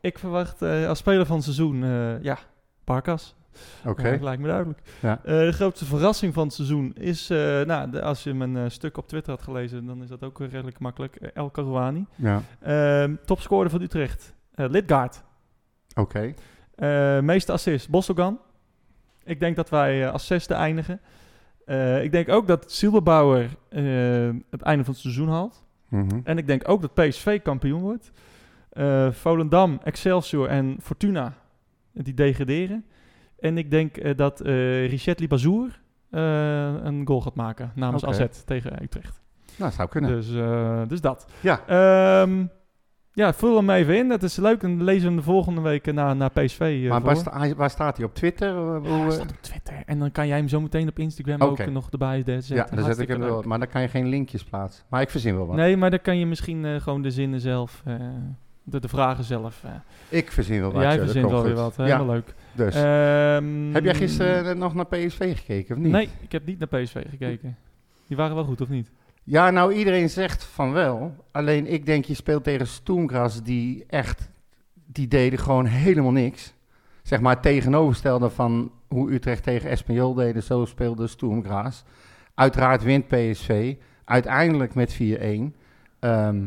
[0.01, 1.83] ik verwacht als speler van het seizoen,
[2.21, 2.37] ja,
[2.83, 3.35] Barkas.
[3.85, 4.07] Oké.
[4.07, 4.81] Ja, lijkt me duidelijk.
[5.01, 5.19] Ja.
[5.23, 8.63] Eh, de grootste verrassing van het seizoen is, eh, nou, de- als je mijn eh,
[8.67, 11.15] stuk op Twitter had gelezen, dan is dat ook redelijk makkelijk.
[11.15, 12.05] El Karouani.
[12.15, 15.23] Ja, Ehm topscorer van Utrecht, Lidgaard.
[15.95, 16.33] oké.
[17.21, 18.39] Meeste assist, Bosselgan.
[19.23, 21.01] Ik denk dat wij als zesde eindigen.
[22.01, 23.49] Ik denk ook dat Silberbauer
[24.49, 25.65] het einde van het seizoen haalt.
[25.89, 26.19] Mhm.
[26.23, 28.11] En ik denk ook dat PSV kampioen wordt.
[29.15, 31.33] Volendam, Excelsior en Fortuna,
[31.93, 32.85] die degraderen.
[33.41, 36.21] En ik denk eh, dat eh Richet Libazour eh,
[36.83, 38.05] een goal gaat maken namens.
[38.05, 39.21] AZ tegen Utrecht.
[39.57, 40.11] Nou, zou kunnen.
[40.11, 40.27] Dus,
[40.89, 41.25] dus dat.
[41.39, 41.61] Ja.
[41.67, 42.45] Ehm,
[43.13, 44.07] ja, vul hem even in.
[44.09, 44.63] Dat is leuk.
[44.63, 46.85] En lezen we hem de volgende week naar, naar PSV.
[46.89, 48.47] maar waar, sta- waar staat hij op Twitter?
[48.55, 49.75] Ja, hij staat op Twitter.
[49.85, 52.55] En dan kan jij hem zo meteen op Instagram ook nog erbij zetten.
[52.55, 53.41] ja, dan zet ik hem wel.
[53.45, 54.83] Maar dan kan je geen linkjes plaatsen.
[54.89, 55.55] Maar ik verzin wel wat.
[55.55, 57.83] Nee, maar dan kan je misschien gewoon de zinnen zelf,
[58.63, 59.63] de, de vragen zelf.
[59.63, 59.71] eh.
[60.09, 60.81] Ik verzin wel wat.
[60.81, 61.73] jij dat verzint wel weer wat.
[61.77, 62.33] Ja, Helemaal leuk.
[62.53, 62.75] dus.
[62.75, 65.91] Ehm, Heb jij gisteren eh, nog naar PSV gekeken of niet?
[65.91, 67.57] Nee, ik heb niet naar PSV gekeken.
[68.07, 68.91] Die waren wel goed, of niet?
[69.23, 71.15] Ja, nou iedereen zegt van wel.
[71.31, 74.29] Alleen ik denk je speelt tegen Stoemgras die echt,
[74.85, 76.53] die deden gewoon helemaal niks.
[77.03, 81.83] Zeg maar tegenovergestelde van hoe Utrecht tegen Espanyol deden, zo speelde Stoemgras.
[82.35, 85.55] Uiteraard wint PSV, uiteindelijk met 4-1.
[85.99, 86.45] Ehm,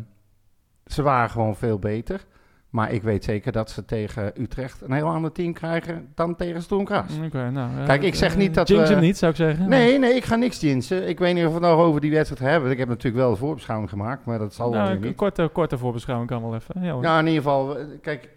[0.87, 2.25] ze waren gewoon veel beter.
[2.71, 6.63] Maar ik weet zeker dat ze tegen Utrecht een heel ander team krijgen dan tegen
[6.63, 7.19] Stoemgras.
[7.25, 7.79] Oké, nou.
[7.81, 9.69] eh, Kijk, ik zeg eh, niet dat we- hem niet, zou ik zeggen.
[9.69, 11.09] Nee, nee, ik ga niks jinxen.
[11.09, 12.71] Ik weet niet of we het nog over die wedstrijd hebben.
[12.71, 15.17] Ik heb natuurlijk wel de voorbeschouwing gemaakt, maar dat zal wel Nou, een niet.
[15.17, 16.83] korte, korte voorbeschouwing kan wel even.
[16.83, 17.03] Ja, hoor.
[17.03, 18.29] Ja, in ieder geval, eh, kijk,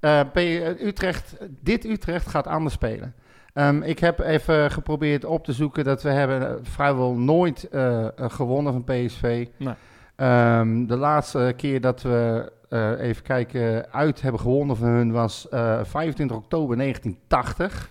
[0.00, 3.14] eh, eh, Utrecht, dit Utrecht gaat anders spelen.
[3.54, 8.04] Ehm, ik heb even geprobeerd op te zoeken dat we hebben eh, vrijwel nooit eh,
[8.04, 9.46] eh, gewonnen van PSV.
[9.56, 9.74] Nee.
[10.18, 15.48] Ehm, de laatste keer dat we, eh, even kijken, uit hebben gewonnen van hun was
[15.48, 17.90] eh 25 oktober 1980.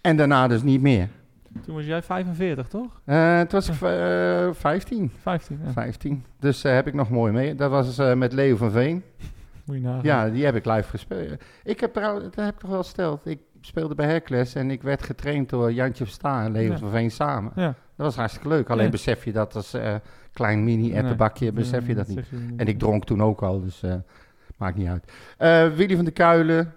[0.00, 1.08] En daarna dus niet meer.
[1.64, 3.00] Toen was jij 45, toch?
[3.04, 5.12] Eh het was eh 15.
[5.22, 5.60] 15.
[5.64, 5.70] Ja.
[5.72, 6.24] 15.
[6.40, 7.54] Dus eh, heb ik nog mooi mee.
[7.54, 9.02] Dat was eh, met Leo van Veen.
[9.64, 10.00] Moet je nagaan.
[10.02, 11.42] Ja, die heb ik live gespeeld.
[11.64, 13.26] Ik heb trouwens, dat heb ik toch wel gesteld.
[13.26, 16.78] Ik speelde bij Hercules en ik werd getraind door Jantje Verstaan en Leo Ja.
[16.78, 17.52] van Veen samen.
[17.54, 17.66] Ja.
[17.66, 18.70] Dat was hartstikke leuk.
[18.70, 18.90] Alleen Ja.
[18.90, 19.94] besef je dat als eh,
[20.36, 22.16] klein mini ettenbakje, besef je dat niet.
[22.16, 22.60] zeg je niet.
[22.60, 23.94] En ik dronk toen ook al, dus eh,
[24.56, 25.12] maakt niet uit.
[25.38, 26.72] Eh, Willy van der Kuilen.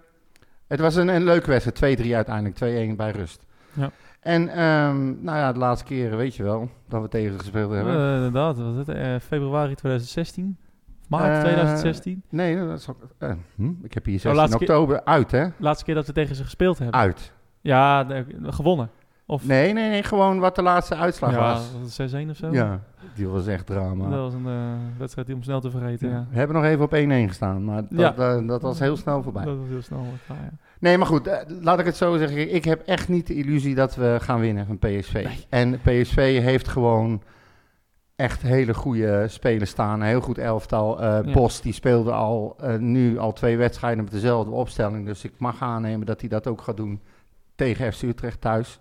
[0.66, 2.00] Het was een, een leuke wedstrijd.
[2.02, 2.92] 2-3 uiteindelijk.
[2.92, 3.46] 2-1 bij rust.
[3.72, 3.90] Ja.
[4.20, 7.94] En ehm, nou ja, de laatste keren weet je wel dat we tegen gespeeld hebben.
[7.94, 9.22] Eh, inderdaad, was het?
[9.22, 10.56] Februari 2016?
[11.08, 12.22] Maart Eh, 2016?
[12.28, 12.96] Nee, dat is ook,
[13.56, 15.46] hm, ik heb hier Oh, 16 laatste keer- oktober uit, hè?
[15.56, 17.00] Laatste keer dat we tegen ze gespeeld hebben.
[17.00, 17.32] Uit.
[17.60, 18.90] Ja, de- gewonnen.
[19.30, 21.98] Of Nee, nee, nee, gewoon wat de laatste uitslag ja, was.
[21.98, 22.52] het 6-1 of zo?
[22.52, 22.80] Ja,
[23.14, 24.08] die was echt drama.
[24.08, 26.26] Dat was een eh, wedstrijd die om snel te vergeten, ja.
[26.30, 28.36] We hebben nog even op 1-1 gestaan, maar dat, Ja.
[28.36, 29.44] eh, dat was heel snel voorbij.
[29.44, 30.04] Dat was heel snel.
[30.28, 30.34] ja.
[30.80, 32.54] Nee, maar goed, eh, laat ik het zo zeggen.
[32.54, 35.26] Ik heb echt niet de illusie dat we gaan winnen van PSV.
[35.48, 37.22] En PSV heeft gewoon
[38.16, 40.00] echt hele goede spelers staan.
[40.00, 41.02] Een heel goed elftal.
[41.02, 41.32] Ja.
[41.32, 45.06] Bos die speelde al, nu al twee wedstrijden met dezelfde opstelling.
[45.06, 47.00] Dus ik mag aannemen dat hij dat ook gaat doen
[47.54, 48.80] tegen FC Utrecht thuis.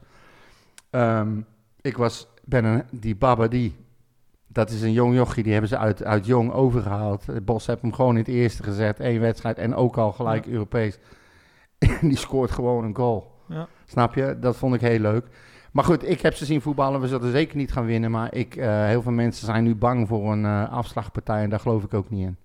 [0.89, 1.41] Ehm,
[1.81, 3.75] ik was, ben een, die Baba die.
[4.47, 7.25] Dat is een jong jochie, die hebben ze uit, uit jong overgehaald.
[7.25, 8.99] Het Bos heeft hem gewoon in het eerste gezet.
[8.99, 10.51] één wedstrijd en ook al gelijk Ja.
[10.51, 10.97] Europees.
[12.01, 13.31] En die scoort gewoon een goal.
[13.47, 13.67] Ja.
[13.85, 14.37] Snap je?
[14.39, 15.25] Dat vond ik heel leuk.
[15.71, 17.01] Maar goed, ik heb ze zien voetballen.
[17.01, 18.11] We zullen zeker niet gaan winnen.
[18.11, 21.43] Maar ik, eh, heel veel mensen zijn nu bang voor een eh, afslagpartij.
[21.43, 22.37] En daar geloof ik ook niet in.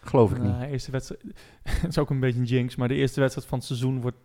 [0.00, 0.54] Geloof ik niet.
[0.60, 1.22] Eerste wedstrijd,
[1.62, 4.16] het is ook een beetje een jinx, maar de eerste wedstrijd van het seizoen wordt,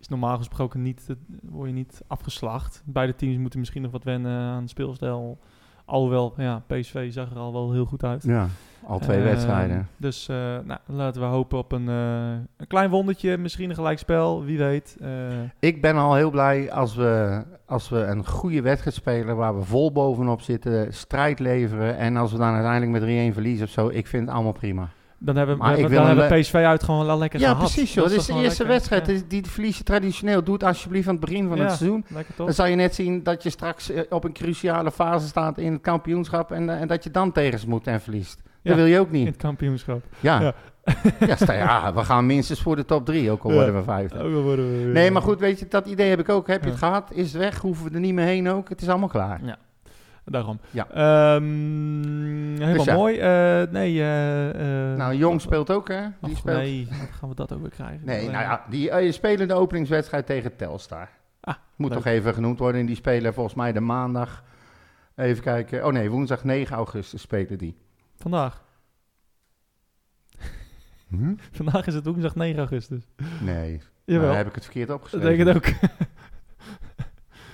[0.00, 1.06] is normaal gesproken niet,
[1.42, 2.82] word je niet afgeslacht.
[2.84, 5.38] Beide teams moeten misschien nog wat wennen aan het speelstijl.
[5.84, 8.22] Alhoewel, ja, PSV zag er al wel heel goed uit.
[8.22, 8.46] Ja,
[8.86, 9.88] al twee Eh, wedstrijden.
[9.96, 14.44] Dus eh, nou, laten we hopen op een, eh, een klein wondertje, misschien een gelijkspel,
[14.44, 14.96] wie weet.
[15.00, 15.10] Eh,
[15.58, 19.36] Ik ben al heel blij als we, als we een goede wedstrijd spelen.
[19.36, 20.94] Waar we vol bovenop zitten.
[20.94, 21.96] Strijd leveren.
[21.96, 23.88] En als we dan uiteindelijk met 3-1 verliezen of zo.
[23.88, 24.88] Ik vind het allemaal prima.
[25.18, 27.62] Dan hebben we, dan wil hebben le- PSV uit gewoon al lekker ja, gehad.
[27.62, 28.04] precies joh.
[28.04, 28.66] Dat is de eerste lekker?
[28.66, 29.06] wedstrijd.
[29.06, 30.44] Ja, Die, die verlies je traditioneel.
[30.44, 31.62] Doe het alsjeblieft aan het begin van Ja.
[31.62, 32.04] het seizoen.
[32.36, 35.72] Dan zal je net zien dat je straks eh, op een cruciale fase staat in
[35.72, 36.52] het kampioenschap.
[36.52, 38.42] En, eh, en dat je dan tegen ze moet en verliest.
[38.62, 39.26] Ja, Dat wil je ook In niet.
[39.26, 40.02] het kampioenschap.
[40.20, 40.40] Ja.
[40.40, 40.54] Ja.
[41.26, 41.36] Ja.
[41.36, 43.56] sta- ja, we gaan minstens voor de top drie, ook al Ja.
[43.56, 44.18] worden we vijfde.
[44.18, 46.46] Ook al worden we weer- Nee, maar goed, weet je, dat idee heb ik ook.
[46.46, 46.70] Heb je Ja.
[46.74, 47.10] het gehad?
[47.12, 47.58] Is het weg?
[47.60, 48.68] Hoeven we er niet meer heen ook?
[48.68, 49.40] Het is allemaal klaar.
[50.30, 50.60] Daarom.
[50.70, 50.88] Ja.
[50.90, 51.44] Ehm,
[52.52, 52.94] helemaal Dus ja.
[52.94, 53.18] mooi.
[53.18, 56.02] Eh, nee, eh, eh, Nou, Jong speelt ook, hè?
[56.20, 56.56] Die Och, speelt.
[56.56, 58.00] nee, gaan we dat ook weer krijgen?
[58.04, 61.08] Nee, nou ja, die spelen de openingswedstrijd tegen Telstar.
[61.40, 61.98] Ah, Moet leuk.
[61.98, 62.80] toch even genoemd worden.
[62.80, 64.44] En die spelen volgens mij de maandag.
[65.16, 65.86] Even kijken.
[65.86, 67.76] Oh nee, woensdag 9 augustus spelen die.
[68.16, 68.64] Vandaag.
[71.08, 71.34] Hm?
[71.52, 73.02] Vandaag is het woensdag 9 augustus.
[73.40, 75.36] Nee, Jawel, dan heb ik het verkeerd dat opgeschreven.
[75.36, 75.90] denk ik het ook.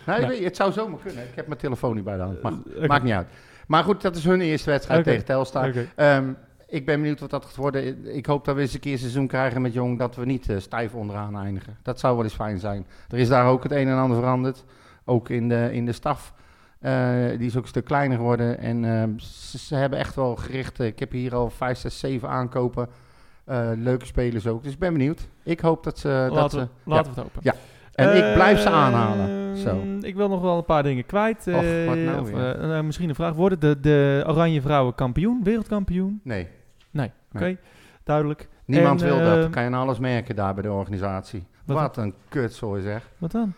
[0.06, 0.28] Nee, Nou.
[0.28, 1.22] weet je, het zou zomaar kunnen.
[1.24, 2.38] Ik heb mijn telefoon niet bij de hand.
[2.42, 2.86] Oké.
[2.86, 3.26] maakt niet uit.
[3.66, 5.72] Maar goed, dat is hun eerste wedstrijd tegen Telstar.
[5.94, 6.32] Ehm,
[6.66, 8.06] ik ben benieuwd wat dat gaat worden.
[8.16, 10.48] Ik hoop dat we eens een keer een seizoen krijgen met Jong dat we niet
[10.48, 11.76] eh, stijf onderaan eindigen.
[11.82, 12.86] Dat zou wel eens fijn zijn.
[13.08, 14.64] Er is daar ook het een en ander veranderd.
[15.04, 16.34] Ook in de, in de staf.
[16.80, 16.92] Eh,
[17.38, 18.58] die is ook een stuk kleiner geworden.
[18.58, 20.80] En ehm, ze, ze hebben echt wel gericht.
[20.80, 22.88] eh, ik heb hier al 5, 6, 7 aankopen.
[23.44, 24.62] Eh, leuke spelers ook.
[24.62, 25.20] Dus ik ben benieuwd.
[25.42, 26.08] Ik hoop dat ze.
[26.28, 27.40] dat laten ze we, laten we het hopen.
[27.42, 27.54] Ja.
[27.94, 29.56] En ik blijf ze Eh, aanhalen.
[29.56, 29.82] Zo.
[30.00, 31.38] Ik wil nog wel een paar dingen kwijt.
[31.46, 33.34] Och, eh, wat nou of, eh, nou, misschien een vraag.
[33.34, 35.40] Worden de, de Oranje Vrouwen kampioen?
[35.42, 36.20] Wereldkampioen?
[36.24, 36.48] Nee.
[36.90, 37.10] Nee.
[37.34, 37.58] Oké, Nee.
[38.04, 38.48] duidelijk.
[38.64, 39.50] Niemand En, wil eh, dat.
[39.50, 41.44] Kan je aan alles merken daar bij de organisatie.
[41.66, 43.08] Wat- Wat, een kutzooi zeg.
[43.18, 43.52] Wat dan?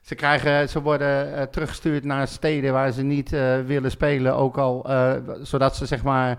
[0.00, 4.36] Ze, krijgen, ze worden eh, teruggestuurd naar steden waar ze niet eh, willen spelen.
[4.36, 6.38] Ook al, eh, zodat ze zeg maar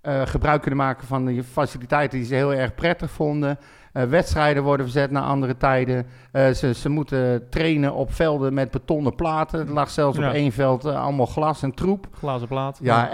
[0.00, 3.58] eh, gebruik kunnen maken van die faciliteiten die ze heel erg prettig vonden.
[3.94, 6.06] Eh, wedstrijden worden verzet naar andere tijden.
[6.32, 9.60] Eh, ze, ze moeten trainen op velden met betonnen platen.
[9.66, 10.28] Er lag zelfs Ja.
[10.28, 12.06] op één veld eh, allemaal glas en troep.
[12.18, 12.78] Glazen plaat.
[12.82, 13.10] Ja,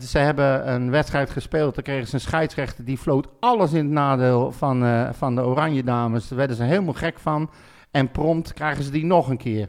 [0.00, 1.74] ze hebben een wedstrijd gespeeld.
[1.74, 5.84] Daar kregen ze een scheidsrechter die floot alles in het nadeel van, van de Oranje
[5.84, 6.28] Dames.
[6.28, 7.50] Daar werden ze helemaal gek van.
[7.90, 9.68] En prompt krijgen ze die nog een keer.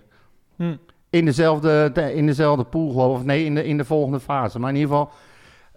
[0.55, 0.75] Hm.
[1.09, 3.19] In dezelfde, de- in dezelfde pool, geloof ik.
[3.19, 4.59] Of nee, in de, in de volgende fase.
[4.59, 5.11] Maar in ieder geval,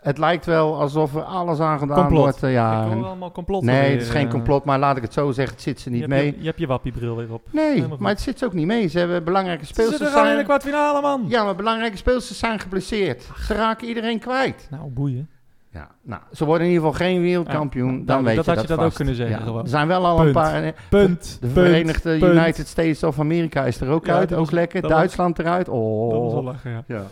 [0.02, 2.18] het lijkt wel alsof er alles aan gedaan Complot.
[2.22, 2.42] wordt.
[2.42, 2.84] eh, ja.
[2.86, 3.62] Ik hoor allemaal complot.
[3.62, 4.30] nee, weer, het is geen eh.
[4.30, 4.64] complot.
[4.64, 6.24] Maar laat ik het zo zeggen, het zit ze niet je mee.
[6.24, 7.42] Hebt je, je hebt je wappiebril weer op.
[7.50, 7.98] Nee, Helemaal goed.
[7.98, 8.88] maar het zit ze ook niet mee.
[8.88, 9.98] Ze hebben belangrijke Ze speelsters.
[10.00, 11.24] zitten gewoon in de zijn- kwartfinale, man.
[11.28, 13.28] Ja, maar belangrijke speelsters zijn geblesseerd.
[13.46, 14.66] Ze raken iedereen kwijt.
[14.70, 15.28] Nou, boeien.
[15.72, 17.90] Ja, nou, ze worden in ieder geval geen wereldkampioen.
[17.90, 19.62] Ja, dan nou, weet dat je had dat je dat ook kunnen zeggen Ja, gewoon.
[19.62, 20.26] Er zijn wel al Punt.
[20.28, 20.62] een paar...
[20.62, 21.36] eh, Punt.
[21.40, 22.34] De punt, Verenigde punt.
[22.34, 24.28] United States of Amerika is er ook Ja, uit.
[24.28, 24.80] dat Ook was- lekker.
[24.80, 25.66] dat was- Duitsland eruit.
[25.66, 26.44] Dat was wel Oh.
[26.44, 27.02] lachen, ja.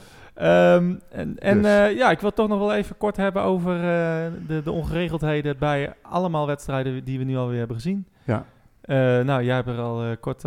[0.40, 1.66] Ehm, en en Dus.
[1.66, 5.58] eh, ja, ik wil toch nog wel even kort hebben over eh, de, de ongeregeldheden
[5.58, 8.06] bij allemaal wedstrijden die we nu alweer hebben gezien.
[8.24, 8.44] Ja.
[8.80, 10.44] Eh, nou, jij hebt er al kort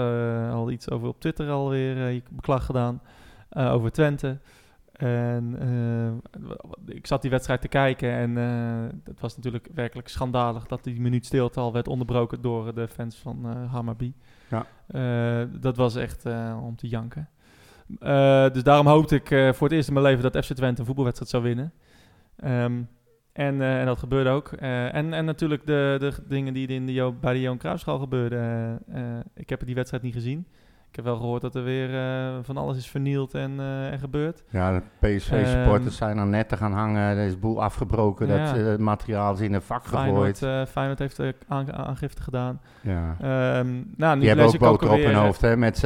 [0.51, 3.01] al iets over op Twitter alweer uh, je beklag gedaan
[3.49, 4.37] over Twente.
[4.93, 5.57] En
[6.85, 11.01] ik zat die wedstrijd te kijken en eh, het was natuurlijk werkelijk schandalig dat die
[11.01, 14.13] minuut stilte al werd onderbroken door de fans van eh Hammarby.
[14.49, 14.65] Ja.
[15.59, 16.25] Dat was echt
[16.61, 17.29] om te janken.
[17.99, 20.79] Eh, dus daarom hoopte ik eh, voor het eerst in mijn leven dat FC Twente
[20.79, 21.73] een voetbalwedstrijd zou winnen.
[22.35, 22.81] Ehm,
[23.33, 24.51] en, eh, en dat gebeurde ook.
[24.51, 28.79] En, en natuurlijk de, de dingen die in de bij de Johan Cruijffschaal gebeurden.
[29.35, 30.47] Ik heb die wedstrijd niet gezien.
[30.93, 33.99] Ik heb wel gehoord dat er weer eh, van alles is vernield en, eh, en
[33.99, 34.43] gebeurd.
[34.49, 37.17] Ja, de PSV-supporters zijn aan netten gaan hangen.
[37.17, 38.29] Er is boel afgebroken.
[38.29, 38.37] Ehm.
[38.37, 38.53] Ja.
[38.53, 40.67] Dat eh, materiaal is in een vak Feyenoord, gegooid.
[40.67, 42.59] eh, Feyenoord heeft aan, aangifte gedaan.
[42.81, 43.15] ja.
[43.21, 43.67] Ehm,
[43.97, 45.41] nou, nu Die hebben ook boter op hun hoofd.
[45.41, 45.81] Hè, met,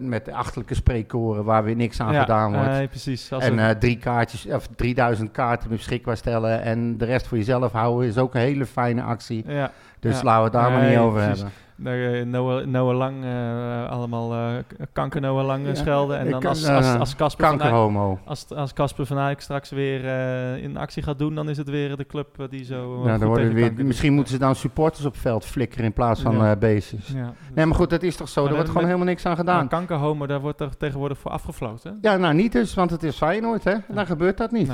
[0.00, 2.70] met de achterlijke spreekkoren waar weer niks aan ja, gedaan wordt.
[2.70, 3.32] Nee, precies.
[3.32, 8.08] Als en drie kaartjes, of 3000 kaarten beschikbaar stellen en de rest voor jezelf houden
[8.08, 9.44] is ook een hele fijne actie.
[9.46, 9.70] ja,
[10.00, 11.42] Dus laten we het daar maar niet over precies.
[11.42, 11.64] hebben.
[11.78, 14.48] Daar, eh, Noah, Noah Lang, eh, allemaal eh,
[14.92, 16.18] kanker Noah Lang Ja, schelden.
[16.18, 18.18] En ik dan kan- als, als, als Casper van Eyck- Kankerhomo.
[18.24, 21.68] als, als Casper van Eyck straks weer eh, in actie gaat doen, dan is het
[21.70, 23.00] weer de club die zo.
[23.04, 25.84] Ja, goed dan worden tegen weer, kanker misschien moeten ze dan supporters op veld flikkeren
[25.84, 26.50] in plaats van Ja.
[26.52, 27.06] eh bases.
[27.14, 27.32] Ja.
[27.54, 28.40] Nee, maar goed, dat is toch zo.
[28.40, 29.68] Maar er wordt gewoon met- helemaal niks aan gedaan.
[29.68, 31.98] kankerhomo, daar wordt er tegenwoordig voor afgefloten.
[32.00, 33.74] Ja, nou niet dus, want het is Feyenoord, hè.
[33.88, 34.66] Dan gebeurt dat niet.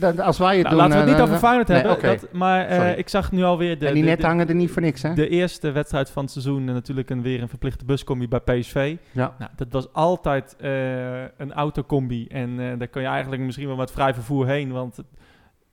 [0.00, 0.84] Nou, als wij het Nou, doen...
[0.88, 1.92] laten we het niet over Feyenoord hebben.
[1.92, 2.06] oké.
[2.06, 4.82] Dat, maar eh, ik zag nu alweer de, en die net hangen er niet voor
[4.82, 5.14] niks, hè.
[5.14, 6.68] de eerste wedstrijd van het seizoen.
[6.68, 8.96] En natuurlijk een, weer een verplichte buscombi bij PSV.
[9.12, 9.34] Ja.
[9.38, 12.26] Nou, dat was altijd eh, een autocombi.
[12.26, 14.72] En eh, daar kun je eigenlijk misschien wel met vrij vervoer heen.
[14.72, 14.98] Want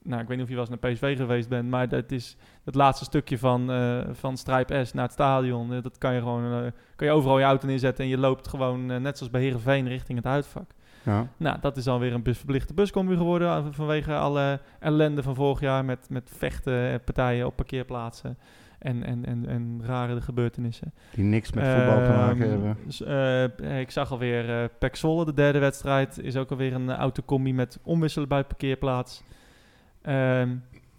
[0.03, 1.69] nou, ik weet niet of je wel eens naar PSV geweest bent.
[1.69, 5.81] Maar dat is het laatste stukje van, eh, van Strijp S naar het stadion.
[5.81, 8.03] Dat kan je gewoon eh, kan je overal je auto neerzetten.
[8.03, 10.71] En je loopt gewoon net zoals bij Herenveen richting het uitvak.
[11.03, 11.27] Ja.
[11.37, 13.73] Nou, dat is alweer een bus- verplichte buscombi geworden.
[13.73, 18.37] Vanwege alle ellende van vorig jaar met, met vechten, partijen op parkeerplaatsen.
[18.79, 20.93] En, en, en, en rare gebeurtenissen.
[21.13, 22.77] Die niks met voetbal te maken Ehm, hebben.
[22.85, 26.91] dus, eh, ik zag alweer eh Pek Zwolle, de derde wedstrijd, is ook alweer een
[26.91, 29.23] autocombi met omwisselen bij parkeerplaats.
[30.01, 30.49] Ehm,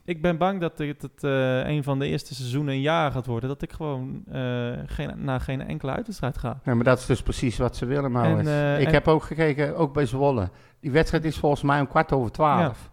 [0.04, 3.26] ik ben bang dat dit het eh, een van de eerste seizoenen een jaar gaat
[3.26, 3.48] worden.
[3.48, 6.60] Dat ik gewoon eh, geen, naar geen enkele uitwedstrijd ga.
[6.64, 8.48] Ja, maar dat is dus precies wat ze willen, Maurits.
[8.48, 10.50] Eh, ik heb ook gekeken, ook bij Zwolle.
[10.80, 12.90] Die wedstrijd is volgens mij om kwart over twaalf.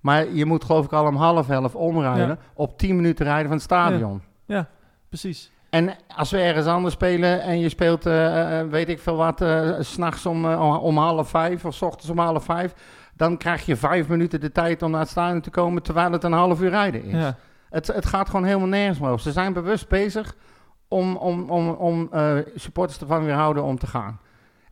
[0.00, 2.28] Maar je moet geloof ik al om half elf omrijden.
[2.28, 2.38] Ja.
[2.54, 4.22] Op tien minuten rijden van het stadion.
[5.08, 5.52] Precies.
[5.70, 9.40] En als we ergens anders spelen en je speelt, eh, eh, weet ik veel wat,
[9.40, 12.74] eh, s s'nachts om, eh, om, half vijf of s ochtends om half vijf.
[13.16, 16.24] Dan krijg je vijf minuten de tijd om naar het stadion te komen terwijl het
[16.24, 17.12] een half uur rijden is.
[17.12, 17.36] Ja.
[17.70, 19.22] Het, het gaat gewoon helemaal nergens meer over.
[19.22, 20.34] Ze zijn bewust bezig
[20.88, 24.20] om, om, om, om eh, supporters ervan weerhouden om te gaan.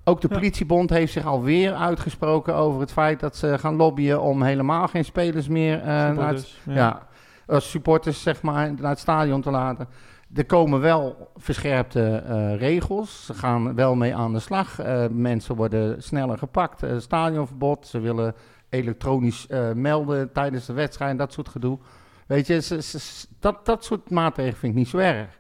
[0.09, 4.43] Ook de politiebond heeft zich alweer uitgesproken over het feit dat ze gaan lobbyen om
[4.43, 7.07] helemaal geen spelers meer eh, naar het, ja.
[7.47, 9.89] als supporters zeg maar, naar het stadion te laten.
[10.35, 13.27] Er komen wel verscherpte eh, regels.
[13.27, 14.79] Ze gaan wel mee aan de slag.
[14.79, 16.83] Eh, mensen worden sneller gepakt.
[16.83, 17.87] Eh, stadionverbod.
[17.87, 18.35] Ze willen
[18.69, 21.19] elektronisch eh, melden tijdens de wedstrijd.
[21.19, 21.79] Dat soort gedoe.
[22.27, 25.39] Weet je, ze- ze- ze- dat, dat soort maatregelen vind ik niet zo erg.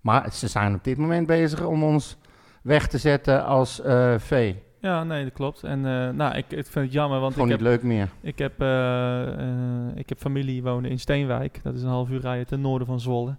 [0.00, 2.16] Maar ze zijn op dit moment bezig om ons
[2.62, 4.54] weg te zetten als eh V.
[4.80, 5.62] Ja, nee, dat klopt.
[5.62, 8.08] En eh, nou, ik, ik vind het jammer, want Gewoon ik niet heb, leuk meer.
[8.20, 11.60] ik, heb, eh, ik heb familie wonen in Steenwijk.
[11.62, 13.36] Dat is een half uur rijden ten noorden van Zwolle.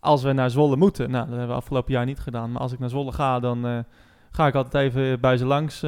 [0.00, 2.52] Als we naar Zwolle moeten, nou, dat hebben we afgelopen jaar niet gedaan.
[2.52, 3.84] Maar als ik naar Zwolle ga, dan
[4.30, 5.84] ga ik altijd even bij ze langs.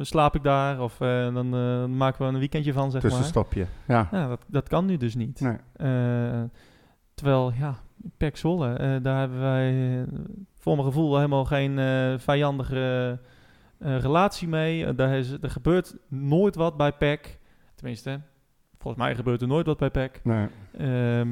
[0.00, 1.48] slaap ik daar of dan
[1.96, 3.10] maken we een weekendje van, zeg maar.
[3.10, 3.66] Tussenstopje.
[3.88, 4.08] Ja.
[4.10, 5.40] Ja, dat, dat kan nu dus niet.
[5.40, 5.56] Nee.
[7.14, 7.74] Terwijl, ja,
[8.16, 10.02] Pek Zwolle, eh, daar hebben wij eh,
[10.58, 13.18] voor mijn gevoel helemaal geen eh, vijandige
[13.78, 14.94] relatie mee.
[14.94, 17.38] Daar is, er gebeurt nooit wat bij Pek.
[17.74, 18.20] Tenminste,
[18.78, 20.20] volgens mij gebeurt er nooit wat bij Pek.
[20.22, 20.46] Nee.
[20.78, 21.28] Ehm,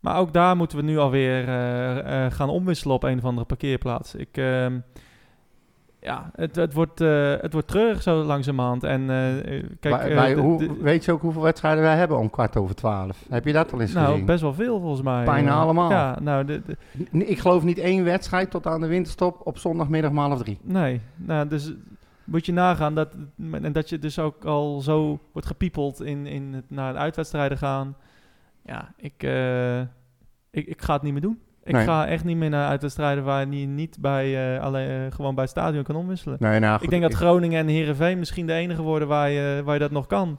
[0.00, 1.44] maar ook daar moeten we nu alweer
[2.30, 4.14] gaan omwisselen op een of andere parkeerplaats.
[4.14, 4.78] Ik, ehm,
[6.02, 8.84] ja, het, het, wordt, eh, het wordt treurig zo langzamerhand.
[8.84, 12.74] En eh, kijk, eh, hoe, weet je ook hoeveel wedstrijden wij hebben om kwart over
[12.74, 13.24] twaalf?
[13.28, 14.26] Heb je dat al eens nou, gezien?
[14.26, 15.24] best wel veel volgens mij.
[15.24, 15.90] Bijna allemaal.
[15.90, 16.62] Ja, nou, de,
[17.10, 20.58] Ik geloof niet één wedstrijd tot aan de winterstop op zondagmiddag om half drie.
[20.62, 21.00] nee.
[21.16, 21.72] Nou, dus
[22.24, 23.14] moet je nagaan dat,
[23.50, 27.58] en dat je dus ook al zo wordt gepiepeld in, in het, naar de uitwedstrijden
[27.58, 27.96] gaan.
[28.64, 29.22] Ja, ik,
[30.50, 31.38] ik, ik ga het niet meer doen.
[31.64, 31.84] Ik Nee.
[31.84, 35.42] ga echt niet meer naar uitwedstrijden waar je niet bij, eh, alleen, eh, gewoon bij
[35.44, 36.36] het stadion kan omwisselen.
[36.40, 39.62] Nee, nou, goed, ik denk dat Groningen en Herenveen misschien de enige worden waar je,
[39.64, 40.38] waar je dat nog kan.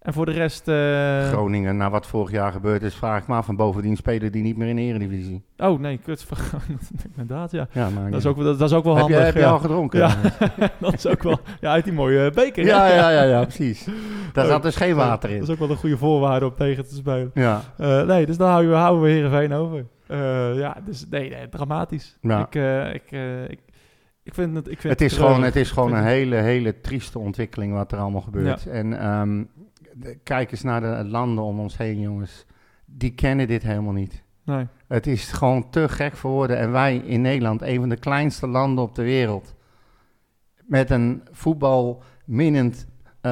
[0.00, 0.68] En voor de rest...
[0.68, 3.48] eh, Groningen, na wat vorig jaar gebeurd is, vraag ik me af.
[3.48, 5.44] En bovendien spelen die niet meer in de Eredivisie.
[5.56, 6.26] oh nee, kut.
[7.16, 7.66] Inderdaad, ja.
[7.72, 9.32] Ja, maar Dat is ook, dat, dat is ook wel heb, je, handig.
[9.34, 9.98] heb je al gedronken?
[9.98, 10.14] Ja.
[10.80, 11.38] dat is ook wel...
[11.60, 12.64] Ja, uit die mooie beker.
[12.64, 13.88] ja, ja, ja, ja, precies.
[14.32, 15.42] Daar zat dus geen water Dat in.
[15.44, 17.30] is ook wel een goede voorwaarde om tegen te spelen.
[17.34, 17.60] Ja,
[18.06, 19.86] nee, dus dan houden we, houden we Heerenveen over.
[20.06, 22.18] Eh, ja, dus nee, nee dramatisch.
[22.20, 22.40] Ja.
[22.46, 23.60] Ik, eh, ik, eh, ik,
[24.22, 24.68] ik vind het...
[24.68, 27.98] Ik vind het is gewoon, het is gewoon een hele, hele trieste ontwikkeling wat er
[27.98, 28.66] allemaal gebeurt.
[28.66, 29.44] En ehm,
[29.92, 32.46] de- kijk eens naar de landen om ons heen, jongens.
[32.86, 34.22] Die kennen dit helemaal niet.
[34.44, 34.66] Nee.
[34.88, 36.58] Het is gewoon te gek voor woorden.
[36.58, 39.54] En wij in Nederland, een van de kleinste landen op de wereld,
[40.66, 42.86] met een voetbalminnend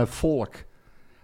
[0.04, 0.54] volk,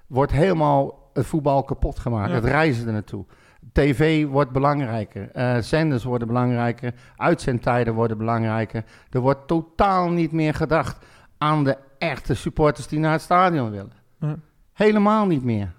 [0.06, 2.28] wordt helemaal het voetbal kapot gemaakt.
[2.28, 2.34] Ja.
[2.34, 3.24] Het reizen er naartoe.
[3.72, 8.84] TV wordt belangrijker, eh, zenders worden belangrijker, uitzendtijden worden belangrijker.
[9.10, 11.06] Er wordt totaal niet meer gedacht
[11.38, 13.92] aan de echte supporters die naar het stadion willen.
[14.20, 14.36] Ja.
[14.72, 15.72] Helemaal niet meer.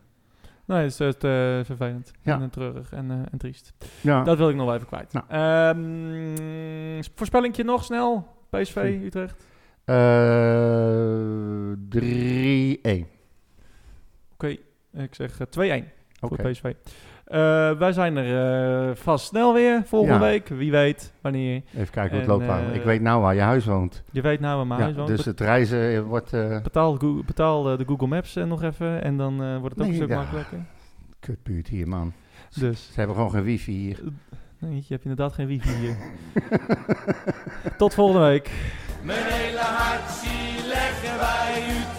[0.66, 1.32] Nee, het is het, eh,
[1.64, 2.12] vervelend.
[2.22, 2.36] Ja.
[2.36, 3.74] En eh, treurig en, en triest.
[4.02, 4.24] Ja.
[4.24, 5.14] Dat wil ik nog wel even kwijt.
[5.14, 5.26] Nou.
[5.28, 8.28] Ehm, voorspellingje nog snel.
[8.50, 9.00] PSV.
[9.04, 9.48] Utrecht.
[9.86, 9.96] Eh,
[11.90, 13.08] 3-1.
[14.34, 14.48] Oké,
[14.94, 16.36] ik zeg eh, 2-1 Oké.
[16.36, 16.74] voor PSV.
[17.30, 20.20] Eh, wij zijn er eh, vast snel weer volgende Ja.
[20.20, 20.48] week.
[20.48, 21.62] Wie weet wanneer.
[21.76, 22.48] Even kijken hoe het loopt.
[22.70, 24.04] eh, ik weet nou waar je huis woont.
[24.12, 25.08] Je weet nou waar mijn Ja, huis woont.
[25.10, 29.04] dus het reizen eh, wordt eh Betaal, betaal eh, de Google Maps eh, nog even
[29.04, 30.16] en dan eh, wordt het ook Nee, een stuk ja.
[30.16, 30.58] makkelijker.
[31.20, 32.14] kutbuurt hier, man.
[32.60, 34.00] Dus, Ze hebben gewoon geen wifi hier.
[34.60, 35.96] nee, je hebt inderdaad geen wifi hier.
[37.78, 38.52] Tot volgende week.
[39.04, 41.99] Mijn hele hart zie leggen wij Utrecht.